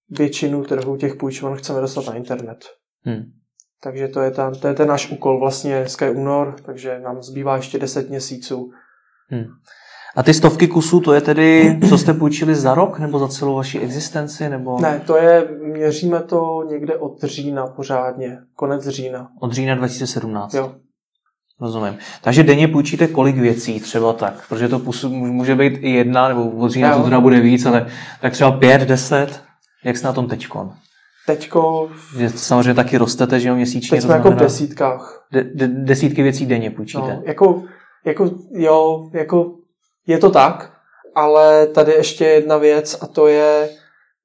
většinu 0.10 0.64
trhu 0.64 0.98
těch 0.98 1.16
půjčoven 1.16 1.58
chceme 1.58 1.82
dostat 1.82 2.06
na 2.06 2.14
internet. 2.14 2.66
Mm. 3.06 3.24
Takže 3.84 4.08
to 4.08 4.22
je, 4.22 4.32
ta, 4.32 4.52
to 4.52 4.68
je 4.68 4.74
ten 4.74 4.88
náš 4.88 5.12
úkol. 5.12 5.40
Vlastně 5.40 5.80
dneska 5.80 6.06
je 6.06 6.12
únor, 6.12 6.56
takže 6.66 7.00
nám 7.00 7.22
zbývá 7.22 7.56
ještě 7.56 7.80
10 7.80 8.10
měsíců. 8.10 8.72
Hmm. 9.30 9.46
A 10.18 10.24
ty 10.24 10.34
stovky 10.34 10.68
kusů, 10.68 11.00
to 11.00 11.14
je 11.14 11.22
tedy, 11.22 11.80
co 11.90 11.98
jste 11.98 12.14
půjčili 12.14 12.56
za 12.56 12.76
rok 12.76 13.00
nebo 13.00 13.20
za 13.20 13.28
celou 13.28 13.56
vaši 13.56 13.80
existenci? 13.80 14.50
Nebo... 14.50 14.80
Ne, 14.82 15.02
to 15.08 15.18
je, 15.18 15.48
měříme 15.62 16.20
to 16.20 16.64
někde 16.70 16.98
od 16.98 17.24
října 17.24 17.68
pořádně, 17.68 18.38
konec 18.56 18.88
října. 18.88 19.28
Od 19.40 19.52
října 19.52 19.76
2017? 19.76 20.54
Jo. 20.54 20.72
Rozumím. 21.62 21.98
Takže 22.22 22.44
denně 22.44 22.68
půjčíte 22.68 23.08
kolik 23.08 23.38
věcí 23.38 23.80
třeba 23.80 24.14
tak? 24.14 24.48
Protože 24.50 24.68
to 24.68 24.82
může 25.10 25.56
být 25.56 25.74
i 25.82 25.90
jedna, 25.90 26.28
nebo 26.28 26.50
od 26.50 26.72
října 26.72 26.90
jo. 26.90 26.98
to 26.98 27.04
teda 27.04 27.20
bude 27.20 27.40
víc, 27.40 27.66
ale 27.66 27.88
tak 28.22 28.34
třeba 28.34 28.52
pět, 28.52 28.82
deset? 28.82 29.42
Jak 29.84 29.98
jste 29.98 30.08
na 30.08 30.14
tom 30.14 30.28
teďkon? 30.28 30.74
Teďko... 31.28 31.90
Že 32.18 32.30
samozřejmě 32.30 32.74
taky 32.74 32.98
rostete, 32.98 33.40
že 33.40 33.50
jo, 33.50 33.56
měsíčně. 33.56 33.96
Teď 33.96 34.04
jsme 34.04 34.14
jako 34.14 34.32
v 34.32 34.36
desítkách. 34.36 35.28
De, 35.32 35.44
de, 35.44 35.68
desítky 35.68 36.24
věcí 36.24 36.46
denně 36.46 36.72
půjčíte? 36.72 37.02
No, 37.02 37.22
jako, 37.26 37.64
jako, 38.06 38.30
jo, 38.52 39.10
jako 39.14 39.57
je 40.08 40.18
to 40.18 40.30
tak, 40.30 40.74
ale 41.16 41.68
tady 41.68 41.92
ještě 41.92 42.26
jedna 42.26 42.58
věc 42.58 42.98
a 43.02 43.08
to 43.08 43.28
je, 43.28 43.70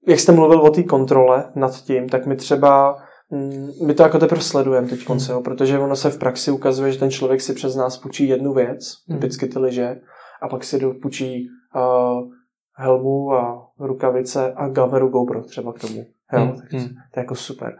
jak 0.09 0.21
jste 0.21 0.33
mluvil 0.33 0.61
o 0.61 0.71
té 0.71 0.83
kontrole 0.83 1.45
nad 1.55 1.83
tím, 1.83 2.09
tak 2.09 2.27
my 2.27 2.37
třeba 2.37 2.97
mm, 3.31 3.71
my 3.87 3.95
to 3.95 4.03
jako 4.03 4.19
teprve 4.19 4.43
sledujeme 4.43 4.89
teď 4.89 5.05
konce, 5.05 5.33
hmm. 5.35 5.43
protože 5.43 5.79
ono 5.79 5.97
se 5.97 6.11
v 6.11 6.19
praxi 6.19 6.51
ukazuje, 6.51 6.93
že 6.93 6.99
ten 6.99 7.11
člověk 7.11 7.41
si 7.41 7.55
přes 7.55 7.77
nás 7.77 7.99
půjčí 7.99 8.29
jednu 8.29 8.55
věc, 8.55 8.95
hmm. 9.09 9.19
typicky 9.19 9.47
ty 9.47 9.59
liže, 9.59 9.97
a 10.43 10.49
pak 10.49 10.65
si 10.65 10.79
půjčí 11.03 11.49
uh, 11.77 12.29
helmu 12.77 13.33
a 13.33 13.67
rukavice 13.79 14.53
a 14.53 14.69
gameru 14.69 15.09
GoPro 15.09 15.43
třeba 15.43 15.73
k 15.73 15.79
tomu. 15.79 15.99
Jo, 16.33 16.41
hmm. 16.41 16.57
tak 16.57 16.71
to, 16.71 16.77
hmm. 16.77 16.89
to 16.89 17.21
je 17.21 17.23
jako 17.23 17.35
super. 17.35 17.73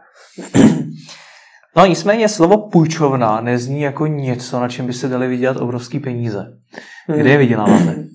No 1.75 1.85
nicméně 1.85 2.29
slovo 2.29 2.69
půjčovna 2.69 3.41
nezní 3.41 3.81
jako 3.81 4.07
něco, 4.07 4.59
na 4.59 4.69
čem 4.69 4.87
by 4.87 4.93
se 4.93 5.07
dali 5.07 5.27
vydělat 5.27 5.57
obrovský 5.57 5.99
peníze. 5.99 6.57
Kde 7.07 7.29
je 7.29 7.37
vyděláváte? 7.37 7.95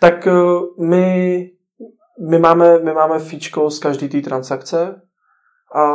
Tak 0.00 0.26
eh, 0.26 0.32
my, 0.84 1.50
my, 2.30 2.38
máme, 2.38 2.78
my 2.78 2.92
máme 2.92 3.18
fíčko 3.18 3.70
z 3.70 3.78
každé 3.78 4.08
té 4.08 4.20
transakce 4.20 5.00
a 5.74 5.94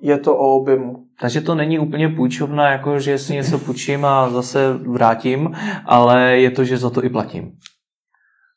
je 0.00 0.18
to 0.18 0.36
o 0.36 0.56
objemu. 0.56 1.04
Takže 1.20 1.40
to 1.40 1.54
není 1.54 1.78
úplně 1.78 2.08
půjčovna, 2.08 2.70
jako 2.70 2.98
že 2.98 3.18
si 3.18 3.32
něco 3.32 3.58
půjčím 3.58 4.04
a 4.04 4.30
zase 4.30 4.72
vrátím, 4.72 5.56
ale 5.86 6.38
je 6.38 6.50
to, 6.50 6.64
že 6.64 6.78
za 6.78 6.90
to 6.90 7.04
i 7.04 7.08
platím. 7.08 7.52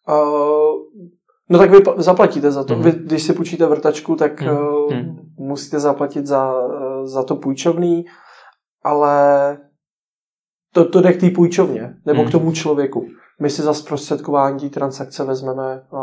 Uh, 0.10 0.76
no 1.50 1.60
tak 1.60 1.71
vy 1.71 1.78
zaplatíte 1.97 2.52
za 2.52 2.63
to. 2.63 2.76
Mm. 2.76 2.82
Vy, 2.82 2.91
když 2.91 3.23
si 3.23 3.34
půjčíte 3.34 3.65
vrtačku, 3.65 4.15
tak 4.15 4.41
mm. 4.41 4.50
Uh, 4.50 4.93
musíte 5.38 5.80
zaplatit 5.80 6.26
za, 6.26 6.54
za 7.04 7.23
to 7.23 7.36
půjčovný, 7.36 8.06
ale 8.84 9.58
to, 10.73 10.86
to 10.86 11.01
jde 11.01 11.13
k 11.13 11.19
té 11.19 11.30
půjčovně, 11.30 11.93
nebo 12.06 12.21
hmm. 12.21 12.30
k 12.30 12.32
tomu 12.32 12.51
člověku. 12.51 13.08
My 13.41 13.49
si 13.49 13.62
za 13.62 13.73
zprostředkování 13.73 14.60
té 14.60 14.69
transakce 14.69 15.23
vezmeme 15.23 15.82
uh, 15.91 15.99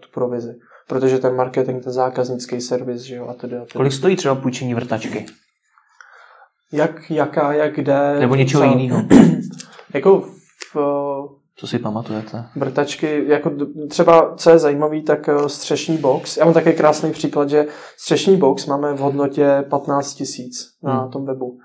tu 0.00 0.08
provizi, 0.14 0.54
protože 0.88 1.18
ten 1.18 1.36
marketing, 1.36 1.84
ten 1.84 1.92
zákaznický 1.92 2.60
servis, 2.60 3.02
že 3.02 3.16
jo, 3.16 3.26
a 3.28 3.34
tedy. 3.34 3.56
Kolik 3.76 3.92
stojí 3.92 4.16
třeba 4.16 4.34
půjčení 4.34 4.74
vrtačky? 4.74 5.26
Jak, 6.72 7.10
jaká, 7.10 7.52
jak 7.52 7.74
kde. 7.74 8.20
Nebo 8.20 8.34
něčeho 8.34 8.62
co, 8.62 8.78
jiného. 8.78 9.02
jako 9.94 10.20
v, 10.74 10.76
co 11.58 11.66
si 11.66 11.78
pamatujete? 11.78 12.44
Vrtačky, 12.56 13.24
jako 13.26 13.52
třeba, 13.88 14.34
co 14.36 14.50
je 14.50 14.58
zajímavý, 14.58 15.02
tak 15.02 15.28
eh, 15.28 15.48
střešní 15.48 15.98
box. 15.98 16.36
Já 16.36 16.44
mám 16.44 16.54
také 16.54 16.72
krásný 16.72 17.12
příklad, 17.12 17.50
že 17.50 17.66
střešní 17.96 18.36
box 18.36 18.66
máme 18.66 18.94
v 18.94 18.98
hodnotě 18.98 19.64
15 19.70 20.14
tisíc 20.14 20.70
na 20.82 21.00
hmm. 21.00 21.10
tom 21.10 21.26
webu. 21.26 21.58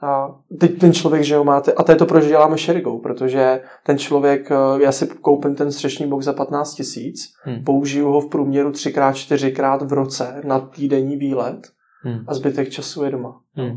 A 0.00 0.40
teď 0.60 0.78
ten 0.78 0.92
člověk, 0.92 1.24
že 1.24 1.36
ho 1.36 1.44
máte, 1.44 1.72
a 1.72 1.82
to 1.82 1.92
je 1.92 1.96
to, 1.96 2.06
proč 2.06 2.26
děláme 2.26 2.58
Sherigou, 2.58 2.98
protože 2.98 3.62
ten 3.84 3.98
člověk, 3.98 4.50
eh, 4.50 4.82
já 4.82 4.92
si 4.92 5.06
koupím 5.06 5.54
ten 5.54 5.72
střešní 5.72 6.06
box 6.06 6.24
za 6.24 6.32
15 6.32 6.74
tisíc, 6.74 7.32
hmm. 7.42 7.64
použiju 7.64 8.08
ho 8.08 8.20
v 8.20 8.28
průměru 8.28 8.72
třikrát, 8.72 9.16
čtyřikrát 9.16 9.82
v 9.82 9.92
roce 9.92 10.40
na 10.44 10.60
týdenní 10.60 11.16
výlet 11.16 11.72
hmm. 12.02 12.24
a 12.26 12.34
zbytek 12.34 12.68
času 12.68 13.04
je 13.04 13.10
doma. 13.10 13.40
Hmm. 13.54 13.76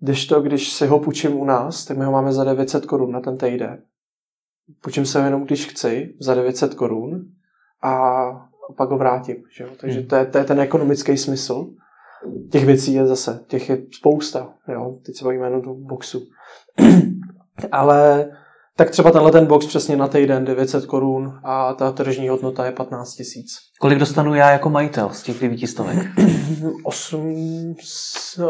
Když 0.00 0.26
to, 0.26 0.40
když 0.40 0.72
si 0.72 0.86
ho 0.86 0.98
půjčím 0.98 1.36
u 1.36 1.44
nás, 1.44 1.84
tak 1.84 1.96
my 1.96 2.04
ho 2.04 2.12
máme 2.12 2.32
za 2.32 2.44
900 2.44 2.86
korun 2.86 3.12
na 3.12 3.20
ten 3.20 3.38
týden. 3.38 3.82
Půjčím 4.80 5.06
se 5.06 5.18
ho 5.18 5.24
jenom, 5.24 5.44
když 5.44 5.66
chci, 5.66 6.14
za 6.20 6.34
900 6.34 6.74
korun 6.74 7.24
a 7.82 8.28
pak 8.76 8.90
ho 8.90 8.98
vrátím. 8.98 9.36
Že 9.52 9.64
jo? 9.64 9.70
Takže 9.80 9.98
hmm. 9.98 10.08
to 10.08 10.16
je, 10.16 10.26
to 10.26 10.38
je 10.38 10.44
ten 10.44 10.60
ekonomický 10.60 11.16
smysl. 11.16 11.70
Těch 12.50 12.64
věcí 12.64 12.94
je 12.94 13.06
zase, 13.06 13.40
těch 13.46 13.68
je 13.68 13.78
spousta. 13.92 14.54
Jo? 14.72 14.98
Teď 15.06 15.16
se 15.16 15.24
bavíme 15.24 15.46
jenom 15.46 15.62
do 15.62 15.74
boxu. 15.74 16.20
Ale 17.72 18.30
tak 18.78 18.90
třeba 18.90 19.10
tenhle 19.10 19.32
ten 19.32 19.46
box 19.46 19.66
přesně 19.66 19.96
na 19.96 20.08
týden 20.08 20.44
900 20.44 20.86
korun 20.86 21.40
a 21.44 21.74
ta 21.74 21.92
tržní 21.92 22.28
hodnota 22.28 22.66
je 22.66 22.72
15 22.72 23.14
tisíc. 23.14 23.58
Kolik 23.80 23.98
dostanu 23.98 24.34
já 24.34 24.50
jako 24.50 24.70
majitel 24.70 25.10
z 25.12 25.22
těch 25.22 25.40
900 25.40 25.70
stovek? 25.70 26.06
8 26.84 27.74
z, 27.82 28.40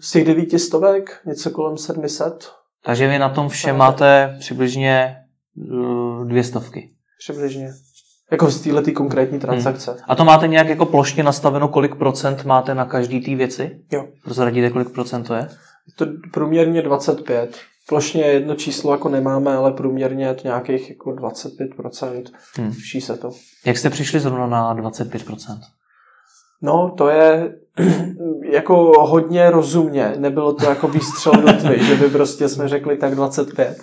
z 0.00 0.10
těch 0.12 0.24
900 0.24 0.60
stovek, 0.60 1.20
něco 1.26 1.50
kolem 1.50 1.76
700. 1.76 2.50
Takže 2.84 3.08
vy 3.08 3.18
na 3.18 3.28
tom 3.28 3.48
všem 3.48 3.76
máte 3.76 4.36
přibližně 4.40 5.16
uh, 5.56 6.28
dvě 6.28 6.44
stovky. 6.44 6.90
Přibližně. 7.18 7.68
Jako 8.34 8.50
z 8.50 8.60
této 8.60 8.92
konkrétní 8.92 9.38
transakce. 9.38 9.90
Hmm. 9.90 10.00
A 10.08 10.14
to 10.14 10.24
máte 10.24 10.48
nějak 10.48 10.68
jako 10.68 10.86
plošně 10.86 11.22
nastaveno, 11.22 11.68
kolik 11.68 11.94
procent 11.94 12.44
máte 12.44 12.74
na 12.74 12.84
každý 12.84 13.20
té 13.20 13.34
věci? 13.34 13.78
Jo. 13.92 14.04
Prozradíte, 14.24 14.70
kolik 14.70 14.90
procent 14.90 15.22
to 15.22 15.34
je? 15.34 15.48
Je 15.86 15.94
to 15.96 16.06
průměrně 16.32 16.82
25. 16.82 17.56
Plošně 17.88 18.22
jedno 18.22 18.54
číslo 18.54 18.92
jako 18.92 19.08
nemáme, 19.08 19.54
ale 19.54 19.72
průměrně 19.72 20.26
je 20.26 20.34
to 20.34 20.40
nějakých 20.44 20.90
jako 20.90 21.10
25%. 21.10 22.22
Hmm. 22.56 22.72
Vší 22.72 23.00
se 23.00 23.16
to. 23.16 23.30
Jak 23.66 23.78
jste 23.78 23.90
přišli 23.90 24.20
zrovna 24.20 24.46
na 24.46 24.74
25%? 24.74 25.36
No, 26.62 26.94
to 26.98 27.08
je 27.08 27.54
jako 28.50 28.92
hodně 29.00 29.50
rozumně. 29.50 30.12
Nebylo 30.18 30.52
to 30.52 30.64
jako 30.64 30.88
výstřel 30.88 31.32
do 31.32 31.52
tmy, 31.52 31.84
že 31.84 31.96
by 31.96 32.08
prostě 32.08 32.48
jsme 32.48 32.68
řekli 32.68 32.96
tak 32.96 33.14
25 33.14 33.78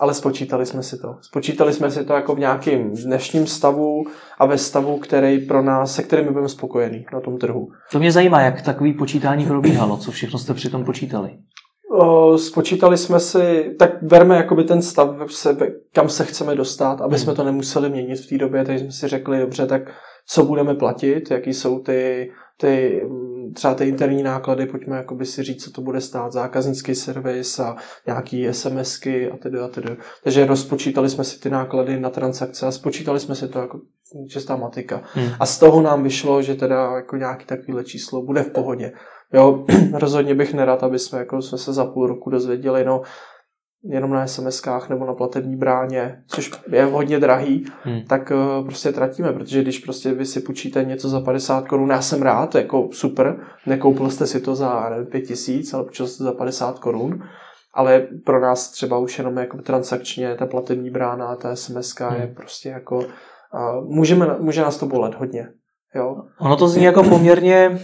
ale 0.00 0.14
spočítali 0.14 0.66
jsme 0.66 0.82
si 0.82 0.98
to. 0.98 1.16
Spočítali 1.20 1.72
jsme 1.72 1.90
si 1.90 2.04
to 2.04 2.12
jako 2.12 2.34
v 2.34 2.38
nějakém 2.38 2.92
dnešním 3.04 3.46
stavu 3.46 4.04
a 4.38 4.46
ve 4.46 4.58
stavu, 4.58 4.98
který 4.98 5.38
pro 5.38 5.62
nás, 5.62 5.94
se 5.94 6.02
kterým 6.02 6.26
budeme 6.26 6.48
spokojení 6.48 7.06
na 7.12 7.20
tom 7.20 7.38
trhu. 7.38 7.68
To 7.92 7.98
mě 7.98 8.12
zajímá, 8.12 8.40
jak 8.40 8.62
takový 8.62 8.92
počítání 8.92 9.46
probíhalo, 9.46 9.96
co 9.96 10.10
všechno 10.10 10.38
jste 10.38 10.54
při 10.54 10.70
tom 10.70 10.84
počítali. 10.84 11.30
Spočítali 12.36 12.96
jsme 12.96 13.20
si, 13.20 13.74
tak 13.78 13.90
berme 14.02 14.36
jakoby 14.36 14.64
ten 14.64 14.82
stav, 14.82 15.16
kam 15.92 16.08
se 16.08 16.24
chceme 16.24 16.54
dostat, 16.54 17.00
aby 17.00 17.18
jsme 17.18 17.34
to 17.34 17.44
nemuseli 17.44 17.90
měnit 17.90 18.16
v 18.16 18.28
té 18.28 18.38
době, 18.38 18.64
takže 18.64 18.84
jsme 18.84 18.92
si 18.92 19.08
řekli, 19.08 19.38
dobře, 19.38 19.66
tak 19.66 19.82
co 20.26 20.44
budeme 20.44 20.74
platit, 20.74 21.30
jaký 21.30 21.54
jsou 21.54 21.78
ty, 21.78 22.30
ty 22.60 23.02
třeba 23.54 23.74
ty 23.74 23.88
interní 23.88 24.22
náklady, 24.22 24.66
pojďme 24.66 24.96
jakoby 24.96 25.26
si 25.26 25.42
říct, 25.42 25.64
co 25.64 25.70
to 25.70 25.80
bude 25.80 26.00
stát, 26.00 26.32
zákaznický 26.32 26.94
servis 26.94 27.58
a 27.58 27.76
nějaký 28.06 28.48
SMSky 28.52 29.30
a 29.30 29.36
tedy 29.36 29.58
a 29.58 29.68
tedy. 29.68 29.96
Takže 30.24 30.46
rozpočítali 30.46 31.08
jsme 31.08 31.24
si 31.24 31.40
ty 31.40 31.50
náklady 31.50 32.00
na 32.00 32.10
transakce 32.10 32.66
a 32.66 32.70
spočítali 32.70 33.20
jsme 33.20 33.34
si 33.34 33.48
to 33.48 33.58
jako 33.58 33.80
čistá 34.28 34.56
matika. 34.56 35.02
Hmm. 35.14 35.28
A 35.40 35.46
z 35.46 35.58
toho 35.58 35.82
nám 35.82 36.02
vyšlo, 36.02 36.42
že 36.42 36.54
teda 36.54 36.96
jako 36.96 37.16
nějaký 37.16 37.46
takovýhle 37.46 37.84
číslo 37.84 38.22
bude 38.22 38.42
v 38.42 38.50
pohodě. 38.50 38.92
Jo, 39.32 39.64
rozhodně 39.92 40.34
bych 40.34 40.54
nerad, 40.54 40.82
aby 40.82 40.98
jsme, 40.98 41.18
jako 41.18 41.42
jsme 41.42 41.58
se 41.58 41.72
za 41.72 41.84
půl 41.84 42.06
roku 42.06 42.30
dozvěděli, 42.30 42.84
no 42.84 43.02
jenom 43.84 44.10
na 44.10 44.26
SMSkách 44.26 44.88
nebo 44.88 45.06
na 45.06 45.14
platební 45.14 45.56
bráně, 45.56 46.22
což 46.26 46.50
je 46.72 46.84
hodně 46.84 47.18
drahý, 47.18 47.64
hmm. 47.82 48.00
tak 48.08 48.30
uh, 48.30 48.66
prostě 48.66 48.92
tratíme, 48.92 49.32
protože 49.32 49.62
když 49.62 49.78
prostě 49.78 50.14
vy 50.14 50.26
si 50.26 50.40
půjčíte 50.40 50.84
něco 50.84 51.08
za 51.08 51.20
50 51.20 51.68
korun, 51.68 51.90
já 51.90 52.02
jsem 52.02 52.22
rád, 52.22 52.54
jako 52.54 52.88
super, 52.92 53.40
nekoupil 53.66 54.10
jste 54.10 54.26
si 54.26 54.40
to 54.40 54.54
za 54.54 54.90
5 55.10 55.20
tisíc, 55.20 55.74
ale 55.74 55.84
půjčil 55.84 56.06
jste 56.06 56.24
za 56.24 56.32
50 56.32 56.78
korun, 56.78 57.20
ale 57.74 58.06
pro 58.24 58.40
nás 58.40 58.70
třeba 58.70 58.98
už 58.98 59.18
jenom 59.18 59.36
jako 59.36 59.58
transakčně 59.58 60.34
ta 60.34 60.46
platební 60.46 60.90
brána, 60.90 61.36
ta 61.36 61.56
SMSK 61.56 62.00
hmm. 62.00 62.20
je 62.20 62.26
prostě 62.26 62.68
jako, 62.68 62.96
uh, 62.98 63.04
můžeme, 63.94 64.36
může 64.40 64.60
nás 64.60 64.78
to 64.78 64.86
bolet 64.86 65.14
hodně. 65.14 65.48
Jo? 65.94 66.16
Ono 66.40 66.56
to 66.56 66.68
zní 66.68 66.84
jako 66.84 67.02
poměrně 67.02 67.78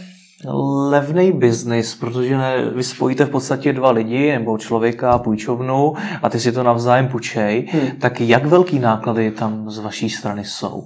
levný 0.90 1.32
biznis, 1.32 1.94
protože 1.94 2.38
ne, 2.38 2.70
vy 2.70 2.84
spojíte 2.84 3.24
v 3.24 3.30
podstatě 3.30 3.72
dva 3.72 3.90
lidi 3.90 4.32
nebo 4.32 4.58
člověka 4.58 5.10
a 5.10 5.18
půjčovnu 5.18 5.94
a 6.22 6.28
ty 6.28 6.40
si 6.40 6.52
to 6.52 6.62
navzájem 6.62 7.08
půjčej, 7.08 7.68
hmm. 7.72 7.90
tak 7.90 8.20
jak 8.20 8.46
velký 8.46 8.78
náklady 8.78 9.30
tam 9.30 9.70
z 9.70 9.78
vaší 9.78 10.10
strany 10.10 10.44
jsou? 10.44 10.82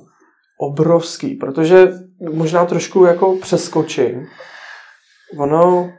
Obrovský, 0.60 1.34
protože 1.34 1.88
možná 2.32 2.64
trošku 2.64 3.04
jako 3.04 3.36
přeskočím. 3.36 4.26
Ono, 5.38 5.90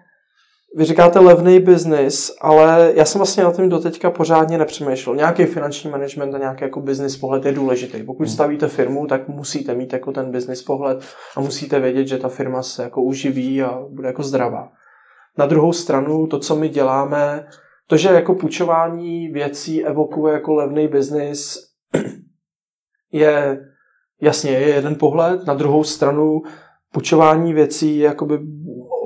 vy 0.76 0.86
říkáte 0.86 1.20
levný 1.20 1.60
biznis, 1.60 2.32
ale 2.42 2.92
já 2.96 3.06
jsem 3.06 3.20
vlastně 3.20 3.44
na 3.44 3.52
tom 3.52 3.70
doteďka 3.70 4.12
pořádně 4.12 4.58
nepřemýšlel. 4.58 5.16
Nějaký 5.16 5.46
finanční 5.46 5.90
management 5.90 6.36
a 6.36 6.38
nějaký 6.38 6.64
jako 6.64 6.82
business 6.82 7.18
pohled 7.18 7.46
je 7.46 7.52
důležitý. 7.52 8.04
Pokud 8.04 8.24
hmm. 8.24 8.34
stavíte 8.34 8.68
firmu, 8.68 9.08
tak 9.08 9.28
musíte 9.28 9.76
mít 9.76 9.94
jako 9.94 10.12
ten 10.12 10.32
business 10.32 10.64
pohled 10.64 11.04
a 11.38 11.42
musíte 11.42 11.80
vědět, 11.80 12.08
že 12.08 12.18
ta 12.18 12.30
firma 12.30 12.64
se 12.64 12.84
jako 12.84 13.02
uživí 13.02 13.64
a 13.64 13.82
bude 13.90 14.08
jako 14.08 14.24
zdravá. 14.24 14.72
Na 15.38 15.46
druhou 15.46 15.74
stranu, 15.74 16.28
to, 16.28 16.40
co 16.40 16.56
my 16.56 16.70
děláme, 16.70 17.48
to, 17.88 17.98
že 17.98 18.10
jako 18.10 18.36
půjčování 18.36 19.28
věcí 19.28 19.86
evokuje 19.86 20.34
jako 20.34 20.56
levný 20.56 20.88
biznis, 20.88 21.58
je 23.12 23.60
jasně 24.22 24.52
je 24.52 24.70
jeden 24.70 24.96
pohled. 24.96 25.46
Na 25.46 25.54
druhou 25.54 25.84
stranu, 25.84 26.42
půjčování 26.92 27.54
věcí 27.54 27.98
je 27.98 28.06
jakoby 28.06 28.40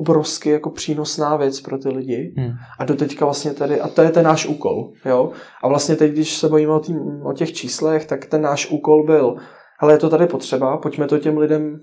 obrovsky 0.03 0.49
jako 0.49 0.69
přínosná 0.69 1.35
věc 1.35 1.61
pro 1.61 1.77
ty 1.77 1.89
lidi. 1.89 2.33
Hmm. 2.37 2.51
A 2.79 2.85
do 2.85 2.95
teďka 2.95 3.25
vlastně 3.25 3.53
tady, 3.53 3.81
a 3.81 3.87
to 3.87 4.01
je 4.01 4.11
ten 4.11 4.25
náš 4.25 4.45
úkol, 4.45 4.91
jo. 5.05 5.31
A 5.63 5.67
vlastně 5.67 5.95
teď, 5.95 6.11
když 6.11 6.37
se 6.37 6.49
bojíme 6.49 6.73
o, 6.73 6.79
tý, 6.79 6.93
o 7.23 7.33
těch 7.33 7.53
číslech, 7.53 8.05
tak 8.05 8.25
ten 8.25 8.41
náš 8.41 8.71
úkol 8.71 9.03
byl, 9.05 9.35
ale 9.79 9.93
je 9.93 9.97
to 9.97 10.09
tady 10.09 10.27
potřeba, 10.27 10.77
pojďme 10.77 11.07
to 11.07 11.19
těm 11.19 11.37
lidem 11.37 11.79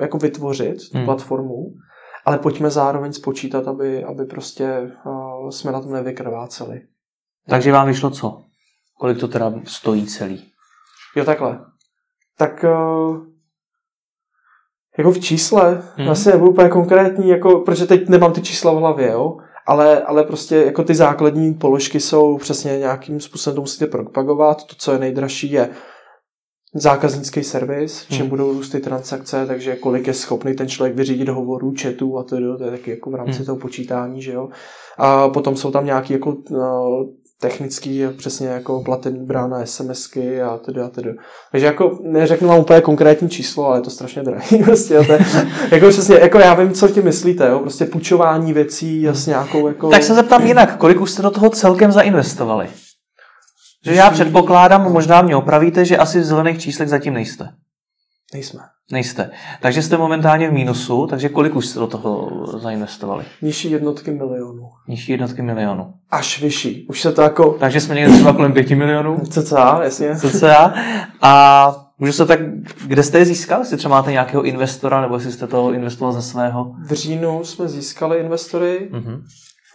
jako 0.00 0.18
vytvořit, 0.18 0.76
tu 0.92 0.98
hmm. 0.98 1.06
platformu, 1.06 1.72
ale 2.24 2.38
pojďme 2.38 2.70
zároveň 2.70 3.12
spočítat, 3.12 3.68
aby, 3.68 4.04
aby 4.04 4.24
prostě 4.24 4.92
uh, 5.06 5.50
jsme 5.50 5.72
na 5.72 5.80
tom 5.80 5.92
nevykrváceli. 5.92 6.80
Takže 7.48 7.72
vám 7.72 7.86
vyšlo 7.86 8.10
co? 8.10 8.42
Kolik 8.98 9.18
to 9.18 9.28
teda 9.28 9.52
stojí 9.64 10.06
celý? 10.06 10.44
Jo, 11.16 11.24
takhle. 11.24 11.60
Tak 12.38 12.64
uh, 12.64 13.35
jako 14.98 15.12
v 15.12 15.18
čísle, 15.18 15.82
hmm. 15.96 16.06
vlastně 16.06 16.32
nebudu 16.32 16.50
úplně 16.50 16.68
konkrétní, 16.68 17.28
jako, 17.28 17.60
protože 17.60 17.86
teď 17.86 18.08
nemám 18.08 18.32
ty 18.32 18.42
čísla 18.42 18.72
v 18.72 18.76
hlavě, 18.76 19.10
jo? 19.10 19.36
Ale, 19.66 20.02
ale 20.02 20.24
prostě 20.24 20.56
jako 20.56 20.84
ty 20.84 20.94
základní 20.94 21.54
položky 21.54 22.00
jsou 22.00 22.38
přesně 22.38 22.78
nějakým 22.78 23.20
způsobem, 23.20 23.54
to 23.54 23.60
musíte 23.60 23.86
propagovat. 23.86 24.64
To, 24.64 24.74
co 24.78 24.92
je 24.92 24.98
nejdražší, 24.98 25.52
je 25.52 25.70
zákaznický 26.74 27.42
servis, 27.42 28.06
čím 28.08 28.20
hmm. 28.20 28.28
budou 28.28 28.52
růst 28.52 28.70
ty 28.70 28.80
transakce, 28.80 29.46
takže 29.46 29.76
kolik 29.76 30.06
je 30.06 30.14
schopný 30.14 30.54
ten 30.54 30.68
člověk 30.68 30.96
vyřídit 30.96 31.28
hovorů, 31.28 31.74
chatů 31.82 32.18
a 32.18 32.22
to, 32.22 32.36
to 32.58 32.64
je 32.64 32.70
taky 32.70 32.90
jako 32.90 33.10
v 33.10 33.14
rámci 33.14 33.36
hmm. 33.36 33.46
toho 33.46 33.58
počítání, 33.58 34.22
že 34.22 34.32
jo. 34.32 34.48
A 34.98 35.28
potom 35.28 35.56
jsou 35.56 35.70
tam 35.70 35.86
nějaký 35.86 36.12
jako 36.12 36.36
no, 36.50 37.06
technický, 37.40 38.02
přesně 38.16 38.48
jako 38.48 38.82
platební 38.82 39.26
brána, 39.26 39.66
SMSky 39.66 40.42
a 40.42 40.56
tedy 40.56 40.80
a 40.80 40.88
tedy. 40.88 41.14
Takže 41.52 41.66
jako 41.66 41.98
neřeknu 42.02 42.48
vám 42.48 42.58
úplně 42.58 42.80
konkrétní 42.80 43.30
číslo, 43.30 43.66
ale 43.66 43.78
je 43.78 43.82
to 43.82 43.90
strašně 43.90 44.22
drahý. 44.22 44.58
Prostě, 44.64 45.04
to 45.04 45.12
je, 45.12 45.18
jako 45.70 45.88
přesně, 45.88 46.18
jako 46.18 46.38
já 46.38 46.54
vím, 46.54 46.72
co 46.72 46.88
ti 46.88 47.02
myslíte, 47.02 47.48
jo? 47.48 47.58
prostě 47.58 47.84
půjčování 47.84 48.52
věcí 48.52 49.06
s 49.08 49.26
nějakou 49.26 49.68
jako... 49.68 49.90
Tak 49.90 50.02
se 50.02 50.14
zeptám 50.14 50.46
jinak, 50.46 50.76
kolik 50.76 51.00
už 51.00 51.10
jste 51.10 51.22
do 51.22 51.30
toho 51.30 51.50
celkem 51.50 51.92
zainvestovali? 51.92 52.68
Že 53.84 53.94
já 53.94 54.10
předpokládám, 54.10 54.92
možná 54.92 55.22
mě 55.22 55.36
opravíte, 55.36 55.84
že 55.84 55.96
asi 55.96 56.20
v 56.20 56.24
zelených 56.24 56.60
číslech 56.60 56.88
zatím 56.88 57.14
nejste. 57.14 57.48
Nejsme. 58.34 58.60
Nejste. 58.92 59.30
Takže 59.60 59.82
jste 59.82 59.96
momentálně 59.96 60.48
v 60.48 60.52
mínusu, 60.52 61.06
takže 61.06 61.28
kolik 61.28 61.56
už 61.56 61.66
jste 61.66 61.80
do 61.80 61.86
toho 61.86 62.30
zainvestovali? 62.58 63.24
Nižší 63.42 63.70
jednotky 63.70 64.10
milionů. 64.10 64.70
Nižší 64.88 65.12
jednotky 65.12 65.42
milionů. 65.42 65.94
Až 66.10 66.42
vyšší. 66.42 66.86
Už 66.88 67.00
se 67.00 67.12
to 67.12 67.22
jako... 67.22 67.56
Takže 67.60 67.80
jsme 67.80 67.94
někde 67.94 68.12
třeba 68.12 68.32
kolem 68.32 68.52
pěti 68.52 68.74
milionů? 68.74 69.18
CCA, 69.30 69.80
jasně. 69.82 70.16
CCA. 70.16 70.74
A 71.22 71.86
můžu 71.98 72.12
se 72.12 72.26
tak, 72.26 72.40
kde 72.86 73.02
jste 73.02 73.18
je 73.18 73.24
získal? 73.24 73.60
Jestli 73.60 73.76
třeba 73.76 73.94
máte 73.94 74.12
nějakého 74.12 74.42
investora, 74.42 75.00
nebo 75.00 75.14
jestli 75.14 75.32
jste 75.32 75.46
to 75.46 75.72
investoval 75.72 76.12
ze 76.12 76.22
svého? 76.22 76.74
V 76.86 76.92
říjnu 76.92 77.44
jsme 77.44 77.68
získali 77.68 78.18
investory 78.18 78.88
mm-hmm. 78.92 79.22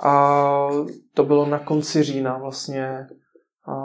a 0.04 0.68
to 1.14 1.24
bylo 1.24 1.46
na 1.46 1.60
konci 1.60 2.04
října 2.04 2.38
vlastně 2.38 3.08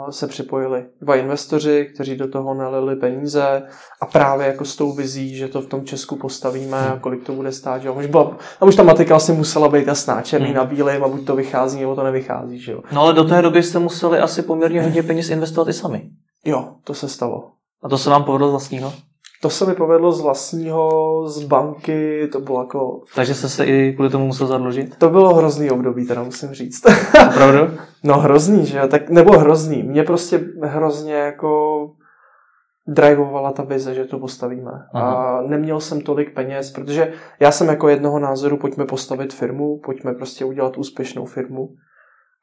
se 0.09 0.27
připojili 0.27 0.85
dva 1.01 1.15
investoři, 1.15 1.89
kteří 1.93 2.15
do 2.15 2.27
toho 2.27 2.53
nalili 2.53 2.95
peníze 2.95 3.63
a 4.01 4.05
právě 4.05 4.47
jako 4.47 4.65
s 4.65 4.75
tou 4.75 4.95
vizí, 4.95 5.35
že 5.35 5.47
to 5.47 5.61
v 5.61 5.67
tom 5.67 5.85
Česku 5.85 6.15
postavíme 6.15 6.89
a 6.89 6.99
kolik 6.99 7.23
to 7.23 7.33
bude 7.33 7.51
stát. 7.51 7.81
Že? 7.81 7.89
Už 7.89 8.05
byla, 8.05 8.37
a 8.59 8.65
už 8.65 8.75
ta 8.75 8.83
matika 8.83 9.15
asi 9.15 9.33
musela 9.33 9.69
být 9.69 9.87
jasná, 9.87 10.21
černý 10.21 10.47
hmm. 10.47 10.55
na 10.55 10.63
bílém 10.63 11.03
a 11.03 11.07
buď 11.07 11.25
to 11.25 11.35
vychází, 11.35 11.79
nebo 11.79 11.95
to 11.95 12.03
nevychází. 12.03 12.59
Že 12.59 12.71
jo? 12.71 12.81
No 12.91 13.01
ale 13.01 13.13
do 13.13 13.23
té 13.23 13.41
doby 13.41 13.63
jste 13.63 13.79
museli 13.79 14.19
asi 14.19 14.41
poměrně 14.41 14.83
hodně 14.83 15.03
peněz 15.03 15.29
investovat 15.29 15.69
i 15.69 15.73
sami. 15.73 16.09
Jo, 16.45 16.75
to 16.83 16.93
se 16.93 17.09
stalo. 17.09 17.51
A 17.83 17.89
to 17.89 17.97
se 17.97 18.09
vám 18.09 18.23
povedlo 18.23 18.47
z 18.47 18.51
vlastního? 18.51 18.93
To 19.41 19.49
se 19.49 19.65
mi 19.65 19.73
povedlo 19.73 20.11
z 20.11 20.21
vlastního, 20.21 21.23
z 21.27 21.43
banky, 21.43 22.27
to 22.31 22.39
bylo 22.39 22.61
jako... 22.61 23.01
Takže 23.15 23.33
jste 23.33 23.49
se 23.49 23.65
i 23.65 23.93
kvůli 23.93 24.09
tomu 24.09 24.25
musel 24.25 24.47
zadlužit? 24.47 24.97
To 24.97 25.09
bylo 25.09 25.35
hrozný 25.35 25.71
období, 25.71 26.07
teda 26.07 26.23
musím 26.23 26.49
říct. 26.49 26.83
Opravdu? 27.29 27.73
no 28.03 28.19
hrozný, 28.19 28.65
že 28.65 28.81
tak 28.87 29.09
nebo 29.09 29.37
hrozný. 29.37 29.83
Mě 29.83 30.03
prostě 30.03 30.45
hrozně 30.63 31.13
jako 31.13 31.79
drivovala 32.87 33.51
ta 33.51 33.63
vize, 33.63 33.93
že 33.93 34.05
to 34.05 34.19
postavíme. 34.19 34.71
Aha. 34.93 35.13
A 35.13 35.41
neměl 35.41 35.79
jsem 35.79 36.01
tolik 36.01 36.33
peněz, 36.33 36.71
protože 36.71 37.13
já 37.39 37.51
jsem 37.51 37.67
jako 37.67 37.89
jednoho 37.89 38.19
názoru, 38.19 38.57
pojďme 38.57 38.85
postavit 38.85 39.33
firmu, 39.33 39.79
pojďme 39.85 40.13
prostě 40.13 40.45
udělat 40.45 40.77
úspěšnou 40.77 41.25
firmu. 41.25 41.69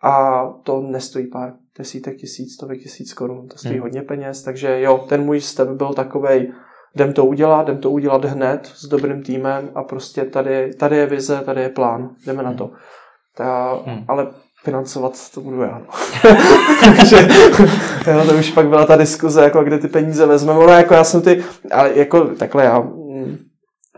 A 0.02 0.44
to 0.62 0.80
nestojí 0.80 1.26
pár 1.26 1.52
desítek 1.78 2.16
tisíc, 2.16 2.54
stovek 2.54 2.80
tisíc 2.80 3.12
korun, 3.12 3.48
to 3.48 3.58
stojí 3.58 3.74
hmm. 3.74 3.82
hodně 3.82 4.02
peněz, 4.02 4.42
takže 4.42 4.80
jo, 4.80 5.04
ten 5.08 5.24
můj 5.24 5.40
step 5.40 5.68
byl 5.68 5.94
takovej, 5.94 6.52
jdem 6.94 7.12
to 7.12 7.24
udělat, 7.24 7.62
jdem 7.62 7.78
to 7.78 7.90
udělat 7.90 8.24
hned 8.24 8.70
s 8.74 8.86
dobrým 8.86 9.22
týmem 9.22 9.70
a 9.74 9.82
prostě 9.82 10.24
tady, 10.24 10.74
tady 10.74 10.96
je 10.96 11.06
vize, 11.06 11.42
tady 11.44 11.60
je 11.60 11.68
plán, 11.68 12.10
jdeme 12.26 12.42
na 12.42 12.52
to. 12.52 12.70
Ta, 13.36 13.78
hmm. 13.86 14.04
Ale 14.08 14.26
financovat 14.64 15.12
to 15.34 15.40
budu 15.40 15.62
já. 15.62 15.78
No. 15.78 15.86
Takže 16.84 17.16
jo, 18.06 18.24
to 18.26 18.34
už 18.34 18.50
pak 18.50 18.68
byla 18.68 18.86
ta 18.86 18.96
diskuze, 18.96 19.42
jako 19.42 19.64
kde 19.64 19.78
ty 19.78 19.88
peníze 19.88 20.26
vezmeme. 20.26 20.58
Ono, 20.58 20.72
jako 20.72 20.94
já 20.94 21.04
jsem 21.04 21.22
ty, 21.22 21.44
ale 21.72 21.98
jako 21.98 22.24
takhle 22.24 22.64
já 22.64 22.80
mm, 22.80 23.36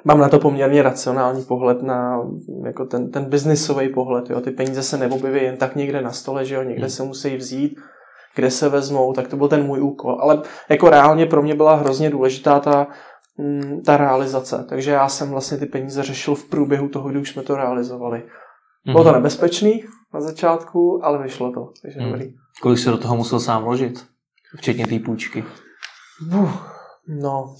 mám 0.04 0.18
na 0.18 0.28
to 0.28 0.38
poměrně 0.38 0.82
racionální 0.82 1.44
pohled 1.44 1.82
na 1.82 2.20
jako 2.64 2.84
ten, 2.84 3.10
ten 3.10 3.24
biznisový 3.24 3.88
pohled. 3.88 4.30
Jo. 4.30 4.40
Ty 4.40 4.50
peníze 4.50 4.82
se 4.82 4.98
neobjeví 4.98 5.42
jen 5.42 5.56
tak 5.56 5.76
někde 5.76 6.02
na 6.02 6.12
stole, 6.12 6.44
že 6.44 6.54
jo, 6.54 6.62
někde 6.62 6.82
hmm. 6.82 6.90
se 6.90 7.02
musí 7.02 7.36
vzít 7.36 7.76
kde 8.36 8.50
se 8.50 8.68
vezmou, 8.68 9.12
tak 9.12 9.28
to 9.28 9.36
byl 9.36 9.48
ten 9.48 9.66
můj 9.66 9.80
úkol. 9.80 10.18
Ale 10.20 10.42
jako 10.68 10.90
reálně 10.90 11.26
pro 11.26 11.42
mě 11.42 11.54
byla 11.54 11.74
hrozně 11.74 12.10
důležitá 12.10 12.60
ta, 12.60 12.86
mm, 13.38 13.82
ta 13.82 13.96
realizace. 13.96 14.66
Takže 14.68 14.90
já 14.90 15.08
jsem 15.08 15.30
vlastně 15.30 15.58
ty 15.58 15.66
peníze 15.66 16.02
řešil 16.02 16.34
v 16.34 16.44
průběhu 16.44 16.88
toho, 16.88 17.08
kdy 17.08 17.18
už 17.18 17.30
jsme 17.30 17.42
to 17.42 17.56
realizovali. 17.56 18.22
Bylo 18.84 19.04
to 19.04 19.08
mhm. 19.10 19.18
nebezpečný 19.18 19.84
na 20.14 20.20
začátku, 20.20 21.00
ale 21.04 21.22
vyšlo 21.22 21.52
to. 21.52 21.70
Takže 21.82 22.00
mm. 22.00 22.12
dobrý. 22.12 22.34
Kolik 22.62 22.78
se 22.78 22.90
do 22.90 22.98
toho 22.98 23.16
musel 23.16 23.40
sám 23.40 23.64
vložit? 23.64 24.06
Včetně 24.56 24.86
té 24.86 24.98
půjčky. 24.98 25.44
Uf, 26.42 26.62
no. 27.08 27.54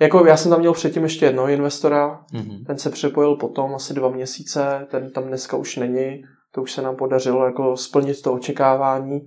Jako 0.00 0.26
já 0.26 0.36
jsem 0.36 0.50
tam 0.50 0.60
měl 0.60 0.72
předtím 0.72 1.02
ještě 1.02 1.26
jednoho 1.26 1.48
investora, 1.48 2.24
mm-hmm. 2.32 2.66
ten 2.66 2.78
se 2.78 2.90
připojil 2.90 3.36
potom 3.36 3.74
asi 3.74 3.94
dva 3.94 4.08
měsíce, 4.08 4.86
ten 4.90 5.10
tam 5.10 5.24
dneska 5.24 5.56
už 5.56 5.76
není 5.76 6.22
to 6.54 6.62
už 6.62 6.72
se 6.72 6.82
nám 6.82 6.96
podařilo 6.96 7.44
jako 7.44 7.76
splnit 7.76 8.22
to 8.22 8.32
očekávání, 8.32 9.26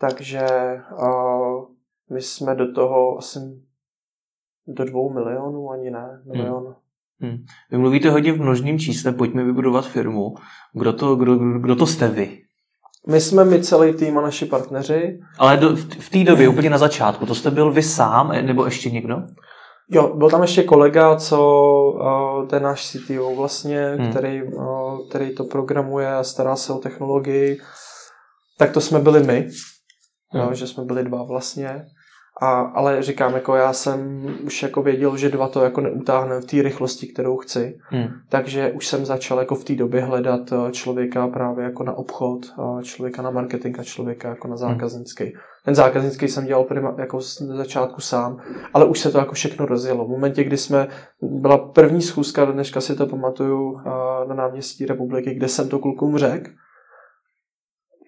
takže 0.00 0.46
uh, 0.92 1.64
my 2.12 2.22
jsme 2.22 2.54
do 2.54 2.72
toho 2.72 3.18
asi 3.18 3.38
do 4.66 4.84
dvou 4.84 5.12
milionů, 5.12 5.70
ani 5.70 5.90
ne, 5.90 6.22
milion, 6.26 6.64
hmm. 6.64 6.74
Hmm. 7.20 7.44
Vy 7.70 7.78
mluvíte 7.78 8.10
hodně 8.10 8.32
v 8.32 8.40
množným 8.40 8.78
čísle, 8.78 9.12
pojďme 9.12 9.44
vybudovat 9.44 9.86
firmu. 9.86 10.34
Kdo 10.72 10.92
to, 10.92 11.16
kdo, 11.16 11.36
kdo 11.36 11.76
to 11.76 11.86
jste 11.86 12.08
vy? 12.08 12.40
My 13.08 13.20
jsme 13.20 13.44
my 13.44 13.62
celý 13.62 13.94
tým 13.94 14.18
a 14.18 14.20
naši 14.20 14.46
partneři. 14.46 15.20
Ale 15.38 15.56
do, 15.56 15.76
v, 15.76 16.00
v 16.00 16.10
té 16.10 16.24
době, 16.24 16.48
úplně 16.48 16.70
na 16.70 16.78
začátku, 16.78 17.26
to 17.26 17.34
jste 17.34 17.50
byl 17.50 17.72
vy 17.72 17.82
sám, 17.82 18.32
nebo 18.46 18.64
ještě 18.64 18.90
někdo? 18.90 19.22
Jo, 19.90 20.16
byl 20.16 20.30
tam 20.30 20.42
ještě 20.42 20.62
kolega, 20.62 21.16
co 21.16 21.62
uh, 21.94 22.48
ten 22.48 22.62
náš 22.62 22.90
CTO 22.90 23.34
vlastně, 23.34 23.96
hmm. 23.98 24.10
který, 24.10 24.42
uh, 24.42 25.08
který 25.08 25.34
to 25.34 25.44
programuje 25.44 26.14
a 26.14 26.24
stará 26.24 26.56
se 26.56 26.72
o 26.72 26.78
technologii. 26.78 27.58
Tak 28.58 28.72
to 28.72 28.80
jsme 28.80 28.98
byli 28.98 29.22
my, 29.22 29.48
hmm. 30.30 30.42
jo, 30.42 30.54
že 30.54 30.66
jsme 30.66 30.84
byli 30.84 31.04
dva 31.04 31.22
vlastně. 31.22 31.86
A, 32.42 32.60
ale 32.60 33.02
říkám, 33.02 33.34
jako 33.34 33.56
já 33.56 33.72
jsem 33.72 34.26
už 34.44 34.62
jako 34.62 34.82
věděl, 34.82 35.16
že 35.16 35.28
dva 35.28 35.48
to 35.48 35.64
jako 35.64 35.80
neutáhne 35.80 36.40
v 36.40 36.44
té 36.44 36.62
rychlosti, 36.62 37.06
kterou 37.06 37.36
chci. 37.36 37.78
Hmm. 37.82 38.08
Takže 38.28 38.72
už 38.72 38.86
jsem 38.86 39.04
začal 39.04 39.38
jako 39.38 39.54
v 39.54 39.64
té 39.64 39.74
době 39.74 40.00
hledat 40.00 40.52
eh, 40.52 40.72
člověka 40.72 41.28
právě 41.28 41.64
jako 41.64 41.84
na 41.84 41.92
obchod, 41.92 42.40
člověka 42.82 43.22
na 43.22 43.30
marketing 43.30 43.80
a 43.80 43.84
člověka 43.84 44.28
jako 44.28 44.48
na 44.48 44.56
zákaznický. 44.56 45.24
Hmm. 45.24 45.32
Ten 45.64 45.74
zákaznický 45.74 46.28
jsem 46.28 46.46
dělal 46.46 46.64
prima, 46.64 46.94
jako 46.98 47.20
z 47.20 47.40
začátku 47.40 48.00
sám, 48.00 48.38
ale 48.74 48.84
už 48.84 49.00
se 49.00 49.10
to 49.10 49.18
jako 49.18 49.34
všechno 49.34 49.66
rozjelo. 49.66 50.04
V 50.04 50.08
momentě, 50.10 50.44
kdy 50.44 50.56
jsme, 50.56 50.88
byla 51.22 51.58
první 51.58 52.02
schůzka, 52.02 52.44
dneška 52.44 52.80
si 52.80 52.96
to 52.96 53.06
pamatuju, 53.06 53.80
na 54.28 54.34
náměstí 54.34 54.86
republiky, 54.86 55.34
kde 55.34 55.48
jsem 55.48 55.68
to 55.68 55.78
klukům 55.78 56.18
řekl, 56.18 56.50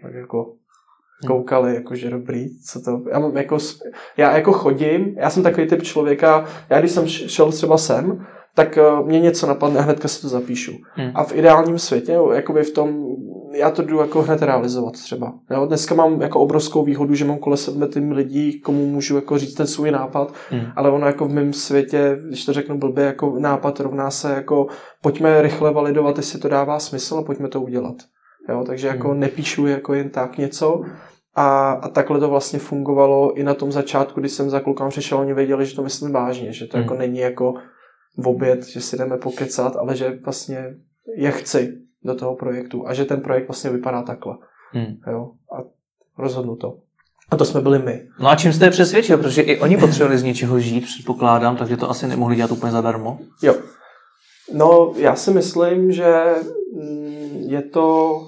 tak 0.03 0.15
jako 0.15 0.55
koukali, 1.27 1.75
jakože 1.75 2.11
dobrý, 2.11 2.59
co 2.59 2.81
to, 2.81 3.03
já 3.13 3.19
mám 3.19 3.37
jako, 3.37 3.59
já 4.17 4.37
jako 4.37 4.53
chodím, 4.53 5.15
já 5.19 5.31
jsem 5.31 5.43
takový 5.43 5.67
typ 5.67 5.83
člověka, 5.83 6.45
já 6.71 6.79
když 6.79 6.91
jsem 6.91 7.09
šel 7.09 7.53
třeba 7.53 7.79
sem, 7.79 8.27
tak 8.55 8.79
eh, 8.79 9.03
mě 9.05 9.21
něco 9.21 9.47
napadne 9.47 9.79
a 9.79 9.83
hnedka 9.83 10.09
si 10.09 10.23
to 10.23 10.29
zapíšu. 10.29 10.73
Hmm. 10.95 11.11
A 11.15 11.25
v 11.25 11.35
ideálním 11.35 11.79
světě, 11.79 12.19
jakoby 12.33 12.63
v 12.63 12.71
tom, 12.71 13.07
já 13.57 13.71
to 13.71 13.83
jdu 13.83 13.99
jako 13.99 14.23
hned 14.23 14.43
realizovat 14.43 14.93
třeba. 14.93 15.35
Jo? 15.51 15.67
Dneska 15.67 15.95
mám 15.95 16.23
jako 16.23 16.41
obrovskou 16.41 16.85
výhodu, 16.85 17.15
že 17.15 17.25
mám 17.25 17.39
kolem 17.39 17.57
sebe 17.57 17.89
tím 17.89 18.13
lidí, 18.13 18.61
komu 18.61 18.87
můžu 18.87 19.17
jako 19.17 19.39
říct 19.39 19.55
ten 19.55 19.67
svůj 19.67 19.91
nápad, 19.91 20.35
hmm. 20.51 20.67
ale 20.77 20.91
ono 20.91 21.07
jako 21.07 21.25
v 21.25 21.33
mém 21.33 21.53
světě, 21.53 22.19
když 22.29 22.45
to 22.45 22.53
řeknu 22.53 22.79
blbě, 22.79 23.05
jako 23.05 23.39
nápad 23.39 23.81
rovná 23.81 24.11
se 24.11 24.33
jako 24.33 24.67
pojďme 25.03 25.43
rychle 25.43 25.73
validovat, 25.73 26.17
jestli 26.17 26.39
to 26.39 26.49
dává 26.49 26.79
smysl 26.79 27.15
a 27.15 27.23
pojďme 27.23 27.49
to 27.49 27.61
udělat. 27.61 27.97
Jo, 28.49 28.65
takže 28.67 28.87
jako 28.87 29.09
hmm. 29.09 29.21
nepíšu 29.21 29.67
jako 29.67 29.95
jen 29.95 30.11
tak 30.11 30.39
něco. 30.39 30.81
A, 31.35 31.71
a 31.71 31.89
takhle 31.89 32.21
to 32.21 32.29
vlastně 32.29 32.59
fungovalo 32.59 33.35
i 33.35 33.43
na 33.43 33.55
tom 33.55 33.73
začátku, 33.73 34.21
když 34.21 34.33
jsem 34.33 34.51
za 34.51 34.61
klukám 34.61 34.89
přišel, 34.89 35.19
oni 35.19 35.35
věděli, 35.35 35.67
že 35.67 35.77
to 35.77 35.83
myslím 35.83 36.13
vážně, 36.13 36.53
že 36.53 36.67
to 36.67 36.77
hmm. 36.77 36.85
jako 36.85 36.95
není 36.95 37.19
jako 37.19 37.55
v 38.17 38.29
oběd, 38.29 38.67
že 38.67 38.81
si 38.81 38.97
jdeme 38.97 39.17
pokecat, 39.17 39.77
ale 39.77 39.97
že 39.97 40.19
vlastně 40.25 40.75
je 41.17 41.31
chci 41.31 41.86
do 42.05 42.15
toho 42.15 42.37
projektu 42.37 42.89
a 42.89 42.95
že 42.95 43.05
ten 43.05 43.21
projekt 43.21 43.49
vlastně 43.49 43.71
vypadá 43.71 44.03
takhle. 44.03 44.35
Hmm. 44.73 44.97
Jo, 45.13 45.31
a 45.59 45.63
rozhodnu 46.19 46.57
to. 46.57 46.79
A 47.31 47.37
to 47.37 47.45
jsme 47.45 47.61
byli 47.61 47.79
my. 47.79 48.09
No 48.21 48.29
a 48.29 48.37
čím 48.37 48.53
jste 48.53 48.65
je 48.65 48.71
přesvědčil? 48.71 49.19
Protože 49.19 49.43
i 49.43 49.61
oni 49.61 49.77
potřebovali 49.77 50.19
z 50.19 50.23
něčeho 50.23 50.61
žít, 50.61 50.85
předpokládám, 50.85 51.57
takže 51.57 51.77
to 51.77 51.91
asi 51.91 52.07
nemohli 52.07 52.37
dělat 52.37 52.51
úplně 52.51 52.73
zadarmo. 52.73 53.19
Jo. 53.43 53.55
No, 54.55 54.93
já 54.97 55.17
si 55.17 55.31
myslím, 55.31 55.93
že 55.93 56.25
mm, 56.75 57.45
je 57.49 57.63
to 57.63 58.21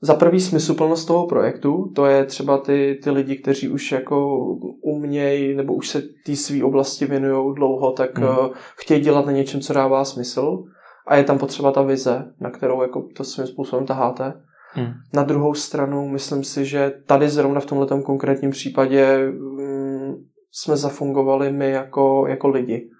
za 0.00 0.14
prvý 0.14 0.40
smysluplnost 0.40 1.08
toho 1.08 1.26
projektu, 1.26 1.92
to 1.94 2.06
je 2.06 2.24
třeba 2.24 2.58
ty, 2.58 3.00
ty 3.04 3.10
lidi, 3.10 3.36
kteří 3.36 3.68
už 3.68 3.92
jako 3.92 4.36
umějí 4.82 5.54
nebo 5.54 5.74
už 5.74 5.88
se 5.88 6.02
té 6.26 6.36
své 6.36 6.64
oblasti 6.64 7.06
věnují 7.06 7.54
dlouho, 7.54 7.92
tak 7.92 8.18
uh, 8.18 8.48
chtějí 8.76 9.00
dělat 9.00 9.26
na 9.26 9.32
něčem, 9.32 9.60
co 9.60 9.72
dává 9.72 10.04
smysl 10.04 10.64
a 11.06 11.16
je 11.16 11.24
tam 11.24 11.38
potřeba 11.38 11.72
ta 11.72 11.82
vize, 11.82 12.32
na 12.40 12.50
kterou 12.50 12.82
jako 12.82 13.02
to 13.16 13.24
svým 13.24 13.46
způsobem 13.46 13.86
taháte. 13.86 14.32
Hmm. 14.72 14.92
Na 15.14 15.22
druhou 15.22 15.54
stranu 15.54 16.08
myslím 16.08 16.44
si, 16.44 16.64
že 16.64 16.92
tady 17.06 17.28
zrovna 17.28 17.60
v 17.60 17.66
tomhle 17.66 18.02
konkrétním 18.02 18.50
případě 18.50 19.18
mm, 19.18 20.14
jsme 20.52 20.76
zafungovali 20.76 21.52
my 21.52 21.70
jako, 21.70 22.26
jako 22.28 22.48
lidi 22.48 22.90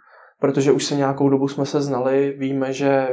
protože 0.42 0.72
už 0.72 0.84
se 0.84 0.96
nějakou 0.96 1.28
dobu 1.28 1.48
jsme 1.48 1.66
se 1.66 1.82
znali, 1.82 2.34
víme, 2.38 2.72
že 2.72 3.08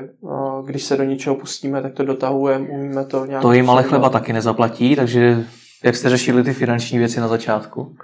když 0.65 0.83
se 0.83 0.97
do 0.97 1.03
něčeho 1.03 1.35
pustíme, 1.35 1.81
tak 1.81 1.93
to 1.93 2.05
dotahujeme, 2.05 2.67
umíme 2.67 3.05
to 3.05 3.25
nějak. 3.25 3.41
To 3.41 3.51
jim 3.51 3.69
ale 3.69 3.83
chleba 3.83 4.09
taky 4.09 4.33
nezaplatí, 4.33 4.95
takže 4.95 5.45
jak 5.83 5.95
jste 5.95 6.09
řešili 6.09 6.43
ty 6.43 6.53
finanční 6.53 6.97
věci 6.97 7.19
na 7.19 7.27
začátku? 7.27 7.95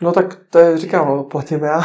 No 0.00 0.12
tak 0.12 0.38
to 0.50 0.58
je, 0.58 0.78
říkám, 0.78 1.08
no, 1.08 1.24
platím 1.24 1.60
já. 1.64 1.82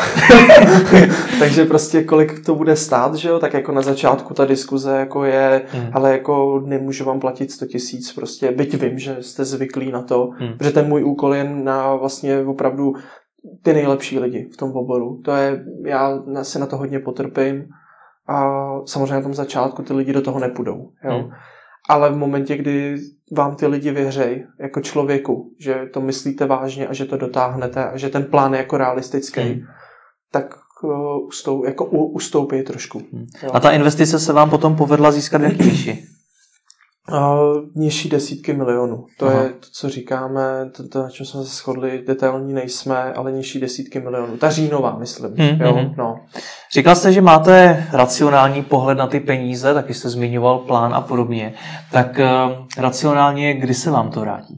Takže 1.40 1.66
prostě 1.66 2.04
kolik 2.04 2.46
to 2.46 2.56
bude 2.56 2.76
stát, 2.76 3.16
že 3.16 3.30
jo, 3.30 3.40
tak 3.40 3.54
jako 3.54 3.72
na 3.72 3.82
začátku 3.82 4.34
ta 4.34 4.46
diskuze 4.46 4.92
jako 4.98 5.24
je, 5.24 5.62
hmm. 5.68 5.90
ale 5.94 6.12
jako 6.12 6.64
nemůžu 6.66 7.06
vám 7.06 7.20
platit 7.20 7.52
100 7.52 7.66
tisíc, 7.66 8.14
prostě 8.14 8.52
byť 8.52 8.82
vím, 8.82 9.00
že 9.00 9.18
jste 9.22 9.46
zvyklí 9.46 9.92
na 9.92 10.02
to, 10.02 10.30
hmm. 10.38 10.54
že 10.62 10.72
ten 10.72 10.88
můj 10.88 11.04
úkol 11.04 11.36
je 11.36 11.44
na 11.44 11.96
vlastně 11.96 12.40
opravdu 12.40 12.94
ty 13.64 13.74
nejlepší 13.74 14.20
lidi 14.20 14.50
v 14.54 14.58
tom 14.58 14.72
oboru. 14.72 15.22
To 15.26 15.32
je, 15.32 15.66
já 15.86 16.24
se 16.42 16.60
na 16.60 16.66
to 16.66 16.78
hodně 16.78 17.00
potrpím 17.00 17.66
a 18.28 18.70
samozřejmě 18.86 19.16
na 19.16 19.22
tom 19.22 19.34
začátku 19.34 19.84
ty 19.84 19.94
lidi 19.94 20.14
do 20.14 20.22
toho 20.22 20.40
nepůjdou. 20.40 20.90
Jo? 21.04 21.12
Hmm. 21.12 21.30
Ale 21.92 22.10
v 22.10 22.18
momentě, 22.18 22.58
kdy 22.58 22.98
vám 23.32 23.56
ty 23.56 23.68
lidi 23.68 23.92
věřejí 23.92 24.44
jako 24.60 24.82
člověku, 24.82 25.52
že 25.60 25.76
to 25.94 26.02
myslíte 26.02 26.46
vážně 26.46 26.88
a 26.88 26.94
že 26.94 27.06
to 27.06 27.18
dotáhnete 27.18 27.86
a 27.86 27.98
že 27.98 28.10
ten 28.10 28.24
plán 28.24 28.54
je 28.54 28.58
jako 28.58 28.78
realistický, 28.78 29.42
hmm. 29.42 29.62
tak 30.32 30.56
uh, 30.84 31.28
ustou, 31.28 31.66
jako 31.66 31.86
u, 31.86 32.06
ustoupí 32.06 32.64
trošku. 32.64 33.02
Hmm. 33.14 33.26
A 33.54 33.60
ta 33.60 33.72
investice 33.72 34.20
se 34.20 34.34
vám 34.34 34.50
potom 34.50 34.76
povedla 34.76 35.12
získat 35.12 35.42
v 35.42 35.44
jaký 35.52 35.64
výši? 35.64 36.04
Uh, 37.12 37.70
nižší 37.76 38.10
desítky 38.10 38.54
milionů. 38.54 39.06
To 39.18 39.28
Aha. 39.28 39.44
je 39.44 39.50
to, 39.50 39.68
co 39.72 39.90
říkáme, 39.90 40.72
to, 40.76 40.88
to, 40.88 41.04
na 41.04 41.10
čem 41.10 41.26
jsme 41.26 41.44
se 41.44 41.50
shodli, 41.50 42.04
detailní 42.08 42.54
nejsme, 42.54 43.14
ale 43.14 43.32
nižší 43.32 43.60
desítky 43.60 44.00
milionů. 44.00 44.38
Ta 44.38 44.50
říjnová, 44.50 44.98
myslím. 44.98 45.36
Hmm, 45.38 45.62
jo? 45.62 45.74
Hmm. 45.74 45.94
No. 45.98 46.26
Říkal 46.74 46.96
jste, 46.96 47.14
že 47.14 47.22
máte 47.22 47.88
racionální 47.94 48.64
pohled 48.64 48.98
na 48.98 49.08
ty 49.08 49.20
peníze, 49.20 49.74
taky 49.74 49.94
jste 49.94 50.10
zmiňoval 50.10 50.60
plán 50.60 50.94
a 50.94 51.02
podobně. 51.02 51.54
Tak 51.92 52.20
uh, 52.20 52.66
racionálně, 52.78 53.54
kdy 53.54 53.74
se 53.74 53.92
vám 53.92 54.12
to 54.12 54.20
vrátí? 54.20 54.58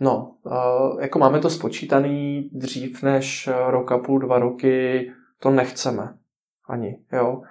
No, 0.00 0.32
uh, 0.42 1.00
jako 1.00 1.18
máme 1.18 1.40
to 1.40 1.50
spočítaný 1.50 2.50
dřív 2.52 3.02
než 3.02 3.48
rok 3.66 3.92
a 3.92 3.98
půl, 3.98 4.18
dva 4.18 4.38
roky, 4.38 5.06
to 5.40 5.50
nechceme 5.50 6.14
ani, 6.68 6.98
jo. 7.12 7.42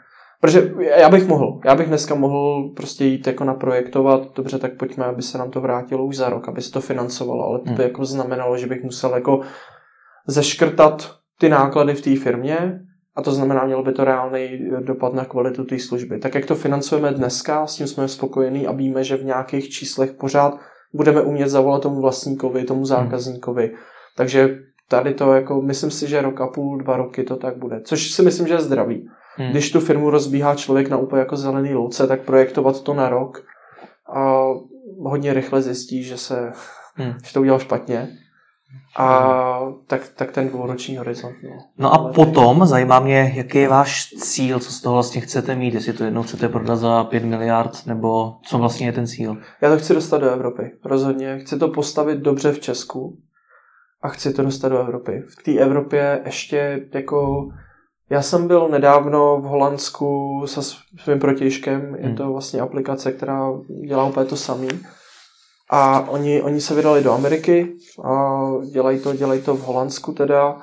Protože 0.42 0.72
já 0.98 1.10
bych 1.10 1.28
mohl, 1.28 1.60
já 1.66 1.76
bych 1.76 1.88
dneska 1.88 2.16
mohl 2.16 2.74
prostě 2.76 3.06
jít 3.06 3.28
jako 3.28 3.44
naprojektovat, 3.44 4.36
dobře, 4.36 4.60
tak 4.60 4.78
pojďme, 4.78 5.06
aby 5.06 5.22
se 5.22 5.38
nám 5.38 5.52
to 5.52 5.62
vrátilo 5.62 6.06
už 6.06 6.18
za 6.18 6.30
rok, 6.30 6.48
aby 6.48 6.62
se 6.62 6.72
to 6.72 6.82
financovalo, 6.82 7.44
ale 7.44 7.60
to 7.60 7.66
by 7.66 7.72
hmm. 7.72 7.82
jako 7.82 8.06
znamenalo, 8.06 8.58
že 8.58 8.68
bych 8.68 8.84
musel 8.84 9.14
jako 9.14 9.42
zeškrtat 10.28 11.16
ty 11.40 11.50
náklady 11.50 11.94
v 11.94 12.02
té 12.02 12.16
firmě 12.16 12.80
a 13.16 13.22
to 13.22 13.32
znamená, 13.32 13.66
mělo 13.66 13.84
by 13.84 13.94
to 13.94 14.04
reálný 14.04 14.70
dopad 14.82 15.14
na 15.14 15.26
kvalitu 15.26 15.64
té 15.64 15.80
služby. 15.80 16.20
Tak 16.20 16.36
jak 16.36 16.46
to 16.46 16.56
financujeme 16.56 17.12
dneska, 17.12 17.68
s 17.68 17.76
tím 17.76 17.88
jsme 17.88 18.08
spokojení 18.08 18.68
a 18.68 18.72
víme, 18.72 19.04
že 19.04 19.18
v 19.18 19.26
nějakých 19.26 19.70
číslech 19.70 20.12
pořád 20.12 20.60
budeme 20.94 21.22
umět 21.22 21.50
zavolat 21.50 21.82
tomu 21.82 22.02
vlastníkovi, 22.02 22.64
tomu 22.64 22.80
hmm. 22.80 22.86
zákazníkovi. 22.86 23.72
Takže 24.16 24.58
tady 24.90 25.14
to 25.14 25.34
jako, 25.34 25.62
myslím 25.62 25.92
si, 25.92 26.08
že 26.08 26.22
rok 26.22 26.42
a 26.42 26.48
půl, 26.48 26.78
dva 26.78 26.98
roky 26.98 27.24
to 27.24 27.36
tak 27.36 27.58
bude. 27.58 27.82
Což 27.82 28.12
si 28.12 28.22
myslím, 28.22 28.48
že 28.48 28.54
je 28.54 28.62
zdravý. 28.62 29.08
Hmm. 29.38 29.52
Když 29.52 29.72
tu 29.72 29.80
firmu 29.80 30.10
rozbíhá 30.10 30.56
člověk 30.56 30.90
na 30.90 30.98
úplně 30.98 31.20
jako 31.20 31.38
zelený 31.38 31.74
louce, 31.74 32.08
tak 32.08 32.22
projektovat 32.22 32.82
to 32.82 32.94
na 32.94 33.10
rok 33.10 33.46
a 34.16 34.44
hodně 35.00 35.34
rychle 35.34 35.62
zjistí, 35.62 36.04
že 36.04 36.18
se 36.18 36.52
hmm. 36.96 37.14
že 37.26 37.34
to 37.34 37.42
udělal 37.42 37.60
špatně. 37.60 38.08
A 38.98 39.60
tak, 39.88 40.02
tak 40.16 40.32
ten 40.32 40.50
dvouroční 40.50 40.98
horizont. 40.98 41.36
No, 41.44 41.58
no 41.78 41.94
a 41.94 42.14
potom 42.14 42.66
zajímá 42.66 43.00
mě, 43.00 43.34
jaký 43.36 43.58
je 43.58 43.68
váš 43.68 44.10
cíl, 44.10 44.60
co 44.60 44.72
z 44.72 44.82
toho 44.82 44.94
vlastně 44.94 45.22
chcete 45.22 45.56
mít, 45.56 45.74
jestli 45.74 45.94
to 45.94 46.04
jednou 46.04 46.24
chcete 46.24 46.50
prodat 46.50 46.76
za 46.76 47.04
5 47.04 47.24
miliard, 47.24 47.86
nebo 47.86 48.36
co 48.44 48.58
vlastně 48.58 48.88
je 48.88 48.94
ten 48.94 49.08
cíl? 49.08 49.38
Já 49.62 49.70
to 49.70 49.78
chci 49.78 49.94
dostat 49.94 50.18
do 50.18 50.30
Evropy, 50.30 50.72
rozhodně. 50.86 51.40
Chci 51.40 51.60
to 51.60 51.68
postavit 51.68 52.20
dobře 52.20 52.52
v 52.52 52.60
Česku 52.60 53.18
a 54.02 54.08
chci 54.10 54.34
to 54.34 54.44
dostat 54.44 54.70
do 54.70 54.80
Evropy. 54.80 55.24
V 55.40 55.44
té 55.44 55.52
Evropě 55.52 56.22
ještě 56.26 56.88
jako 56.94 57.48
já 58.10 58.22
jsem 58.22 58.48
byl 58.48 58.68
nedávno 58.70 59.38
v 59.42 59.44
Holandsku 59.44 60.42
se 60.46 60.62
svým 61.04 61.20
protějškem, 61.20 61.96
je 62.00 62.08
hmm. 62.08 62.16
to 62.16 62.32
vlastně 62.32 62.62
aplikace, 62.62 63.12
která 63.12 63.52
dělá 63.88 64.06
úplně 64.06 64.26
to 64.26 64.36
samý. 64.36 64.70
A 65.70 66.10
oni, 66.10 66.42
oni 66.42 66.62
se 66.62 66.76
vydali 66.76 67.04
do 67.04 67.12
Ameriky 67.12 67.74
a 68.04 68.42
dělají 68.72 69.00
to, 69.00 69.14
dělají 69.14 69.42
to 69.42 69.56
v 69.56 69.62
Holandsku 69.62 70.14
teda, 70.14 70.58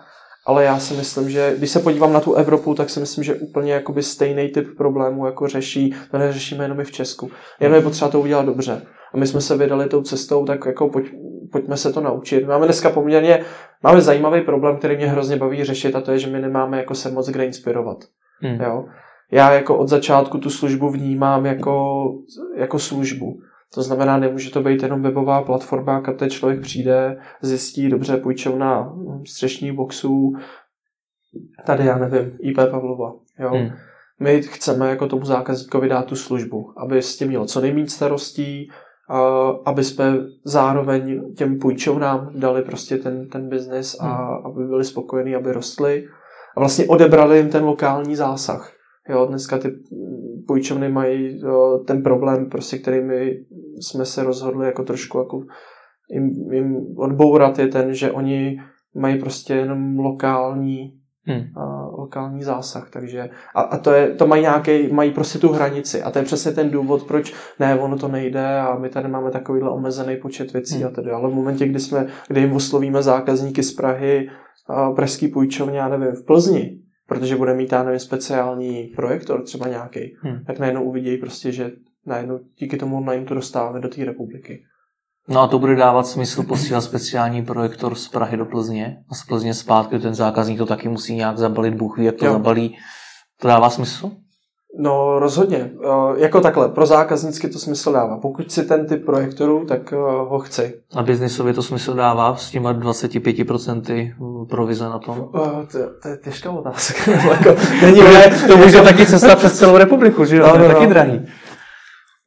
ale 0.47 0.65
já 0.65 0.79
si 0.79 0.95
myslím, 0.95 1.31
že 1.31 1.55
když 1.59 1.71
se 1.71 1.81
podívám 1.81 2.13
na 2.13 2.21
tu 2.21 2.35
Evropu, 2.35 2.75
tak 2.75 2.91
si 2.91 3.01
myslím, 3.01 3.25
že 3.25 3.35
úplně 3.35 3.73
jakoby 3.73 4.03
stejný 4.03 4.49
typ 4.49 4.77
problémů 4.77 5.27
jako 5.27 5.49
řeší, 5.49 5.95
to 6.11 6.19
neřešíme 6.19 6.65
jenom 6.65 6.81
i 6.81 6.85
v 6.85 6.93
Česku. 6.93 7.31
Jenom 7.61 7.77
je 7.77 7.83
potřeba 7.83 8.11
to 8.11 8.21
udělat 8.21 8.47
dobře. 8.47 8.83
A 9.15 9.17
my 9.17 9.27
jsme 9.27 9.41
se 9.41 9.57
vydali 9.57 9.89
tou 9.89 10.03
cestou, 10.03 10.45
tak 10.45 10.67
jako 10.67 10.89
pojď, 10.89 11.07
pojďme 11.53 11.77
se 11.77 11.93
to 11.93 12.01
naučit. 12.01 12.47
Máme 12.47 12.65
dneska 12.65 12.91
poměrně, 12.91 13.45
máme 13.85 14.01
zajímavý 14.01 14.41
problém, 14.41 14.77
který 14.77 14.97
mě 14.97 15.07
hrozně 15.07 15.37
baví 15.37 15.65
řešit 15.65 15.97
a 15.97 16.01
to 16.01 16.13
je, 16.13 16.19
že 16.19 16.31
my 16.31 16.41
nemáme 16.41 16.79
jako 16.79 16.95
se 16.95 17.11
moc 17.11 17.29
kde 17.29 17.45
inspirovat. 17.47 18.05
Hmm. 18.41 18.61
Jo? 18.61 18.85
Já 19.33 19.53
jako 19.53 19.79
od 19.79 19.89
začátku 19.89 20.39
tu 20.39 20.51
službu 20.51 20.91
vnímám 20.91 21.47
jako, 21.47 22.05
jako 22.57 22.79
službu. 22.79 23.41
To 23.75 23.83
znamená, 23.83 24.19
nemůže 24.19 24.51
to 24.51 24.63
být 24.63 24.83
jenom 24.83 25.03
webová 25.03 25.43
platforma, 25.43 26.01
kam 26.01 26.17
ten 26.17 26.31
člověk 26.31 26.61
přijde, 26.61 27.21
zjistí, 27.43 27.89
dobře, 27.89 28.17
půjčovna 28.17 28.95
střešní 29.27 29.73
boxů, 29.73 30.33
tady 31.67 31.87
já 31.87 31.99
nevím, 31.99 32.39
IP 32.41 32.57
Pavlova. 32.57 33.13
Jo? 33.39 33.51
Hmm. 33.51 33.71
My 34.21 34.43
chceme 34.43 34.91
jako 34.91 35.07
tomu 35.09 35.25
zákazníkovi 35.25 35.89
dát 35.89 36.07
tu 36.07 36.17
službu, 36.17 36.73
aby 36.77 37.03
s 37.03 37.17
tím 37.19 37.29
měl 37.29 37.47
co 37.47 37.61
nejméně 37.61 37.89
starostí, 37.89 38.71
aby 39.65 39.85
jsme 39.85 40.15
zároveň 40.45 41.35
těm 41.35 41.59
půjčovnám 41.59 42.31
dali 42.35 42.63
prostě 42.63 42.97
ten, 42.97 43.29
ten 43.29 43.49
biznis 43.49 43.97
a 44.01 44.07
hmm. 44.07 44.47
aby 44.47 44.65
byli 44.65 44.85
spokojení, 44.85 45.35
aby 45.35 45.53
rostli 45.53 46.05
a 46.57 46.61
vlastně 46.61 46.87
odebrali 46.87 47.37
jim 47.37 47.49
ten 47.49 47.65
lokální 47.65 48.17
zásah. 48.17 48.73
Jo, 49.09 49.27
dneska 49.27 49.59
ty 49.59 49.73
půjčovny 50.47 50.89
mají 50.89 51.41
ten 51.87 52.03
problém, 52.03 52.51
prostě, 52.51 52.79
který 52.79 53.01
my 53.01 53.31
jsme 53.81 54.05
se 54.05 54.25
rozhodli 54.25 54.67
jako 54.67 54.85
trošku 54.85 55.19
jako 55.19 55.41
jim, 56.11 56.53
jim 56.53 56.77
odbourat 56.97 57.59
je 57.59 57.69
ten, 57.69 57.95
že 57.95 58.13
oni 58.13 58.57
mají 58.97 59.19
prostě 59.21 59.55
jenom 59.55 59.99
lokální 59.99 61.01
hmm. 61.27 61.43
a, 61.57 61.87
lokální 61.87 62.43
zásah, 62.43 62.91
takže 62.91 63.31
a, 63.55 63.61
a 63.61 63.79
to, 63.79 63.93
je, 63.93 64.09
to 64.09 64.27
mají 64.27 64.43
nějaký, 64.43 64.93
mají 64.93 65.11
prostě 65.11 65.39
tu 65.39 65.53
hranici 65.53 66.03
a 66.03 66.11
to 66.11 66.19
je 66.19 66.25
přesně 66.25 66.53
ten 66.53 66.71
důvod, 66.71 67.03
proč 67.03 67.35
ne, 67.61 67.79
ono 67.79 67.99
to 67.99 68.09
nejde 68.09 68.59
a 68.59 68.79
my 68.79 68.89
tady 68.89 69.09
máme 69.09 69.31
takovýhle 69.31 69.71
omezený 69.71 70.17
počet 70.17 70.53
věcí 70.53 70.77
hmm. 70.77 70.87
a 70.87 70.91
tedy, 70.91 71.11
ale 71.11 71.31
v 71.31 71.35
momentě, 71.35 71.67
kdy 71.67 71.81
jsme, 71.81 72.07
kdy 72.29 72.41
jim 72.41 72.53
oslovíme 72.53 73.03
zákazníky 73.03 73.63
z 73.63 73.75
Prahy, 73.75 74.29
a 74.67 74.91
pražský 74.91 75.29
půjčovně, 75.29 75.79
já 75.79 75.89
nevím, 75.89 76.15
v 76.15 76.25
Plzni, 76.25 76.79
protože 77.07 77.37
bude 77.37 77.55
mít, 77.55 77.73
já 77.73 77.83
nevím, 77.83 78.01
speciální 78.01 78.93
projektor 78.97 79.43
třeba 79.43 79.69
nějaký, 79.69 80.17
hmm. 80.21 80.45
tak 80.47 80.59
najednou 80.59 80.85
uvidí 80.85 81.17
prostě, 81.17 81.53
že 81.53 81.73
najednou 82.07 82.41
díky 82.59 82.77
tomu 82.77 82.97
online 82.97 83.25
to 83.25 83.35
dostáváme 83.35 83.81
do 83.81 83.89
té 83.89 84.05
republiky. 84.05 84.65
No 85.29 85.41
a 85.41 85.47
to 85.47 85.59
bude 85.59 85.77
dávat 85.77 86.07
smysl 86.07 86.43
posílat 86.43 86.81
speciální 86.81 87.45
projektor 87.45 87.95
z 87.95 88.09
Prahy 88.09 88.37
do 88.37 88.45
Plzně 88.45 88.97
a 89.11 89.15
z 89.15 89.25
Plzně 89.25 89.55
zpátky, 89.55 89.99
ten 89.99 90.15
zákazník 90.15 90.59
to 90.59 90.67
taky 90.67 90.89
musí 90.89 91.15
nějak 91.15 91.39
zabalit, 91.39 91.75
Bůh 91.75 91.99
ví, 91.99 92.05
jak 92.05 92.17
to 92.17 92.27
jo. 92.27 92.33
zabalí. 92.33 92.77
To 93.41 93.49
dává 93.49 93.71
smysl? 93.71 94.11
No 94.79 95.19
rozhodně. 95.19 95.71
Uh, 95.87 96.19
jako 96.19 96.41
takhle, 96.41 96.69
pro 96.69 96.87
zákazníky 96.87 97.49
to 97.49 97.59
smysl 97.59 97.93
dává. 97.93 98.19
Pokud 98.19 98.53
si 98.53 98.63
ten 98.65 98.87
typ 98.87 99.05
projektoru, 99.05 99.65
tak 99.69 99.93
uh, 99.93 99.99
ho 100.29 100.39
chci. 100.39 100.75
A 100.95 101.03
biznisově 101.03 101.55
to 101.55 101.63
smysl 101.63 101.95
dává 101.95 102.37
s 102.37 102.51
těma 102.51 102.75
25% 102.75 104.15
provize 104.49 104.85
na 104.85 104.99
tom? 104.99 105.29
To, 105.73 105.79
to 106.03 106.09
je 106.09 106.17
těžká 106.25 106.51
otázka. 106.51 107.11
jako, 107.11 107.61
není, 107.83 108.01
to, 108.01 108.47
to 108.47 108.57
může 108.57 108.81
taky 108.81 109.07
cesta 109.07 109.37
přes 109.37 109.59
celou 109.59 109.77
republiku, 109.77 110.25
že 110.25 110.37
jo? 110.37 110.47
No, 110.47 110.53
to 110.53 110.59
je 110.59 110.69
no, 110.69 110.75
taky 110.75 110.87
no. 110.87 110.91
drahý. 110.91 111.27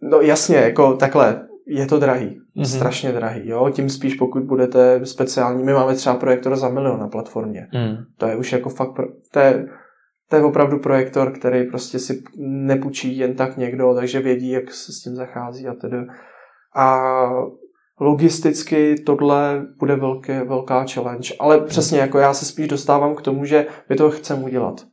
No 0.02 0.22
jasně, 0.22 0.58
jako 0.58 0.94
takhle, 0.94 1.47
je 1.68 1.86
to 1.86 2.00
drahý. 2.00 2.40
Mm-hmm. 2.58 2.76
Strašně 2.76 3.12
drahý, 3.12 3.50
jo. 3.50 3.70
Tím 3.74 3.90
spíš 3.90 4.16
pokud 4.16 4.44
budete 4.44 5.06
speciální. 5.06 5.64
My 5.64 5.74
máme 5.74 5.96
třeba 5.96 6.16
projektor 6.16 6.56
za 6.56 6.70
milion 6.70 7.00
na 7.00 7.08
platformě. 7.08 7.68
Mm. 7.74 7.96
To 8.18 8.26
je 8.26 8.36
už 8.36 8.52
jako 8.52 8.70
fakt, 8.70 8.94
pro, 8.94 9.06
to 9.32 9.40
je, 9.40 9.68
to 10.30 10.36
je 10.36 10.44
opravdu 10.44 10.80
projektor, 10.80 11.32
který 11.32 11.64
prostě 11.64 12.00
si 12.00 12.24
nepůjčí 12.40 13.18
jen 13.18 13.36
tak 13.36 13.58
někdo, 13.58 13.94
takže 13.96 14.20
vědí, 14.20 14.50
jak 14.50 14.72
se 14.72 14.92
s 14.92 15.04
tím 15.04 15.16
zachází 15.16 15.68
a 15.68 15.74
tedy. 15.74 15.98
A 16.76 17.00
logisticky 18.00 18.96
tohle 19.06 19.66
bude 19.80 19.96
velké, 19.96 20.44
velká 20.44 20.86
challenge. 20.94 21.34
Ale 21.40 21.62
přesně 21.62 22.00
jako 22.00 22.18
já 22.18 22.34
se 22.34 22.46
spíš 22.46 22.68
dostávám 22.68 23.16
k 23.16 23.22
tomu, 23.22 23.46
že 23.46 23.68
my 23.90 23.96
to 23.96 24.12
chceme 24.12 24.44
udělat. 24.44 24.86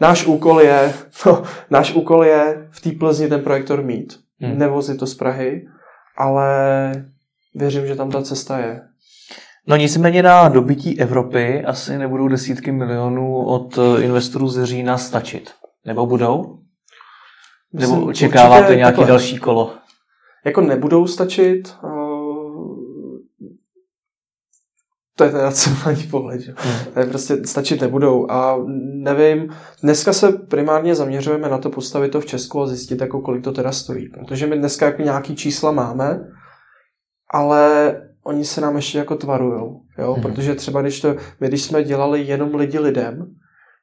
Náš 0.00 0.26
úkol 0.26 0.60
je, 0.60 0.94
no, 1.26 1.42
náš 1.70 1.94
úkol 1.94 2.24
je 2.24 2.68
v 2.70 2.80
té 2.80 2.90
Plzni 2.90 3.28
ten 3.28 3.40
projektor 3.40 3.82
mít. 3.82 4.20
Hmm. 4.40 4.58
Nevozit 4.58 4.98
to 4.98 5.06
z 5.06 5.14
Prahy, 5.14 5.68
ale 6.18 6.92
věřím, 7.54 7.86
že 7.86 7.96
tam 7.96 8.10
ta 8.10 8.22
cesta 8.22 8.58
je. 8.58 8.80
No 9.66 9.76
nicméně 9.76 10.22
na 10.22 10.48
dobytí 10.48 11.00
Evropy 11.00 11.64
asi 11.64 11.98
nebudou 11.98 12.28
desítky 12.28 12.72
milionů 12.72 13.46
od 13.46 13.78
eh, 13.78 14.02
investorů 14.02 14.48
z 14.48 14.64
Října 14.64 14.98
stačit. 14.98 15.50
Nebo 15.86 16.06
budou? 16.06 16.58
Nebo 17.72 18.04
očekáváte 18.06 18.76
nějaké 18.76 18.96
takhle. 18.96 19.06
další 19.06 19.38
kolo? 19.38 19.74
Jako 20.44 20.60
nebudou 20.60 21.06
stačit. 21.06 21.76
To 25.18 25.24
je 25.24 25.30
ten 25.30 25.40
racionální 25.40 26.02
pohled, 26.02 26.40
že? 26.40 26.54
Hmm. 26.56 27.08
Prostě 27.08 27.46
stačit 27.46 27.80
nebudou 27.80 28.30
a 28.30 28.56
nevím, 28.94 29.50
dneska 29.82 30.12
se 30.12 30.32
primárně 30.32 30.94
zaměřujeme 30.94 31.48
na 31.48 31.58
to 31.58 31.70
postavit 31.70 32.08
to 32.08 32.20
v 32.20 32.26
Česku 32.26 32.60
a 32.60 32.66
zjistit, 32.66 33.00
jako 33.00 33.20
kolik 33.20 33.44
to 33.44 33.52
teda 33.52 33.72
stojí, 33.72 34.08
protože 34.08 34.46
my 34.46 34.58
dneska 34.58 34.86
jako 34.86 35.02
nějaký 35.02 35.36
čísla 35.36 35.72
máme, 35.72 36.20
ale 37.34 37.94
oni 38.24 38.44
se 38.44 38.60
nám 38.60 38.76
ještě 38.76 38.98
jako 38.98 39.16
tvarujou, 39.16 39.80
jo, 39.98 40.12
hmm. 40.12 40.22
protože 40.22 40.54
třeba 40.54 40.82
když 40.82 41.00
to, 41.00 41.16
my 41.40 41.48
když 41.48 41.62
jsme 41.62 41.84
dělali 41.84 42.22
jenom 42.22 42.54
lidi 42.54 42.78
lidem, 42.78 43.26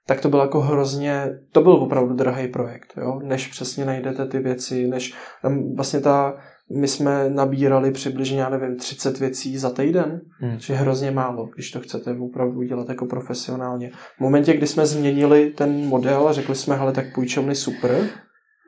tak 0.08 0.22
to 0.22 0.30
byl 0.30 0.40
jako 0.40 0.62
hrozně, 0.62 1.30
to 1.52 1.62
byl 1.62 1.72
opravdu 1.72 2.14
drahý 2.14 2.48
projekt, 2.48 2.94
jo, 2.98 3.20
než 3.24 3.48
přesně 3.48 3.86
najdete 3.86 4.26
ty 4.26 4.40
věci, 4.40 4.88
než 4.88 5.14
tam 5.42 5.76
vlastně 5.76 6.00
ta, 6.00 6.34
my 6.72 6.88
jsme 6.88 7.30
nabírali 7.30 7.92
přibližně, 7.92 8.42
já 8.42 8.50
nevím, 8.50 8.78
30 8.78 9.20
věcí 9.20 9.58
za 9.58 9.70
týden, 9.70 10.22
hmm. 10.40 10.58
což 10.58 10.70
je 10.70 10.76
hrozně 10.76 11.12
málo, 11.12 11.50
když 11.56 11.72
to 11.72 11.80
chcete 11.80 12.18
opravdu 12.20 12.64
dělat 12.64 12.90
jako 12.90 13.06
profesionálně. 13.06 13.92
V 14.18 14.20
momentě, 14.20 14.54
kdy 14.54 14.68
jsme 14.68 14.86
změnili 14.86 15.54
ten 15.58 15.88
model 15.88 16.28
a 16.28 16.34
řekli 16.34 16.56
jsme, 16.56 16.76
hele, 16.76 16.92
tak 16.92 17.06
půjčovny 17.16 17.56
super, 17.56 18.10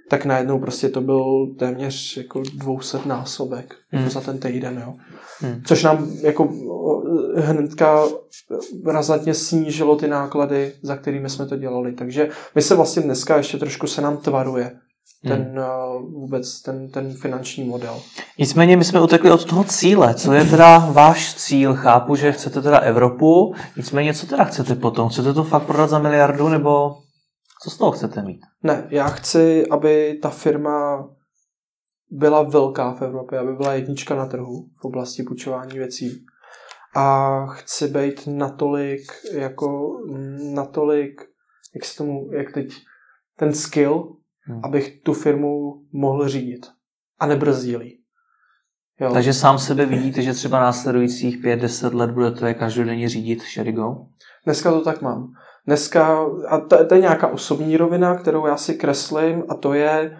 tak 0.10 0.26
najednou 0.26 0.60
prostě 0.60 0.90
to 0.90 1.02
byl 1.02 1.48
téměř 1.60 2.18
jako 2.18 2.44
200 2.56 2.98
násobek 3.06 3.76
jako 3.92 4.02
hmm. 4.02 4.10
za 4.10 4.22
ten 4.22 4.40
týden, 4.40 4.84
jo. 4.86 4.94
Hmm. 5.40 5.62
Což 5.66 5.84
nám 5.84 6.12
jako 6.22 6.54
hnedka 7.36 8.04
razantně 8.86 9.34
snížilo 9.34 9.96
ty 9.96 10.08
náklady, 10.08 10.74
za 10.82 10.96
kterými 10.96 11.30
jsme 11.30 11.46
to 11.46 11.58
dělali. 11.58 11.94
Takže 11.94 12.30
my 12.56 12.62
se 12.62 12.76
vlastně 12.76 13.02
dneska 13.02 13.38
ještě 13.38 13.58
trošku 13.58 13.88
se 13.88 14.02
nám 14.02 14.18
tvaruje 14.18 14.72
ten 15.28 15.44
hmm. 15.44 15.58
uh, 15.58 16.12
vůbec 16.12 16.62
ten, 16.62 16.92
ten 16.92 17.14
finanční 17.14 17.64
model. 17.64 18.00
Nicméně 18.40 18.78
my 18.78 18.84
jsme 18.84 19.02
utekli 19.02 19.32
od 19.32 19.46
toho 19.46 19.64
cíle. 19.64 20.16
Co 20.16 20.34
je 20.34 20.46
teda 20.46 20.78
váš 20.78 21.34
cíl? 21.36 21.76
Chápu, 21.76 22.16
že 22.16 22.32
chcete 22.32 22.62
teda 22.62 22.78
Evropu, 22.78 23.54
nicméně 23.78 24.14
co 24.14 24.28
teda 24.28 24.44
chcete 24.44 24.76
potom? 24.76 25.10
Chcete 25.10 25.34
to 25.34 25.44
fakt 25.44 25.66
prodat 25.66 25.90
za 25.90 26.00
miliardu 26.00 26.50
nebo 26.50 26.96
co 27.64 27.70
z 27.70 27.78
toho 27.78 27.92
chcete 27.92 28.22
mít? 28.22 28.42
Ne, 28.64 28.88
já 28.90 29.08
chci, 29.08 29.68
aby 29.68 30.20
ta 30.22 30.30
firma 30.30 31.10
byla 32.10 32.44
velká 32.44 32.94
v 32.94 33.02
Evropě, 33.02 33.40
aby 33.40 33.54
byla 33.54 33.74
jednička 33.74 34.16
na 34.16 34.26
trhu 34.26 34.70
v 34.82 34.86
oblasti 34.86 35.24
půjčování 35.24 35.78
věcí. 35.78 36.26
A 36.96 37.46
chci 37.46 37.88
být 37.88 38.24
natolik, 38.28 39.02
jako 39.34 39.92
natolik, 40.54 41.22
jak 41.76 41.86
se 41.86 41.98
tomu, 41.98 42.30
jak 42.34 42.54
teď, 42.54 42.68
ten 43.38 43.54
skill, 43.54 44.17
hmm. 44.48 44.62
abych 44.64 45.02
tu 45.04 45.14
firmu 45.14 45.82
mohl 45.92 46.28
řídit 46.28 46.66
a 47.20 47.26
nebrzdil 47.26 47.82
Jo. 49.00 49.14
Takže 49.14 49.34
sám 49.34 49.60
sebe 49.60 49.86
vidíte, 49.86 50.22
že 50.22 50.34
třeba 50.34 50.60
následujících 50.60 51.44
5-10 51.44 51.96
let 51.96 52.12
budete 52.12 52.54
každodenně 52.54 53.10
řídit 53.10 53.42
Sherigo? 53.42 53.96
Dneska 54.46 54.72
to 54.72 54.82
tak 54.82 55.02
mám. 55.02 55.28
Dneska, 55.66 56.26
a 56.48 56.60
to, 56.60 56.86
to 56.86 56.96
je 56.96 57.02
nějaká 57.02 57.28
osobní 57.28 57.78
rovina, 57.78 58.16
kterou 58.16 58.48
já 58.48 58.58
si 58.58 58.74
kreslím 58.74 59.44
a 59.50 59.56
to 59.56 59.74
je, 59.74 60.18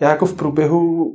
já 0.00 0.10
jako 0.10 0.26
v 0.26 0.36
průběhu, 0.36 1.12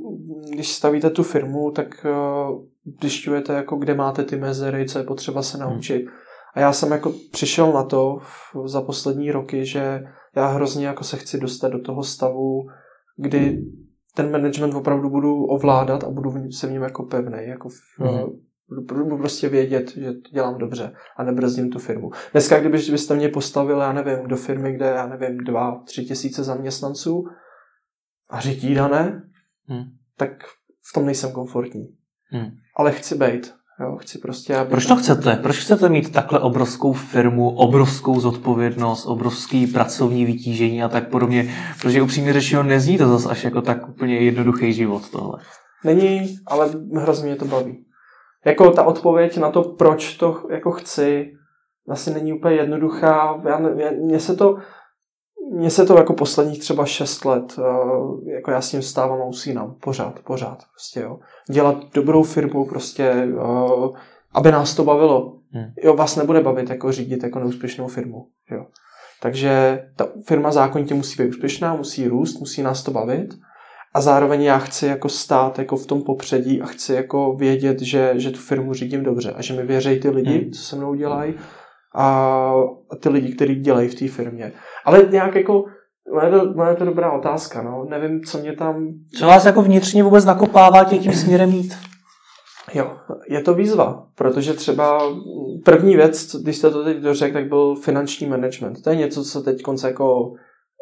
když 0.50 0.72
stavíte 0.72 1.10
tu 1.10 1.22
firmu, 1.22 1.70
tak 1.70 2.06
uh, 2.06 2.64
zjišťujete, 3.02 3.52
jako 3.52 3.76
kde 3.76 3.94
máte 3.94 4.24
ty 4.24 4.36
mezery, 4.36 4.88
co 4.88 4.98
je 4.98 5.04
potřeba 5.04 5.42
se 5.42 5.58
hmm. 5.58 5.66
naučit. 5.66 5.98
Hmm. 5.98 6.14
A 6.54 6.60
já 6.60 6.72
jsem 6.72 6.92
jako 6.92 7.12
přišel 7.32 7.72
na 7.72 7.84
to 7.84 8.18
v, 8.20 8.68
za 8.68 8.80
poslední 8.80 9.32
roky, 9.32 9.66
že 9.66 10.04
já 10.36 10.46
hrozně 10.46 10.86
jako 10.86 11.04
se 11.04 11.16
chci 11.16 11.40
dostat 11.40 11.68
do 11.68 11.78
toho 11.78 12.02
stavu, 12.02 12.68
kdy 13.16 13.64
ten 14.14 14.30
management 14.30 14.74
opravdu 14.74 15.10
budu 15.10 15.44
ovládat 15.44 16.04
a 16.04 16.10
budu 16.10 16.50
se 16.50 16.66
v 16.66 16.72
něm 16.72 16.82
jako 16.82 17.02
pevný, 17.02 17.38
jako 17.40 17.68
v, 17.68 17.98
mm. 17.98 18.84
budu 18.86 19.18
prostě 19.18 19.48
vědět, 19.48 19.90
že 19.90 20.12
to 20.12 20.30
dělám 20.32 20.58
dobře 20.58 20.92
a 21.16 21.24
nebrzdím 21.24 21.70
tu 21.70 21.78
firmu. 21.78 22.10
Dneska, 22.32 22.60
kdybyste 22.60 23.14
mě 23.14 23.28
postavil, 23.28 23.78
já 23.78 23.92
nevím, 23.92 24.26
do 24.26 24.36
firmy, 24.36 24.72
kde, 24.72 24.86
já 24.86 25.06
nevím, 25.06 25.38
dva, 25.38 25.82
tři 25.86 26.04
tisíce 26.04 26.44
zaměstnanců 26.44 27.24
a 28.30 28.40
řitída 28.40 28.88
ne, 28.88 29.22
mm. 29.68 29.84
tak 30.16 30.30
v 30.90 30.92
tom 30.94 31.06
nejsem 31.06 31.32
komfortní. 31.32 31.96
Mm. 32.32 32.50
Ale 32.76 32.92
chci 32.92 33.14
být. 33.14 33.54
Jo, 33.80 33.96
chci 33.96 34.18
prostě, 34.18 34.56
aby... 34.56 34.70
Proč 34.70 34.86
to 34.86 34.96
chcete? 34.96 35.36
Proč 35.36 35.58
chcete 35.58 35.88
mít 35.88 36.12
takhle 36.12 36.40
obrovskou 36.40 36.92
firmu, 36.92 37.50
obrovskou 37.50 38.20
zodpovědnost, 38.20 39.06
obrovský 39.06 39.66
pracovní 39.66 40.24
vytížení 40.24 40.82
a 40.82 40.88
tak 40.88 41.08
podobně? 41.08 41.54
Protože 41.82 42.02
upřímně 42.02 42.32
řečeno 42.32 42.62
nezní 42.62 42.98
to 42.98 43.08
zase 43.08 43.28
až 43.28 43.44
jako 43.44 43.62
tak 43.62 43.88
úplně 43.88 44.16
jednoduchý 44.16 44.72
život 44.72 45.10
tohle. 45.10 45.38
Není, 45.84 46.36
ale 46.46 46.70
hrozně 46.96 47.26
mě 47.26 47.36
to 47.36 47.44
baví. 47.44 47.84
Jako 48.44 48.70
ta 48.70 48.82
odpověď 48.82 49.38
na 49.38 49.50
to, 49.50 49.62
proč 49.62 50.16
to 50.16 50.42
jako 50.50 50.70
chci, 50.70 51.32
asi 51.88 52.14
není 52.14 52.32
úplně 52.32 52.56
jednoduchá. 52.56 53.42
Já, 53.48 53.60
mně 54.04 54.20
se 54.20 54.36
to, 54.36 54.56
mně 55.52 55.70
se 55.70 55.86
to 55.86 55.96
jako 55.96 56.12
posledních 56.12 56.60
třeba 56.60 56.84
šest 56.84 57.24
let, 57.24 57.58
uh, 57.58 58.28
jako 58.28 58.50
já 58.50 58.60
s 58.60 58.70
tím 58.70 58.82
stávám 58.82 59.22
a 59.22 59.24
usínám. 59.24 59.74
Pořád, 59.80 60.20
pořád. 60.24 60.58
Prostě, 60.72 61.00
jo. 61.00 61.18
Dělat 61.50 61.76
dobrou 61.94 62.22
firmu, 62.22 62.66
prostě, 62.66 63.28
uh, 63.34 63.96
aby 64.34 64.52
nás 64.52 64.74
to 64.74 64.84
bavilo. 64.84 65.36
Hmm. 65.52 65.66
Jo, 65.82 65.94
vás 65.94 66.16
nebude 66.16 66.40
bavit 66.40 66.70
jako 66.70 66.92
řídit 66.92 67.22
jako 67.22 67.38
neúspěšnou 67.38 67.88
firmu. 67.88 68.26
Jo. 68.50 68.66
Takže 69.22 69.82
ta 69.96 70.08
firma 70.26 70.52
zákonitě 70.52 70.94
musí 70.94 71.22
být 71.22 71.28
úspěšná, 71.28 71.74
musí 71.74 72.08
růst, 72.08 72.40
musí 72.40 72.62
nás 72.62 72.82
to 72.82 72.90
bavit. 72.90 73.34
A 73.94 74.00
zároveň 74.00 74.42
já 74.42 74.58
chci 74.58 74.86
jako 74.86 75.08
stát 75.08 75.58
jako 75.58 75.76
v 75.76 75.86
tom 75.86 76.02
popředí 76.02 76.62
a 76.62 76.66
chci 76.66 76.94
jako 76.94 77.32
vědět, 77.32 77.80
že, 77.80 78.12
že 78.16 78.30
tu 78.30 78.38
firmu 78.38 78.74
řídím 78.74 79.02
dobře 79.02 79.32
a 79.32 79.42
že 79.42 79.54
mi 79.54 79.62
věří 79.62 80.00
ty 80.00 80.10
lidi, 80.10 80.38
hmm. 80.38 80.50
co 80.50 80.62
se 80.62 80.76
mnou 80.76 80.94
dělají 80.94 81.34
a 81.94 82.52
ty 83.00 83.08
lidi, 83.08 83.34
kteří 83.34 83.54
dělají 83.54 83.88
v 83.88 83.94
té 83.94 84.08
firmě. 84.08 84.52
Ale 84.84 85.08
nějak 85.10 85.34
jako 85.34 85.64
je 86.24 86.30
to, 86.30 86.64
je 86.68 86.76
to 86.76 86.84
dobrá 86.84 87.12
otázka, 87.12 87.62
no. 87.62 87.86
Nevím, 87.90 88.24
co 88.24 88.38
mě 88.38 88.52
tam... 88.52 88.88
Co 89.18 89.26
vás 89.26 89.44
jako 89.44 89.62
vnitřně 89.62 90.02
vůbec 90.02 90.24
nakopává 90.24 90.84
tě 90.84 90.98
tím 90.98 91.12
směrem 91.12 91.50
jít? 91.50 91.74
Jo, 92.74 92.96
je 93.28 93.40
to 93.40 93.54
výzva, 93.54 94.06
protože 94.14 94.54
třeba 94.54 95.00
první 95.64 95.96
věc, 95.96 96.36
když 96.42 96.56
jste 96.56 96.70
to 96.70 96.84
teď 96.84 96.96
dořekl, 96.96 97.34
tak 97.34 97.48
byl 97.48 97.74
finanční 97.74 98.26
management. 98.26 98.82
To 98.82 98.90
je 98.90 98.96
něco, 98.96 99.24
co 99.24 99.42
teď 99.42 99.62
konce 99.62 99.86
jako 99.86 100.32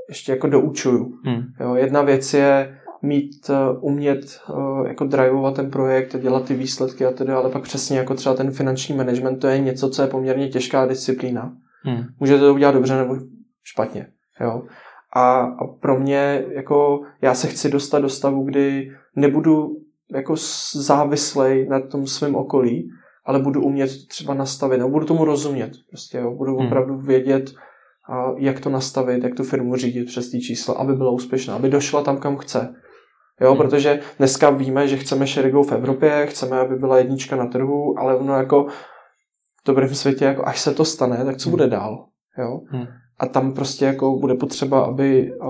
ještě 0.08 0.32
jako 0.32 0.48
doučuju. 0.48 1.12
Hmm. 1.24 1.42
Jo, 1.60 1.74
jedna 1.74 2.02
věc 2.02 2.34
je 2.34 2.78
mít, 3.02 3.50
uh, 3.50 3.84
umět 3.92 4.20
uh, 4.54 4.86
jako 4.86 5.04
drivovat 5.04 5.54
ten 5.54 5.70
projekt, 5.70 6.16
dělat 6.20 6.44
ty 6.44 6.54
výsledky 6.54 7.06
a 7.06 7.10
tedy, 7.10 7.32
ale 7.32 7.50
pak 7.50 7.62
přesně 7.62 7.98
jako 7.98 8.14
třeba 8.14 8.34
ten 8.34 8.50
finanční 8.50 8.96
management, 8.96 9.38
to 9.38 9.46
je 9.46 9.58
něco, 9.58 9.90
co 9.90 10.02
je 10.02 10.08
poměrně 10.08 10.48
těžká 10.48 10.86
disciplína. 10.86 11.52
Hmm. 11.82 12.04
Můžete 12.20 12.40
to 12.40 12.54
udělat 12.54 12.72
dobře 12.72 12.96
nebo 12.96 13.16
špatně. 13.62 14.06
Jo? 14.40 14.62
A, 15.16 15.40
a 15.40 15.66
pro 15.80 16.00
mě, 16.00 16.44
jako 16.48 17.00
já 17.22 17.34
se 17.34 17.46
chci 17.46 17.70
dostat 17.70 17.98
do 17.98 18.08
stavu, 18.08 18.44
kdy 18.44 18.92
nebudu 19.16 19.76
jako 20.14 20.34
závislej 20.74 21.66
na 21.68 21.80
tom 21.80 22.06
svém 22.06 22.34
okolí, 22.34 22.88
ale 23.24 23.38
budu 23.38 23.62
umět 23.62 23.90
třeba 24.08 24.34
nastavit, 24.34 24.78
nebo 24.78 24.90
budu 24.90 25.06
tomu 25.06 25.24
rozumět. 25.24 25.72
Prostě, 25.88 26.18
jo? 26.18 26.30
Budu 26.30 26.56
hmm. 26.56 26.66
opravdu 26.66 26.96
vědět, 26.96 27.54
a 28.10 28.32
jak 28.38 28.60
to 28.60 28.70
nastavit, 28.70 29.24
jak 29.24 29.34
tu 29.34 29.44
firmu 29.44 29.76
řídit 29.76 30.04
přes 30.04 30.30
ty 30.30 30.40
čísla, 30.40 30.74
aby 30.74 30.94
byla 30.94 31.10
úspěšná, 31.10 31.54
aby 31.54 31.68
došla 31.68 32.02
tam, 32.02 32.16
kam 32.16 32.36
chce. 32.36 32.74
Jo, 33.40 33.48
hmm. 33.48 33.58
protože 33.58 34.00
dneska 34.18 34.50
víme, 34.50 34.88
že 34.88 34.96
chceme 34.96 35.26
šerigou 35.26 35.62
v 35.62 35.72
Evropě, 35.72 36.26
chceme, 36.26 36.58
aby 36.58 36.76
byla 36.76 36.98
jednička 36.98 37.36
na 37.36 37.46
trhu, 37.46 37.98
ale 37.98 38.16
ono 38.16 38.36
jako 38.36 38.64
v 38.64 39.66
dobrém 39.66 39.94
světě, 39.94 40.24
jako 40.24 40.46
až 40.46 40.60
se 40.60 40.74
to 40.74 40.84
stane, 40.84 41.24
tak 41.24 41.36
co 41.36 41.48
hmm. 41.48 41.50
bude 41.50 41.68
dál? 41.68 42.06
Jo? 42.38 42.60
Hmm. 42.68 42.86
A 43.22 43.26
tam 43.26 43.52
prostě 43.52 43.84
jako 43.84 44.18
bude 44.18 44.34
potřeba, 44.34 44.80
aby 44.80 45.32
uh, 45.32 45.48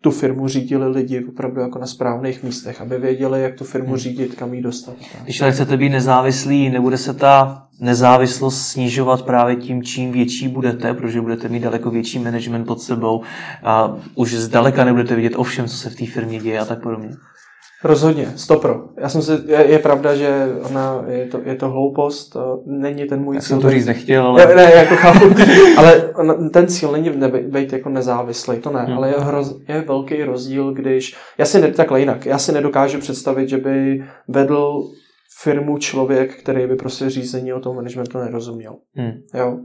tu 0.00 0.10
firmu 0.10 0.48
řídili 0.48 0.88
lidi 0.88 1.24
opravdu 1.24 1.60
jako 1.60 1.78
na 1.78 1.86
správných 1.86 2.42
místech, 2.42 2.80
aby 2.80 2.98
věděli, 2.98 3.42
jak 3.42 3.54
tu 3.54 3.64
firmu 3.64 3.88
hmm. 3.88 3.96
řídit, 3.96 4.34
kam 4.34 4.54
ji 4.54 4.62
dostat. 4.62 4.94
Když 5.24 5.40
ale 5.42 5.52
chcete 5.52 5.76
být 5.76 5.88
nezávislý, 5.88 6.70
nebude 6.70 6.96
se 6.96 7.14
ta 7.14 7.62
nezávislost 7.80 8.62
snižovat 8.62 9.22
právě 9.22 9.56
tím, 9.56 9.82
čím 9.82 10.12
větší 10.12 10.48
budete, 10.48 10.94
protože 10.94 11.20
budete 11.20 11.48
mít 11.48 11.60
daleko 11.60 11.90
větší 11.90 12.18
management 12.18 12.64
pod 12.64 12.80
sebou 12.80 13.22
a 13.62 13.96
už 14.14 14.34
zdaleka 14.34 14.84
nebudete 14.84 15.14
vidět 15.14 15.36
o 15.36 15.42
všem, 15.42 15.68
co 15.68 15.76
se 15.76 15.90
v 15.90 15.96
té 15.96 16.06
firmě 16.06 16.40
děje 16.40 16.58
a 16.58 16.64
tak 16.64 16.82
podobně. 16.82 17.10
Rozhodně, 17.84 18.32
stopro. 18.36 18.88
Já 18.96 19.08
jsem 19.08 19.22
si, 19.22 19.32
je, 19.46 19.66
je 19.66 19.78
pravda, 19.78 20.14
že 20.14 20.48
ona, 20.70 21.04
je 21.08 21.26
to, 21.26 21.40
je 21.44 21.54
to 21.54 21.68
hloupost, 21.68 22.36
není 22.66 23.04
ten 23.04 23.20
můj 23.20 23.36
Já 23.36 23.40
cíl. 23.40 23.48
jsem 23.48 23.60
to 23.60 23.70
říct 23.70 23.86
nechtěl, 23.86 24.26
ale... 24.26 24.46
Ne, 24.46 24.54
ne 24.54 24.72
jako 24.74 24.96
chápu, 24.96 25.24
ale 25.76 26.10
ten 26.52 26.66
cíl 26.68 26.92
není 26.92 27.10
být 27.42 27.72
jako 27.72 27.88
nezávislý, 27.88 28.58
to 28.58 28.70
ne, 28.70 28.80
hmm. 28.80 28.96
ale 28.96 29.08
je, 29.08 29.14
hroz, 29.18 29.56
je 29.68 29.80
velký 29.80 30.24
rozdíl, 30.24 30.72
když, 30.72 31.16
já 31.38 31.44
si 31.46 31.60
ne, 31.60 31.72
takhle 31.72 32.00
jinak, 32.00 32.26
já 32.26 32.38
si 32.38 32.52
nedokážu 32.52 32.98
představit, 32.98 33.48
že 33.48 33.56
by 33.56 34.04
vedl 34.28 34.82
firmu 35.42 35.78
člověk, 35.78 36.40
který 36.40 36.66
by 36.66 36.76
prostě 36.76 37.10
řízení 37.10 37.52
o 37.52 37.60
tom 37.60 37.76
managementu 37.76 38.18
nerozuměl. 38.18 38.76
Hmm. 38.94 39.12
Jo. 39.34 39.58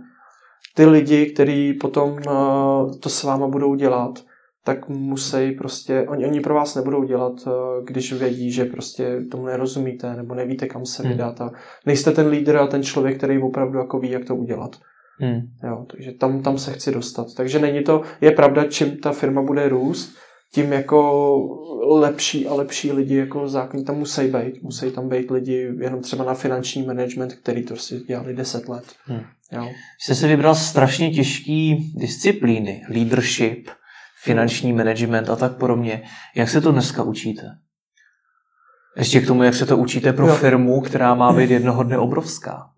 Ty 0.75 0.85
lidi, 0.85 1.25
kteří 1.25 1.73
potom 1.73 2.11
uh, 2.11 2.91
to 2.99 3.09
s 3.09 3.23
váma 3.23 3.47
budou 3.47 3.75
dělat, 3.75 4.19
tak 4.65 4.89
musí 4.89 5.51
prostě, 5.51 6.05
oni, 6.07 6.25
oni 6.25 6.39
pro 6.39 6.53
vás 6.53 6.75
nebudou 6.75 7.03
dělat, 7.03 7.33
uh, 7.47 7.53
když 7.85 8.13
vědí, 8.13 8.51
že 8.51 8.65
prostě 8.65 9.21
tomu 9.31 9.45
nerozumíte, 9.45 10.15
nebo 10.15 10.35
nevíte, 10.35 10.67
kam 10.67 10.85
se 10.85 11.03
hmm. 11.03 11.11
vydat 11.11 11.41
a 11.41 11.51
nejste 11.85 12.11
ten 12.11 12.27
lídr 12.27 12.57
a 12.57 12.67
ten 12.67 12.83
člověk, 12.83 13.17
který 13.17 13.39
opravdu 13.39 13.79
jako 13.79 13.99
ví, 13.99 14.09
jak 14.09 14.25
to 14.25 14.35
udělat. 14.35 14.75
Hmm. 15.19 15.41
Jo, 15.63 15.85
takže 15.91 16.11
tam, 16.11 16.41
tam 16.41 16.57
se 16.57 16.73
chci 16.73 16.91
dostat. 16.91 17.27
Takže 17.37 17.59
není 17.59 17.83
to, 17.83 18.01
je 18.21 18.31
pravda, 18.31 18.63
čím 18.63 18.97
ta 18.97 19.11
firma 19.11 19.41
bude 19.41 19.69
růst, 19.69 20.15
tím 20.53 20.73
jako 20.73 21.39
lepší 21.89 22.47
a 22.47 22.53
lepší 22.53 22.91
lidi 22.91 23.15
jako 23.15 23.47
zákon 23.47 23.83
tam 23.83 23.97
musí 23.97 24.21
být. 24.21 24.63
Musí 24.63 24.91
tam 24.91 25.09
být 25.09 25.31
lidi 25.31 25.71
jenom 25.79 26.01
třeba 26.01 26.25
na 26.25 26.33
finanční 26.33 26.83
management, 26.83 27.33
který 27.33 27.63
to 27.63 27.75
si 27.75 27.99
dělali 27.99 28.33
10 28.33 28.69
let. 28.69 28.83
Hmm. 29.05 29.21
Jo. 29.51 29.69
Jste 30.01 30.15
si 30.15 30.27
vybral 30.27 30.55
strašně 30.55 31.11
těžký 31.11 31.91
disciplíny, 31.95 32.81
leadership, 32.89 33.69
finanční 34.25 34.73
management 34.73 35.29
a 35.29 35.35
tak 35.35 35.57
podobně. 35.57 36.03
Jak 36.35 36.49
se 36.49 36.61
to 36.61 36.71
dneska 36.71 37.03
učíte? 37.03 37.41
Ještě 38.97 39.21
k 39.21 39.27
tomu, 39.27 39.43
jak 39.43 39.53
se 39.53 39.65
to 39.65 39.77
učíte 39.77 40.13
pro 40.13 40.27
jo. 40.27 40.35
firmu, 40.35 40.81
která 40.81 41.15
má 41.15 41.33
být 41.33 41.51
jednoho 41.51 41.83
dne 41.83 41.97
obrovská. 41.97 42.69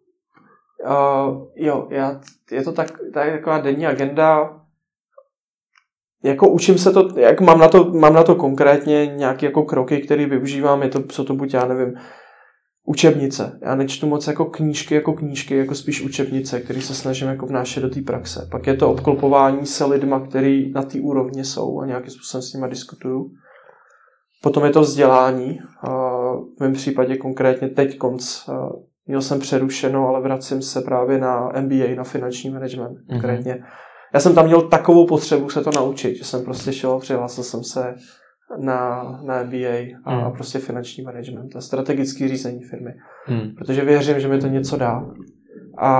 Uh, 0.85 1.47
jo, 1.55 1.87
já, 1.91 2.21
je 2.51 2.63
to 2.63 2.71
tak, 2.71 2.87
tak 3.13 3.31
taková 3.31 3.59
denní 3.59 3.87
agenda 3.87 4.57
jako 6.23 6.49
učím 6.49 6.77
se 6.77 6.91
to, 6.91 7.19
jak 7.19 7.41
mám 7.41 7.59
na 7.59 7.67
to, 7.67 7.83
mám 7.83 8.13
na 8.13 8.23
to 8.23 8.35
konkrétně 8.35 9.07
nějaké 9.07 9.45
jako 9.45 9.63
kroky, 9.63 10.01
které 10.01 10.25
využívám, 10.25 10.83
je 10.83 10.89
to, 10.89 11.03
co 11.03 11.23
to 11.23 11.33
buď, 11.33 11.53
já 11.53 11.65
nevím, 11.65 11.95
učebnice. 12.87 13.59
Já 13.61 13.75
nečtu 13.75 14.07
moc 14.07 14.27
jako 14.27 14.45
knížky, 14.45 14.95
jako 14.95 15.13
knížky, 15.13 15.57
jako 15.57 15.75
spíš 15.75 16.01
učebnice, 16.01 16.59
které 16.59 16.81
se 16.81 16.95
snažím 16.95 17.27
jako 17.27 17.45
vnášet 17.45 17.81
do 17.81 17.89
té 17.89 18.01
praxe. 18.01 18.47
Pak 18.51 18.67
je 18.67 18.75
to 18.75 18.91
obklopování 18.91 19.65
se 19.65 19.85
lidma, 19.85 20.19
který 20.19 20.71
na 20.71 20.81
té 20.81 20.99
úrovni 20.99 21.45
jsou 21.45 21.79
a 21.79 21.85
nějakým 21.85 22.11
způsobem 22.11 22.41
s 22.41 22.53
nimi 22.53 22.67
diskutuju. 22.69 23.31
Potom 24.43 24.65
je 24.65 24.69
to 24.69 24.81
vzdělání. 24.81 25.59
V 26.57 26.59
mém 26.59 26.73
případě 26.73 27.17
konkrétně 27.17 27.67
teď 27.67 27.97
konc. 27.97 28.49
Měl 29.05 29.21
jsem 29.21 29.39
přerušeno, 29.39 30.07
ale 30.07 30.21
vracím 30.21 30.61
se 30.61 30.81
právě 30.81 31.19
na 31.19 31.51
MBA, 31.61 31.95
na 31.95 32.03
finanční 32.03 32.49
management 32.49 32.97
mm-hmm. 32.97 33.11
konkrétně 33.11 33.63
já 34.13 34.19
jsem 34.19 34.35
tam 34.35 34.45
měl 34.45 34.61
takovou 34.61 35.07
potřebu 35.07 35.49
se 35.49 35.63
to 35.63 35.71
naučit, 35.71 36.15
že 36.15 36.23
jsem 36.23 36.43
prostě 36.43 36.73
šel, 36.73 36.99
přihlásil 36.99 37.43
jsem 37.43 37.63
se 37.63 37.95
na, 38.59 39.03
na 39.23 39.43
MBA 39.43 39.99
a 40.05 40.15
hmm. 40.15 40.31
prostě 40.31 40.59
finanční 40.59 41.03
management 41.03 41.55
a 41.55 41.61
strategické 41.61 42.27
řízení 42.27 42.63
firmy. 42.63 42.93
Hmm. 43.25 43.55
Protože 43.57 43.85
věřím, 43.85 44.19
že 44.19 44.27
mi 44.27 44.39
to 44.39 44.47
něco 44.47 44.77
dá. 44.77 45.05
A, 45.77 45.91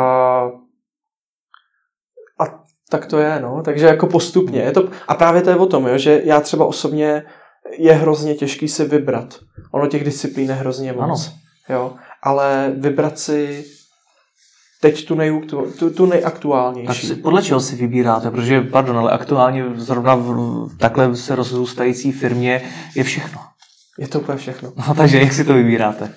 a 2.39 2.63
tak 2.89 3.05
to 3.05 3.19
je, 3.19 3.39
no. 3.39 3.61
Takže 3.65 3.85
jako 3.85 4.07
postupně. 4.07 4.61
Je 4.61 4.71
to, 4.71 4.89
a 5.07 5.15
právě 5.15 5.41
to 5.41 5.49
je 5.49 5.55
o 5.55 5.65
tom, 5.65 5.87
jo, 5.87 5.97
že 5.97 6.21
já 6.23 6.41
třeba 6.41 6.65
osobně 6.65 7.23
je 7.77 7.93
hrozně 7.93 8.35
těžký 8.35 8.67
si 8.67 8.85
vybrat. 8.85 9.39
Ono 9.71 9.87
těch 9.87 10.03
disciplín 10.03 10.49
je 10.49 10.55
hrozně 10.55 10.93
moc. 10.93 11.03
Ano. 11.03 11.15
Jo, 11.69 11.93
ale 12.23 12.73
vybrat 12.77 13.19
si 13.19 13.65
teď 14.81 15.07
tu, 15.07 15.15
nej, 15.15 15.41
tu, 15.79 15.89
tu 15.89 16.05
nejaktuálnější. 16.05 17.07
Tak 17.07 17.17
podle 17.21 17.41
čeho 17.41 17.59
si 17.59 17.75
vybíráte? 17.75 18.31
Protože, 18.31 18.61
pardon, 18.61 18.97
ale 18.97 19.11
aktuálně 19.11 19.65
zrovna 19.75 20.15
v 20.15 20.77
takhle 20.77 21.15
se 21.15 21.35
rozrůstající 21.35 22.11
firmě 22.11 22.61
je 22.95 23.03
všechno. 23.03 23.39
Je 23.99 24.07
to 24.07 24.19
úplně 24.19 24.37
všechno. 24.37 24.73
No, 24.87 24.95
takže 24.95 25.19
jak 25.19 25.33
si 25.33 25.43
to 25.43 25.53
vybíráte? 25.53 26.13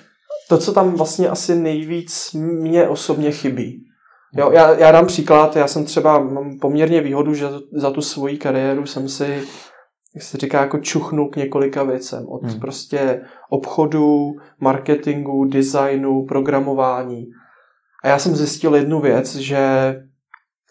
To, 0.49 0.57
co 0.57 0.73
tam 0.73 0.91
vlastně 0.91 1.29
asi 1.29 1.55
nejvíc 1.55 2.33
mě 2.33 2.87
osobně 2.87 3.31
chybí. 3.31 3.83
Jo, 4.37 4.51
já, 4.51 4.73
já 4.79 4.91
dám 4.91 5.05
příklad, 5.05 5.55
já 5.55 5.67
jsem 5.67 5.85
třeba, 5.85 6.19
mám 6.19 6.59
poměrně 6.59 7.01
výhodu, 7.01 7.33
že 7.33 7.45
za 7.73 7.91
tu 7.91 8.01
svoji 8.01 8.37
kariéru 8.37 8.85
jsem 8.85 9.09
si, 9.09 9.43
jak 10.15 10.23
se 10.23 10.37
říká, 10.37 10.61
jako 10.61 10.77
čuchnul 10.79 11.29
k 11.29 11.35
několika 11.35 11.83
věcem. 11.83 12.25
Od 12.27 12.43
hmm. 12.43 12.59
prostě 12.59 13.21
obchodu, 13.49 14.31
marketingu, 14.59 15.45
designu, 15.45 16.25
programování. 16.25 17.25
A 18.01 18.07
já 18.07 18.19
jsem 18.19 18.35
zjistil 18.35 18.75
jednu 18.75 19.01
věc, 19.01 19.35
že 19.35 19.57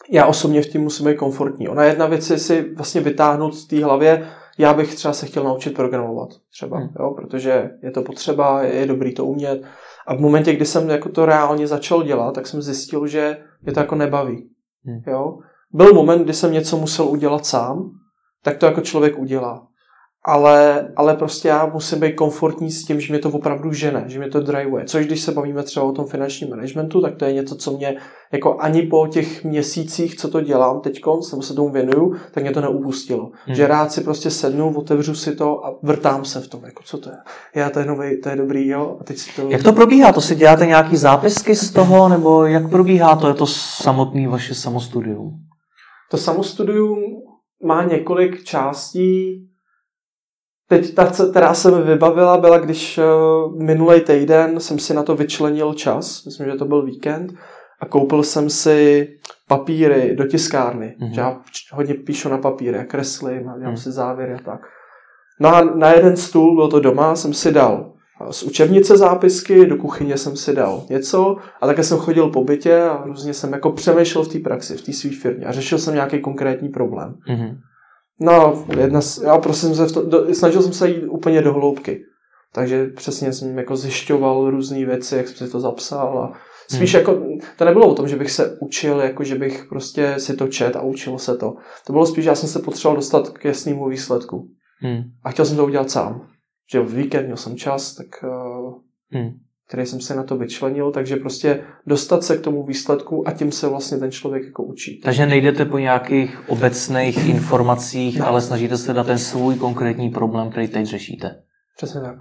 já 0.09 0.25
osobně 0.25 0.61
v 0.61 0.67
tím 0.67 0.81
musím 0.81 1.05
být 1.05 1.17
komfortní. 1.17 1.67
Ona 1.67 1.83
jedna 1.83 2.05
věc 2.05 2.29
je 2.29 2.37
si 2.37 2.73
vlastně 2.75 3.01
vytáhnout 3.01 3.55
z 3.55 3.67
té 3.67 3.83
hlavě, 3.83 4.27
já 4.57 4.73
bych 4.73 4.95
třeba 4.95 5.13
se 5.13 5.25
chtěl 5.25 5.43
naučit 5.43 5.73
programovat, 5.73 6.29
třeba, 6.51 6.77
hmm. 6.77 6.89
jo, 6.99 7.11
protože 7.11 7.69
je 7.83 7.91
to 7.91 8.01
potřeba, 8.01 8.63
je, 8.63 8.85
dobrý 8.85 9.13
to 9.13 9.25
umět. 9.25 9.61
A 10.07 10.15
v 10.15 10.19
momentě, 10.19 10.53
kdy 10.53 10.65
jsem 10.65 10.89
jako 10.89 11.09
to 11.09 11.25
reálně 11.25 11.67
začal 11.67 12.03
dělat, 12.03 12.35
tak 12.35 12.47
jsem 12.47 12.61
zjistil, 12.61 13.07
že 13.07 13.37
mě 13.61 13.73
to 13.73 13.79
jako 13.79 13.95
nebaví. 13.95 14.49
Hmm. 14.85 15.01
Jo. 15.07 15.37
Byl 15.73 15.93
moment, 15.93 16.23
kdy 16.23 16.33
jsem 16.33 16.53
něco 16.53 16.77
musel 16.77 17.05
udělat 17.05 17.45
sám, 17.45 17.91
tak 18.43 18.57
to 18.57 18.65
jako 18.65 18.81
člověk 18.81 19.19
udělá. 19.19 19.67
Ale, 20.25 20.87
ale 20.95 21.15
prostě 21.15 21.47
já 21.47 21.65
musím 21.65 21.99
být 21.99 22.15
komfortní 22.15 22.71
s 22.71 22.85
tím, 22.85 23.01
že 23.01 23.13
mě 23.13 23.19
to 23.19 23.29
opravdu 23.29 23.73
žene, 23.73 24.03
že 24.07 24.19
mě 24.19 24.29
to 24.29 24.39
drivuje. 24.39 24.85
Což 24.85 25.05
když 25.05 25.21
se 25.21 25.31
bavíme 25.31 25.63
třeba 25.63 25.85
o 25.85 25.91
tom 25.91 26.05
finančním 26.05 26.49
managementu, 26.49 27.01
tak 27.01 27.15
to 27.15 27.25
je 27.25 27.33
něco, 27.33 27.55
co 27.55 27.71
mě 27.71 27.97
jako 28.31 28.57
ani 28.59 28.81
po 28.81 29.07
těch 29.07 29.43
měsících, 29.43 30.15
co 30.15 30.27
to 30.27 30.41
dělám 30.41 30.81
teď, 30.81 31.01
nebo 31.31 31.41
se 31.41 31.53
tomu 31.53 31.71
věnuju, 31.71 32.15
tak 32.31 32.43
mě 32.43 32.51
to 32.51 32.61
neupustilo. 32.61 33.31
Hmm. 33.45 33.55
Že 33.55 33.67
rád 33.67 33.91
si 33.91 34.01
prostě 34.01 34.29
sednu, 34.29 34.77
otevřu 34.77 35.15
si 35.15 35.35
to 35.35 35.65
a 35.65 35.75
vrtám 35.83 36.25
se 36.25 36.41
v 36.41 36.47
tom, 36.47 36.65
jako 36.65 36.83
co 36.83 36.97
to 36.97 37.09
je. 37.09 37.15
Já 37.55 37.69
to 37.69 37.79
je 37.79 37.85
nový, 37.85 38.21
to 38.21 38.29
je 38.29 38.35
dobrý, 38.35 38.67
jo. 38.67 38.97
A 39.01 39.03
teď 39.03 39.17
si 39.17 39.41
to... 39.41 39.49
Jak 39.49 39.63
to 39.63 39.73
probíhá? 39.73 40.13
To 40.13 40.21
si 40.21 40.35
děláte 40.35 40.65
nějaký 40.65 40.97
zápisky 40.97 41.55
z 41.55 41.71
toho, 41.71 42.09
nebo 42.09 42.45
jak 42.45 42.69
probíhá 42.69 43.15
to? 43.15 43.27
Je 43.27 43.33
to 43.33 43.45
samotný 43.47 44.27
vaše 44.27 44.55
samostudium? 44.55 45.31
To 46.11 46.17
samostudium 46.17 46.99
má 47.63 47.83
několik 47.83 48.43
částí, 48.43 49.47
Teď 50.71 50.93
ta, 50.93 51.11
která 51.31 51.53
se 51.53 51.71
mi 51.71 51.81
vybavila, 51.81 52.37
byla, 52.37 52.57
když 52.57 52.97
eh, 52.97 53.03
minulý 53.63 54.01
týden 54.01 54.59
jsem 54.59 54.79
si 54.79 54.93
na 54.93 55.03
to 55.03 55.15
vyčlenil 55.15 55.73
čas, 55.73 56.25
myslím, 56.25 56.51
že 56.51 56.57
to 56.57 56.65
byl 56.65 56.85
víkend, 56.85 57.33
a 57.79 57.85
koupil 57.85 58.23
jsem 58.23 58.49
si 58.49 59.07
papíry 59.47 60.15
do 60.15 60.27
tiskárny. 60.27 60.95
Mm-hmm. 61.01 61.19
Já 61.19 61.41
hodně 61.71 61.93
píšu 61.93 62.29
na 62.29 62.37
papíry 62.37 62.77
a 62.77 62.83
kreslím 62.83 63.49
a 63.49 63.57
dělám 63.57 63.73
mm. 63.73 63.77
si 63.77 63.91
závěry 63.91 64.33
a 64.33 64.37
tak. 64.45 64.61
No 65.39 65.55
a 65.55 65.61
na 65.63 65.91
jeden 65.91 66.17
stůl, 66.17 66.55
byl 66.55 66.67
to 66.67 66.79
doma, 66.79 67.15
jsem 67.15 67.33
si 67.33 67.51
dal 67.51 67.93
z 68.31 68.43
učebnice 68.43 68.97
zápisky, 68.97 69.65
do 69.65 69.75
kuchyně 69.75 70.17
jsem 70.17 70.35
si 70.35 70.55
dal 70.55 70.83
něco 70.89 71.37
a 71.61 71.67
také 71.67 71.83
jsem 71.83 71.97
chodil 71.97 72.29
po 72.29 72.43
bytě 72.43 72.81
a 72.81 73.03
různě 73.05 73.33
jsem 73.33 73.53
jako 73.53 73.71
přemýšlel 73.71 74.23
v 74.23 74.27
té 74.27 74.39
praxi, 74.39 74.77
v 74.77 74.81
té 74.81 74.93
své 74.93 75.11
firmě 75.21 75.45
a 75.45 75.51
řešil 75.51 75.77
jsem 75.77 75.93
nějaký 75.93 76.19
konkrétní 76.19 76.69
problém. 76.69 77.15
Mm-hmm. 77.29 77.57
No, 78.21 78.65
jedna, 78.79 78.99
já 79.23 79.37
prostě 79.37 79.65
jsem 79.65 79.75
se 79.75 79.85
v 79.85 79.91
to, 79.91 80.05
do, 80.05 80.33
snažil 80.33 80.61
jsem 80.61 80.73
se 80.73 80.89
jít 80.89 81.07
úplně 81.07 81.41
do 81.41 81.53
hloubky. 81.53 82.03
Takže 82.53 82.87
přesně 82.87 83.33
jsem 83.33 83.57
jako 83.57 83.75
zjišťoval 83.75 84.49
různé 84.49 84.85
věci, 84.85 85.15
jak 85.15 85.27
jsem 85.27 85.47
si 85.47 85.51
to 85.51 85.59
zapsal 85.59 86.19
a 86.19 86.33
spíš 86.75 86.93
hmm. 86.93 86.99
jako, 86.99 87.23
to 87.57 87.65
nebylo 87.65 87.87
o 87.87 87.95
tom, 87.95 88.07
že 88.07 88.15
bych 88.15 88.31
se 88.31 88.57
učil, 88.61 88.99
jako 88.99 89.23
že 89.23 89.35
bych 89.35 89.65
prostě 89.69 90.15
si 90.17 90.35
to 90.35 90.47
čet 90.47 90.75
a 90.75 90.81
učil 90.81 91.17
se 91.17 91.37
to. 91.37 91.55
To 91.87 91.93
bylo 91.93 92.05
spíš, 92.05 92.23
že 92.23 92.29
já 92.29 92.35
jsem 92.35 92.49
se 92.49 92.59
potřeboval 92.59 92.95
dostat 92.95 93.29
k 93.29 93.45
jasnému 93.45 93.89
výsledku. 93.89 94.47
Hmm. 94.77 95.01
A 95.23 95.31
chtěl 95.31 95.45
jsem 95.45 95.57
to 95.57 95.65
udělat 95.65 95.91
sám. 95.91 96.27
Že 96.71 96.79
v 96.79 96.95
víkend 96.95 97.25
měl 97.25 97.37
jsem 97.37 97.57
čas, 97.57 97.95
tak 97.95 98.07
uh, 98.23 98.73
hmm 99.09 99.31
který 99.71 99.85
jsem 99.85 100.01
se 100.01 100.15
na 100.15 100.23
to 100.23 100.37
vyčlenil, 100.37 100.91
takže 100.91 101.15
prostě 101.15 101.63
dostat 101.87 102.23
se 102.23 102.37
k 102.37 102.41
tomu 102.41 102.65
výsledku 102.65 103.27
a 103.27 103.31
tím 103.31 103.51
se 103.51 103.67
vlastně 103.67 103.97
ten 103.97 104.11
člověk 104.11 104.43
jako 104.45 104.63
učí. 104.63 105.01
Takže 105.03 105.25
nejdete 105.25 105.65
po 105.65 105.77
nějakých 105.77 106.49
obecných 106.49 107.29
informacích, 107.29 108.19
no. 108.19 108.27
ale 108.27 108.41
snažíte 108.41 108.77
se 108.77 108.93
na 108.93 109.03
ten 109.03 109.17
svůj 109.17 109.55
konkrétní 109.55 110.09
problém, 110.09 110.49
který 110.49 110.67
teď 110.67 110.85
řešíte. 110.85 111.43
Přesně 111.77 112.01
tak. 112.01 112.15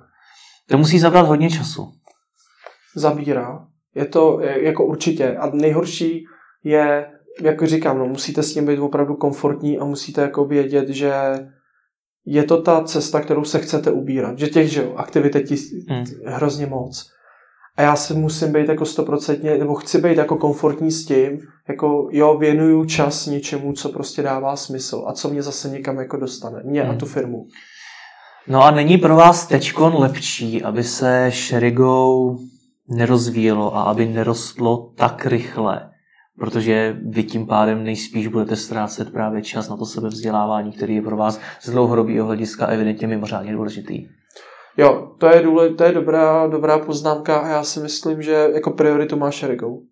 To 0.68 0.78
musí 0.78 0.98
zabrat 0.98 1.26
hodně 1.26 1.50
času. 1.50 1.92
Zabírá. 2.96 3.66
Je 3.94 4.04
to 4.04 4.40
jako 4.40 4.86
určitě. 4.86 5.36
A 5.36 5.50
nejhorší 5.50 6.24
je, 6.64 7.06
jako 7.42 7.66
říkám, 7.66 7.98
no, 7.98 8.06
musíte 8.06 8.42
s 8.42 8.54
tím 8.54 8.66
být 8.66 8.78
opravdu 8.78 9.14
komfortní 9.14 9.78
a 9.78 9.84
musíte 9.84 10.20
jako 10.20 10.44
vědět, 10.44 10.88
že 10.88 11.12
je 12.26 12.44
to 12.44 12.62
ta 12.62 12.84
cesta, 12.84 13.20
kterou 13.20 13.44
se 13.44 13.58
chcete 13.58 13.90
ubírat. 13.90 14.38
Že 14.38 14.46
těch 14.46 14.72
že, 14.72 14.92
aktivit 14.96 15.34
je 15.34 15.56
hmm. 15.88 16.04
hrozně 16.26 16.66
moc 16.66 17.19
a 17.76 17.82
já 17.82 17.96
si 17.96 18.14
musím 18.14 18.52
být 18.52 18.68
jako 18.68 18.86
stoprocentně, 18.86 19.58
nebo 19.58 19.74
chci 19.74 20.00
být 20.00 20.18
jako 20.18 20.36
komfortní 20.36 20.90
s 20.90 21.06
tím, 21.06 21.40
jako 21.68 22.08
jo, 22.12 22.38
věnuju 22.38 22.84
čas 22.84 23.26
něčemu, 23.26 23.72
co 23.72 23.88
prostě 23.88 24.22
dává 24.22 24.56
smysl 24.56 25.04
a 25.06 25.12
co 25.12 25.28
mě 25.28 25.42
zase 25.42 25.68
někam 25.68 25.98
jako 25.98 26.16
dostane, 26.16 26.62
mě 26.64 26.82
hmm. 26.82 26.90
a 26.90 26.94
tu 26.94 27.06
firmu. 27.06 27.46
No 28.48 28.62
a 28.62 28.70
není 28.70 28.98
pro 28.98 29.16
vás 29.16 29.46
tečkon 29.46 29.94
lepší, 29.98 30.62
aby 30.62 30.84
se 30.84 31.30
Sherigou 31.34 32.38
nerozvíjelo 32.88 33.76
a 33.76 33.82
aby 33.82 34.06
nerostlo 34.06 34.92
tak 34.96 35.26
rychle, 35.26 35.90
protože 36.38 36.96
vy 37.08 37.22
tím 37.22 37.46
pádem 37.46 37.84
nejspíš 37.84 38.26
budete 38.26 38.56
ztrácet 38.56 39.12
právě 39.12 39.42
čas 39.42 39.68
na 39.68 39.76
to 39.76 39.86
sebevzdělávání, 39.86 40.72
který 40.72 40.94
je 40.94 41.02
pro 41.02 41.16
vás 41.16 41.40
z 41.60 41.70
dlouhodobého 41.70 42.26
hlediska 42.26 42.66
evidentně 42.66 43.06
mimořádně 43.06 43.52
důležitý. 43.52 44.06
Jo, 44.80 45.12
to 45.18 45.26
je, 45.26 45.42
důle, 45.42 45.68
to 45.68 45.84
je 45.84 45.92
dobrá, 45.92 46.46
dobrá 46.46 46.78
poznámka 46.78 47.38
a 47.38 47.48
já 47.48 47.62
si 47.62 47.80
myslím, 47.80 48.22
že 48.22 48.48
jako 48.54 48.70
prioritu 48.70 49.16
má 49.16 49.30
Sherigou. 49.30 49.82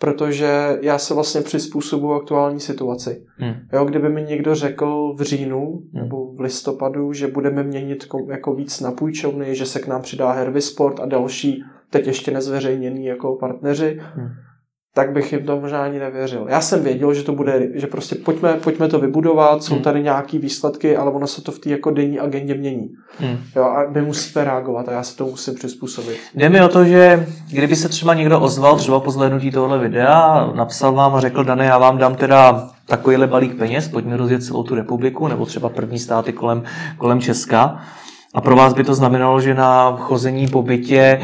Protože 0.00 0.78
já 0.82 0.98
se 0.98 1.14
vlastně 1.14 1.40
přizpůsobuji 1.40 2.14
aktuální 2.14 2.60
situaci. 2.60 3.24
Hmm. 3.36 3.54
Jo, 3.72 3.84
kdyby 3.84 4.08
mi 4.08 4.22
někdo 4.22 4.54
řekl 4.54 5.14
v 5.16 5.22
říjnu 5.22 5.82
hmm. 5.94 6.02
nebo 6.02 6.34
v 6.34 6.40
listopadu, 6.40 7.12
že 7.12 7.28
budeme 7.28 7.62
měnit 7.62 8.06
jako 8.28 8.54
víc 8.54 8.80
na 8.80 8.92
půjčovny, 8.92 9.54
že 9.54 9.66
se 9.66 9.80
k 9.80 9.86
nám 9.86 10.02
přidá 10.02 10.32
Hervisport 10.32 11.00
a 11.00 11.06
další, 11.06 11.64
teď 11.90 12.06
ještě 12.06 12.30
nezveřejněný 12.30 13.04
jako 13.04 13.36
partneři, 13.36 14.00
hmm 14.14 14.28
tak 14.98 15.12
bych 15.12 15.32
jim 15.32 15.46
to 15.46 15.60
možná 15.60 15.84
ani 15.84 15.98
nevěřil. 15.98 16.46
Já 16.48 16.60
jsem 16.60 16.82
věděl, 16.82 17.14
že 17.14 17.22
to 17.22 17.32
bude, 17.32 17.68
že 17.74 17.86
prostě 17.86 18.14
pojďme, 18.14 18.52
pojďme 18.52 18.88
to 18.88 18.98
vybudovat, 18.98 19.64
jsou 19.64 19.74
hmm. 19.74 19.82
tady 19.82 20.02
nějaký 20.02 20.38
výsledky, 20.38 20.96
ale 20.96 21.10
ono 21.10 21.26
se 21.26 21.42
to 21.42 21.52
v 21.52 21.58
té 21.58 21.70
jako 21.70 21.90
denní 21.90 22.18
agendě 22.18 22.54
mění. 22.54 22.90
Hmm. 23.18 23.38
Jo, 23.56 23.62
a 23.64 23.84
my 23.90 24.02
musíme 24.02 24.44
reagovat 24.44 24.88
a 24.88 24.92
já 24.92 25.02
se 25.02 25.16
to 25.16 25.26
musím 25.26 25.54
přizpůsobit. 25.54 26.18
Jde 26.34 26.48
mi 26.48 26.60
o 26.60 26.68
to, 26.68 26.84
že 26.84 27.26
kdyby 27.50 27.76
se 27.76 27.88
třeba 27.88 28.14
někdo 28.14 28.40
ozval, 28.40 28.76
třeba 28.76 29.00
po 29.00 29.10
zhlédnutí 29.10 29.50
tohle 29.50 29.78
videa, 29.78 30.52
napsal 30.54 30.92
vám 30.92 31.14
a 31.14 31.20
řekl, 31.20 31.44
Dane, 31.44 31.64
já 31.64 31.78
vám 31.78 31.98
dám 31.98 32.14
teda 32.14 32.70
takovýhle 32.86 33.26
balík 33.26 33.58
peněz, 33.58 33.88
pojďme 33.88 34.16
rozjet 34.16 34.44
celou 34.44 34.62
tu 34.62 34.74
republiku, 34.74 35.28
nebo 35.28 35.46
třeba 35.46 35.68
první 35.68 35.98
státy 35.98 36.32
kolem, 36.32 36.62
kolem 36.96 37.20
Česka, 37.20 37.80
a 38.34 38.40
pro 38.40 38.56
vás 38.56 38.74
by 38.74 38.84
to 38.84 38.94
znamenalo, 38.94 39.40
že 39.40 39.54
na 39.54 39.96
chození 39.96 40.48
po 40.48 40.62
bytě, 40.62 41.20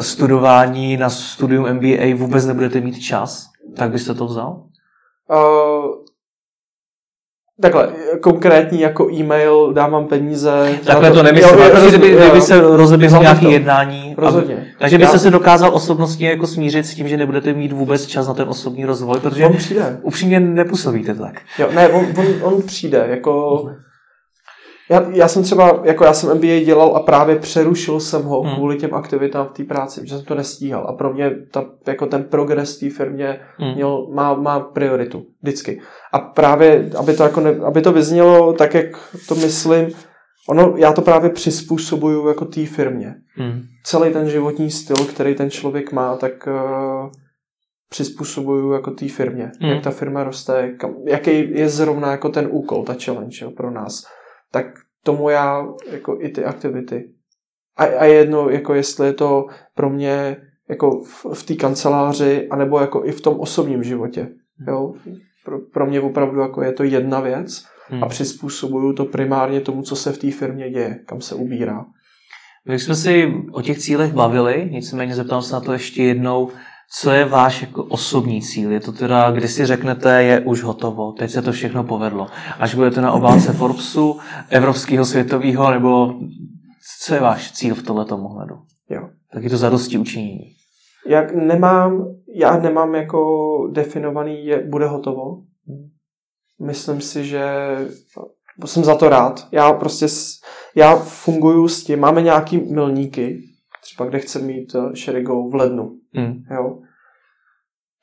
studování 0.00 0.96
na 0.96 1.10
studium 1.10 1.72
MBA 1.72 2.16
vůbec 2.16 2.46
nebudete 2.46 2.80
mít 2.80 2.98
čas? 2.98 3.46
Tak 3.76 3.90
byste 3.90 4.14
to 4.14 4.26
vzal? 4.26 4.62
Uh, 5.30 5.86
takhle, 7.62 7.88
konkrétní 8.20 8.80
jako 8.80 9.10
e-mail, 9.12 9.72
dám 9.72 9.90
vám 9.90 10.06
peníze. 10.06 10.78
Takhle 10.84 11.10
to 11.10 11.22
nemyslím, 11.22 11.58
jo, 11.58 11.88
kdyby, 11.88 12.10
kdyby 12.10 12.40
se 12.40 12.60
rozeběhlo 12.60 13.22
nějaké 13.22 13.40
to. 13.40 13.50
jednání. 13.50 14.14
Rozhodně. 14.18 14.54
Aby, 14.54 14.66
takže 14.78 14.98
byste 14.98 15.16
Já... 15.16 15.20
se 15.20 15.30
dokázal 15.30 15.74
osobnostně 15.74 16.30
jako 16.30 16.46
smířit 16.46 16.86
s 16.86 16.94
tím, 16.94 17.08
že 17.08 17.16
nebudete 17.16 17.52
mít 17.52 17.72
vůbec 17.72 18.06
čas 18.06 18.28
na 18.28 18.34
ten 18.34 18.48
osobní 18.48 18.84
rozvoj, 18.84 19.20
protože 19.20 19.46
on 19.46 19.56
přijde. 19.56 19.98
upřímně 20.02 20.40
nepůsobíte 20.40 21.14
tak. 21.14 21.40
Jo, 21.58 21.68
ne, 21.74 21.88
on, 21.88 22.06
on, 22.16 22.26
on 22.42 22.62
přijde, 22.62 23.06
jako... 23.10 23.64
Já, 24.90 25.06
já 25.10 25.28
jsem 25.28 25.42
třeba, 25.42 25.80
jako 25.84 26.04
já 26.04 26.12
jsem 26.12 26.36
MBA 26.36 26.64
dělal 26.64 26.96
a 26.96 27.00
právě 27.00 27.36
přerušil 27.36 28.00
jsem 28.00 28.22
ho 28.22 28.42
hmm. 28.42 28.54
kvůli 28.54 28.76
těm 28.76 28.94
aktivitám 28.94 29.46
v 29.46 29.52
té 29.52 29.64
práci, 29.64 30.00
že 30.04 30.16
jsem 30.16 30.24
to 30.24 30.34
nestíhal. 30.34 30.86
A 30.88 30.92
pro 30.92 31.12
mě 31.12 31.30
ta, 31.52 31.64
jako 31.86 32.06
ten 32.06 32.24
progres 32.24 32.78
té 32.78 32.90
firmě 32.90 33.40
hmm. 33.56 33.74
měl, 33.74 34.06
má, 34.14 34.34
má 34.34 34.60
prioritu 34.60 35.26
vždycky. 35.42 35.80
A 36.12 36.18
právě, 36.18 36.90
aby 36.98 37.14
to, 37.14 37.22
jako 37.22 37.40
ne, 37.40 37.50
aby 37.50 37.82
to 37.82 37.92
vyznělo 37.92 38.52
tak, 38.52 38.74
jak 38.74 38.86
to 39.28 39.34
myslím, 39.34 39.88
ono, 40.48 40.74
já 40.76 40.92
to 40.92 41.02
právě 41.02 41.30
přizpůsobuju 41.30 42.28
jako 42.28 42.44
té 42.44 42.66
firmě. 42.66 43.14
Hmm. 43.34 43.62
Celý 43.84 44.12
ten 44.12 44.28
životní 44.28 44.70
styl, 44.70 44.96
který 44.96 45.34
ten 45.34 45.50
člověk 45.50 45.92
má, 45.92 46.16
tak 46.16 46.32
uh, 46.46 47.10
přizpůsobuju 47.90 48.72
jako 48.72 48.90
té 48.90 49.08
firmě. 49.08 49.50
Hmm. 49.60 49.70
Jak 49.70 49.84
ta 49.84 49.90
firma 49.90 50.24
roste, 50.24 50.72
kam, 50.78 50.94
jaký 51.06 51.58
je 51.58 51.68
zrovna 51.68 52.10
jako 52.10 52.28
ten 52.28 52.48
úkol, 52.50 52.84
ta 52.84 52.94
challenge 53.04 53.36
jo, 53.42 53.50
pro 53.50 53.70
nás 53.70 54.02
tak 54.56 54.66
tomu 55.04 55.28
já 55.28 55.66
jako 55.90 56.18
i 56.20 56.28
ty 56.28 56.44
aktivity. 56.44 57.10
A, 57.76 57.84
a 57.84 58.04
jedno, 58.04 58.48
jako 58.48 58.74
jestli 58.74 59.06
je 59.06 59.12
to 59.12 59.46
pro 59.74 59.90
mě 59.90 60.36
jako 60.68 61.00
v, 61.00 61.26
v 61.34 61.46
té 61.46 61.54
kanceláři, 61.54 62.48
anebo 62.50 62.80
jako 62.80 63.04
i 63.04 63.12
v 63.12 63.20
tom 63.20 63.40
osobním 63.40 63.82
životě. 63.82 64.20
Hmm. 64.20 64.68
Jo? 64.68 64.94
Pro, 65.44 65.58
pro 65.58 65.86
mě 65.86 66.00
opravdu 66.00 66.40
jako 66.40 66.62
je 66.62 66.72
to 66.72 66.84
jedna 66.84 67.20
věc 67.20 67.64
hmm. 67.88 68.04
a 68.04 68.08
přizpůsobuju 68.08 68.92
to 68.92 69.04
primárně 69.04 69.60
tomu, 69.60 69.82
co 69.82 69.96
se 69.96 70.12
v 70.12 70.18
té 70.18 70.30
firmě 70.30 70.70
děje, 70.70 71.00
kam 71.06 71.20
se 71.20 71.34
ubírá. 71.34 71.84
My 72.68 72.78
jsme 72.78 72.94
si 72.94 73.32
o 73.52 73.62
těch 73.62 73.78
cílech 73.78 74.12
bavili, 74.12 74.68
nicméně 74.72 75.14
zeptám 75.14 75.42
se 75.42 75.52
na 75.52 75.60
to 75.60 75.72
ještě 75.72 76.02
jednou. 76.02 76.50
Co 76.92 77.10
je 77.10 77.24
váš 77.24 77.62
jako 77.62 77.84
osobní 77.84 78.42
cíl? 78.42 78.72
Je 78.72 78.80
to 78.80 78.92
teda, 78.92 79.30
kdy 79.30 79.48
si 79.48 79.66
řeknete, 79.66 80.22
je 80.22 80.40
už 80.40 80.62
hotovo, 80.62 81.12
teď 81.12 81.30
se 81.30 81.42
to 81.42 81.52
všechno 81.52 81.84
povedlo. 81.84 82.26
Až 82.58 82.74
budete 82.74 83.00
na 83.00 83.12
obálce 83.12 83.52
Forbesu, 83.52 84.18
evropského, 84.50 85.04
světového, 85.04 85.70
nebo 85.70 86.14
co 87.02 87.14
je 87.14 87.20
váš 87.20 87.52
cíl 87.52 87.74
v 87.74 87.82
tomto 87.82 88.16
ohledu? 88.16 88.54
Jo. 88.90 89.08
Tak 89.32 89.44
je 89.44 89.50
to 89.50 89.56
zadosti 89.56 89.98
učinění. 89.98 90.52
Jak 91.06 91.34
nemám, 91.34 92.06
já 92.34 92.56
nemám 92.56 92.94
jako 92.94 93.70
definovaný, 93.72 94.46
je, 94.46 94.66
bude 94.68 94.86
hotovo. 94.86 95.42
Myslím 96.66 97.00
si, 97.00 97.24
že 97.24 97.44
jsem 98.64 98.84
za 98.84 98.94
to 98.94 99.08
rád. 99.08 99.48
Já 99.52 99.72
prostě, 99.72 100.06
já 100.74 100.96
funguju 100.96 101.68
s 101.68 101.84
tím, 101.84 102.00
máme 102.00 102.22
nějaký 102.22 102.58
milníky, 102.58 103.42
třeba 103.82 104.08
kde 104.08 104.18
chcem 104.18 104.46
mít 104.46 104.76
Sherigou 104.96 105.48
eh, 105.48 105.50
v 105.50 105.54
lednu. 105.54 105.96
Hmm. 106.16 106.42
Jo. 106.50 106.78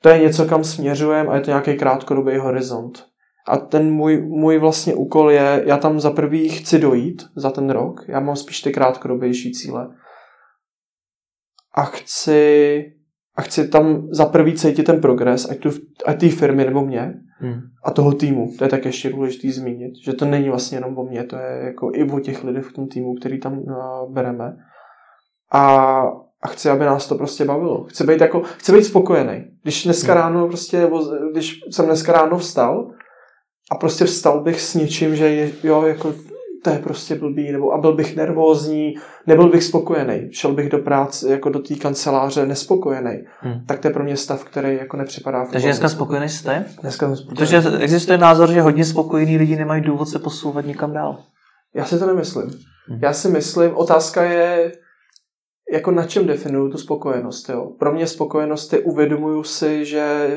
To 0.02 0.08
je 0.08 0.18
něco, 0.18 0.44
kam 0.44 0.64
směřujeme 0.64 1.30
a 1.30 1.34
je 1.34 1.40
to 1.40 1.50
nějaký 1.50 1.74
krátkodobý 1.74 2.36
horizont. 2.36 3.06
A 3.48 3.56
ten 3.56 3.90
můj, 3.90 4.22
můj 4.22 4.58
vlastně 4.58 4.94
úkol 4.94 5.30
je, 5.30 5.62
já 5.66 5.76
tam 5.76 6.00
za 6.00 6.10
prvý 6.10 6.48
chci 6.48 6.78
dojít 6.78 7.22
za 7.36 7.50
ten 7.50 7.70
rok, 7.70 8.04
já 8.08 8.20
mám 8.20 8.36
spíš 8.36 8.60
ty 8.60 8.72
krátkodobější 8.72 9.52
cíle. 9.52 9.88
A 11.74 11.82
chci, 11.82 12.84
a 13.36 13.42
chci 13.42 13.68
tam 13.68 14.08
za 14.10 14.26
prvý 14.26 14.54
cítit 14.54 14.82
ten 14.82 15.00
progres, 15.00 15.50
ať, 15.50 15.58
tu, 15.58 15.70
ať 16.06 16.20
té 16.20 16.28
firmy 16.28 16.64
nebo 16.64 16.84
mě 16.84 17.14
hmm. 17.38 17.60
a 17.84 17.90
toho 17.90 18.12
týmu. 18.12 18.52
To 18.58 18.64
je 18.64 18.70
tak 18.70 18.84
ještě 18.84 19.10
důležité 19.10 19.50
zmínit, 19.50 19.92
že 20.04 20.12
to 20.12 20.24
není 20.24 20.48
vlastně 20.48 20.76
jenom 20.76 20.98
o 20.98 21.04
mě, 21.04 21.24
to 21.24 21.36
je 21.36 21.64
jako 21.64 21.90
i 21.94 22.10
o 22.10 22.20
těch 22.20 22.44
lidech 22.44 22.64
v 22.64 22.72
tom 22.72 22.88
týmu, 22.88 23.14
který 23.14 23.40
tam 23.40 23.58
uh, 23.58 24.12
bereme. 24.12 24.56
A, 25.52 26.02
a 26.44 26.48
chci, 26.48 26.70
aby 26.70 26.84
nás 26.84 27.06
to 27.06 27.14
prostě 27.14 27.44
bavilo. 27.44 27.84
Chci 27.84 28.04
být, 28.04 28.20
jako, 28.20 28.42
chci 28.58 28.72
být 28.72 28.84
spokojený. 28.84 29.44
Když 29.62 29.84
dneska 29.84 30.12
hmm. 30.12 30.22
ráno 30.22 30.48
prostě, 30.48 30.88
když 31.32 31.60
jsem 31.70 31.86
dneska 31.86 32.12
ráno 32.12 32.38
vstal 32.38 32.90
a 33.70 33.74
prostě 33.74 34.04
vstal 34.04 34.42
bych 34.42 34.60
s 34.60 34.74
něčím, 34.74 35.16
že 35.16 35.28
je, 35.28 35.50
jo, 35.62 35.82
jako 35.82 36.14
to 36.64 36.70
je 36.70 36.78
prostě 36.78 37.14
blbý, 37.14 37.52
nebo 37.52 37.72
a 37.72 37.80
byl 37.80 37.94
bych 37.94 38.16
nervózní, 38.16 38.94
nebyl 39.26 39.48
bych 39.48 39.64
spokojený, 39.64 40.28
šel 40.32 40.52
bych 40.52 40.68
do 40.68 40.78
práce, 40.78 41.30
jako 41.30 41.48
do 41.48 41.58
té 41.58 41.74
kanceláře 41.74 42.46
nespokojený, 42.46 43.18
hmm. 43.40 43.66
tak 43.66 43.78
to 43.78 43.88
je 43.88 43.94
pro 43.94 44.04
mě 44.04 44.16
stav, 44.16 44.44
který 44.44 44.76
jako 44.76 44.96
nepřipadá 44.96 45.44
v 45.44 45.50
Takže 45.50 45.66
dneska 45.66 45.88
spokojený 45.88 46.28
jste? 46.28 46.64
Dneska 46.80 47.06
jsem 47.06 47.16
spokojený. 47.16 47.36
Protože 47.36 47.78
existuje 47.80 48.18
názor, 48.18 48.52
že 48.52 48.60
hodně 48.60 48.84
spokojení 48.84 49.36
lidi 49.36 49.56
nemají 49.56 49.82
důvod 49.82 50.08
se 50.08 50.18
posouvat 50.18 50.66
někam 50.66 50.92
dál. 50.92 51.18
Já 51.74 51.84
si 51.84 51.98
to 51.98 52.06
nemyslím. 52.06 52.50
Hmm. 52.88 52.98
Já 53.02 53.12
si 53.12 53.28
myslím, 53.28 53.76
otázka 53.76 54.24
je, 54.24 54.72
jako 55.72 55.90
na 55.90 56.06
čem 56.06 56.26
definuju 56.26 56.70
tu 56.70 56.78
spokojenost. 56.78 57.48
Jo? 57.48 57.66
Pro 57.78 57.92
mě 57.92 58.06
spokojenost 58.06 58.72
je, 58.72 58.78
uvědomuju 58.78 59.42
si, 59.42 59.84
že 59.84 60.28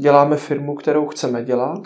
děláme 0.00 0.36
firmu, 0.36 0.74
kterou 0.74 1.06
chceme 1.06 1.44
dělat, 1.44 1.80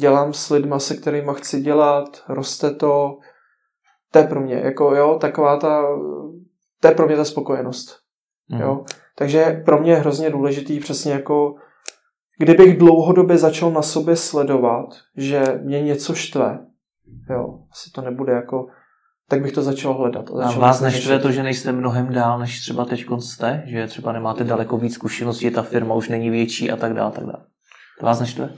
dělám 0.00 0.32
s 0.32 0.50
lidma, 0.50 0.78
se 0.78 0.96
kterými 0.96 1.30
chci 1.34 1.60
dělat, 1.60 2.24
roste 2.28 2.70
to, 2.70 3.18
to 4.10 4.18
je 4.18 4.24
pro 4.24 4.40
mě, 4.40 4.54
jako 4.54 4.94
jo, 4.94 5.18
taková 5.20 5.56
ta, 5.56 5.82
to 6.80 6.88
je 6.88 6.94
pro 6.94 7.06
mě 7.06 7.16
ta 7.16 7.24
spokojenost. 7.24 7.98
Mm. 8.48 8.60
Jo? 8.60 8.84
Takže 9.16 9.62
pro 9.64 9.80
mě 9.80 9.92
je 9.92 9.96
hrozně 9.96 10.30
důležitý 10.30 10.80
přesně 10.80 11.12
jako, 11.12 11.54
kdybych 12.38 12.78
dlouhodobě 12.78 13.38
začal 13.38 13.70
na 13.70 13.82
sobě 13.82 14.16
sledovat, 14.16 14.86
že 15.16 15.44
mě 15.62 15.82
něco 15.82 16.14
štve, 16.14 16.66
jo, 17.30 17.58
asi 17.70 17.90
to 17.90 18.00
nebude 18.00 18.32
jako, 18.32 18.66
tak 19.30 19.42
bych 19.42 19.52
to 19.52 19.62
začal 19.62 19.94
hledat. 19.94 20.30
A, 20.30 20.36
začal 20.36 20.62
a 20.62 20.66
vás 20.66 20.80
neštve 20.80 21.18
to, 21.18 21.32
že 21.32 21.42
nejste 21.42 21.72
mnohem 21.72 22.12
dál, 22.12 22.38
než 22.38 22.60
třeba 22.60 22.84
teď 22.84 23.06
jste? 23.18 23.62
Že 23.66 23.86
třeba 23.86 24.12
nemáte 24.12 24.44
daleko 24.44 24.76
víc 24.76 24.94
zkušeností, 24.94 25.50
ta 25.50 25.62
firma 25.62 25.94
už 25.94 26.08
není 26.08 26.30
větší 26.30 26.70
a 26.70 26.76
tak 26.76 26.94
dále, 26.94 27.12
tak 27.12 27.24
dále. 27.24 27.44
To 28.00 28.06
vás 28.06 28.20
neštve? 28.20 28.50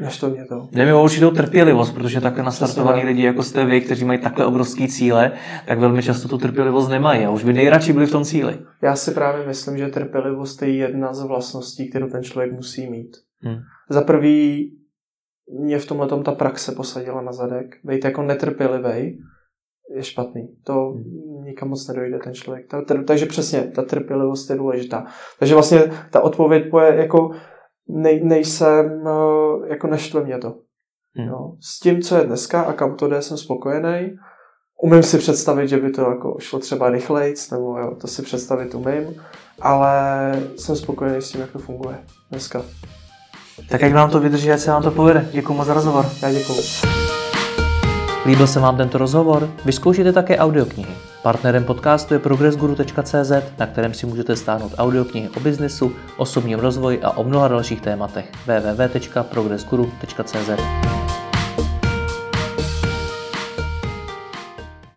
Než 0.00 0.18
to 0.18 0.30
mě 0.30 0.44
to. 0.44 0.68
Jde 0.72 0.84
mi 0.84 0.92
o 0.92 1.04
určitou 1.04 1.30
trpělivost, 1.30 1.94
protože 1.94 2.20
takhle 2.20 2.44
nastartovaní 2.44 3.02
lidi, 3.04 3.22
jako 3.22 3.42
jste 3.42 3.64
vy, 3.64 3.80
kteří 3.80 4.04
mají 4.04 4.18
takhle 4.18 4.46
obrovský 4.46 4.88
cíle, 4.88 5.32
tak 5.66 5.78
velmi 5.78 6.02
často 6.02 6.28
tu 6.28 6.38
trpělivost 6.38 6.88
nemají 6.88 7.24
a 7.24 7.30
už 7.30 7.44
by 7.44 7.52
nejradši 7.52 7.92
byli 7.92 8.06
v 8.06 8.12
tom 8.12 8.24
cíli. 8.24 8.58
Já 8.82 8.96
si 8.96 9.10
právě 9.10 9.46
myslím, 9.46 9.78
že 9.78 9.88
trpělivost 9.88 10.62
je 10.62 10.76
jedna 10.76 11.14
z 11.14 11.22
vlastností, 11.22 11.90
kterou 11.90 12.08
ten 12.08 12.22
člověk 12.22 12.52
musí 12.52 12.90
mít. 12.90 13.16
Hmm. 13.40 13.58
Za 13.90 14.02
prvý 14.02 14.72
mě 15.60 15.78
v 15.78 15.86
tomhle 15.86 16.22
ta 16.22 16.32
praxe 16.32 16.72
posadila 16.72 17.22
na 17.22 17.32
zadek. 17.32 17.66
Být 17.84 18.04
jako 18.04 18.22
netrpělivý 18.22 19.18
je 19.94 20.02
špatný. 20.02 20.48
To 20.64 20.90
hmm. 20.90 21.44
nikam 21.44 21.68
moc 21.68 21.88
nedojde 21.88 22.18
ten 22.18 22.34
člověk. 22.34 22.66
Ta, 22.70 22.82
takže 23.06 23.26
přesně, 23.26 23.60
ta 23.60 23.82
trpělivost 23.82 24.50
je 24.50 24.56
důležitá. 24.56 25.06
Takže 25.38 25.54
vlastně 25.54 25.82
ta 26.10 26.20
odpověď 26.20 26.64
je 26.82 26.96
jako 26.96 27.30
nej, 27.88 28.24
nejsem, 28.24 29.06
eh, 29.06 29.68
jako 29.68 29.86
neštve 29.86 30.24
mě 30.24 30.38
to. 30.38 30.54
Hmm. 31.14 31.28
Jo. 31.28 31.52
S 31.60 31.80
tím, 31.80 32.00
co 32.00 32.16
je 32.16 32.24
dneska 32.24 32.62
a 32.62 32.72
kam 32.72 32.96
to 32.96 33.08
jde, 33.08 33.22
jsem 33.22 33.36
spokojený. 33.36 34.16
Umím 34.82 35.02
si 35.02 35.18
představit, 35.18 35.68
že 35.68 35.76
by 35.76 35.90
to 35.90 36.02
jako 36.02 36.36
šlo 36.38 36.58
třeba 36.58 36.90
rychlejc, 36.90 37.50
nebo 37.50 37.78
jo, 37.78 37.96
to 38.00 38.06
si 38.06 38.22
představit 38.22 38.74
umím, 38.74 39.22
ale 39.60 40.32
jsem 40.56 40.76
spokojený 40.76 41.22
s 41.22 41.32
tím, 41.32 41.40
jak 41.40 41.52
to 41.52 41.58
funguje 41.58 41.96
dneska. 42.30 42.62
Tak 43.70 43.80
jak 43.80 43.92
vám 43.92 44.10
to 44.10 44.20
vydrží, 44.20 44.52
ať 44.52 44.60
se 44.60 44.70
vám 44.70 44.82
to 44.82 44.90
povede. 44.90 45.28
Děkuji 45.32 45.54
moc 45.54 45.66
za 45.66 45.74
rozhovor. 45.74 46.04
Já 46.22 46.32
děkuji. 46.32 46.60
Líbil 48.26 48.46
se 48.46 48.60
vám 48.60 48.76
tento 48.76 48.98
rozhovor? 48.98 49.50
Vyzkoušejte 49.64 50.12
také 50.12 50.38
audioknihy. 50.38 50.92
Partnerem 51.22 51.64
podcastu 51.64 52.14
je 52.14 52.20
progressguru.cz, 52.20 53.32
na 53.58 53.66
kterém 53.66 53.94
si 53.94 54.06
můžete 54.06 54.36
stáhnout 54.36 54.72
audioknihy 54.78 55.28
o 55.36 55.40
biznesu, 55.40 55.92
osobním 56.16 56.58
rozvoji 56.58 57.02
a 57.02 57.10
o 57.10 57.24
mnoha 57.24 57.48
dalších 57.48 57.80
tématech. 57.80 58.32
www.progressguru.cz 58.46 60.50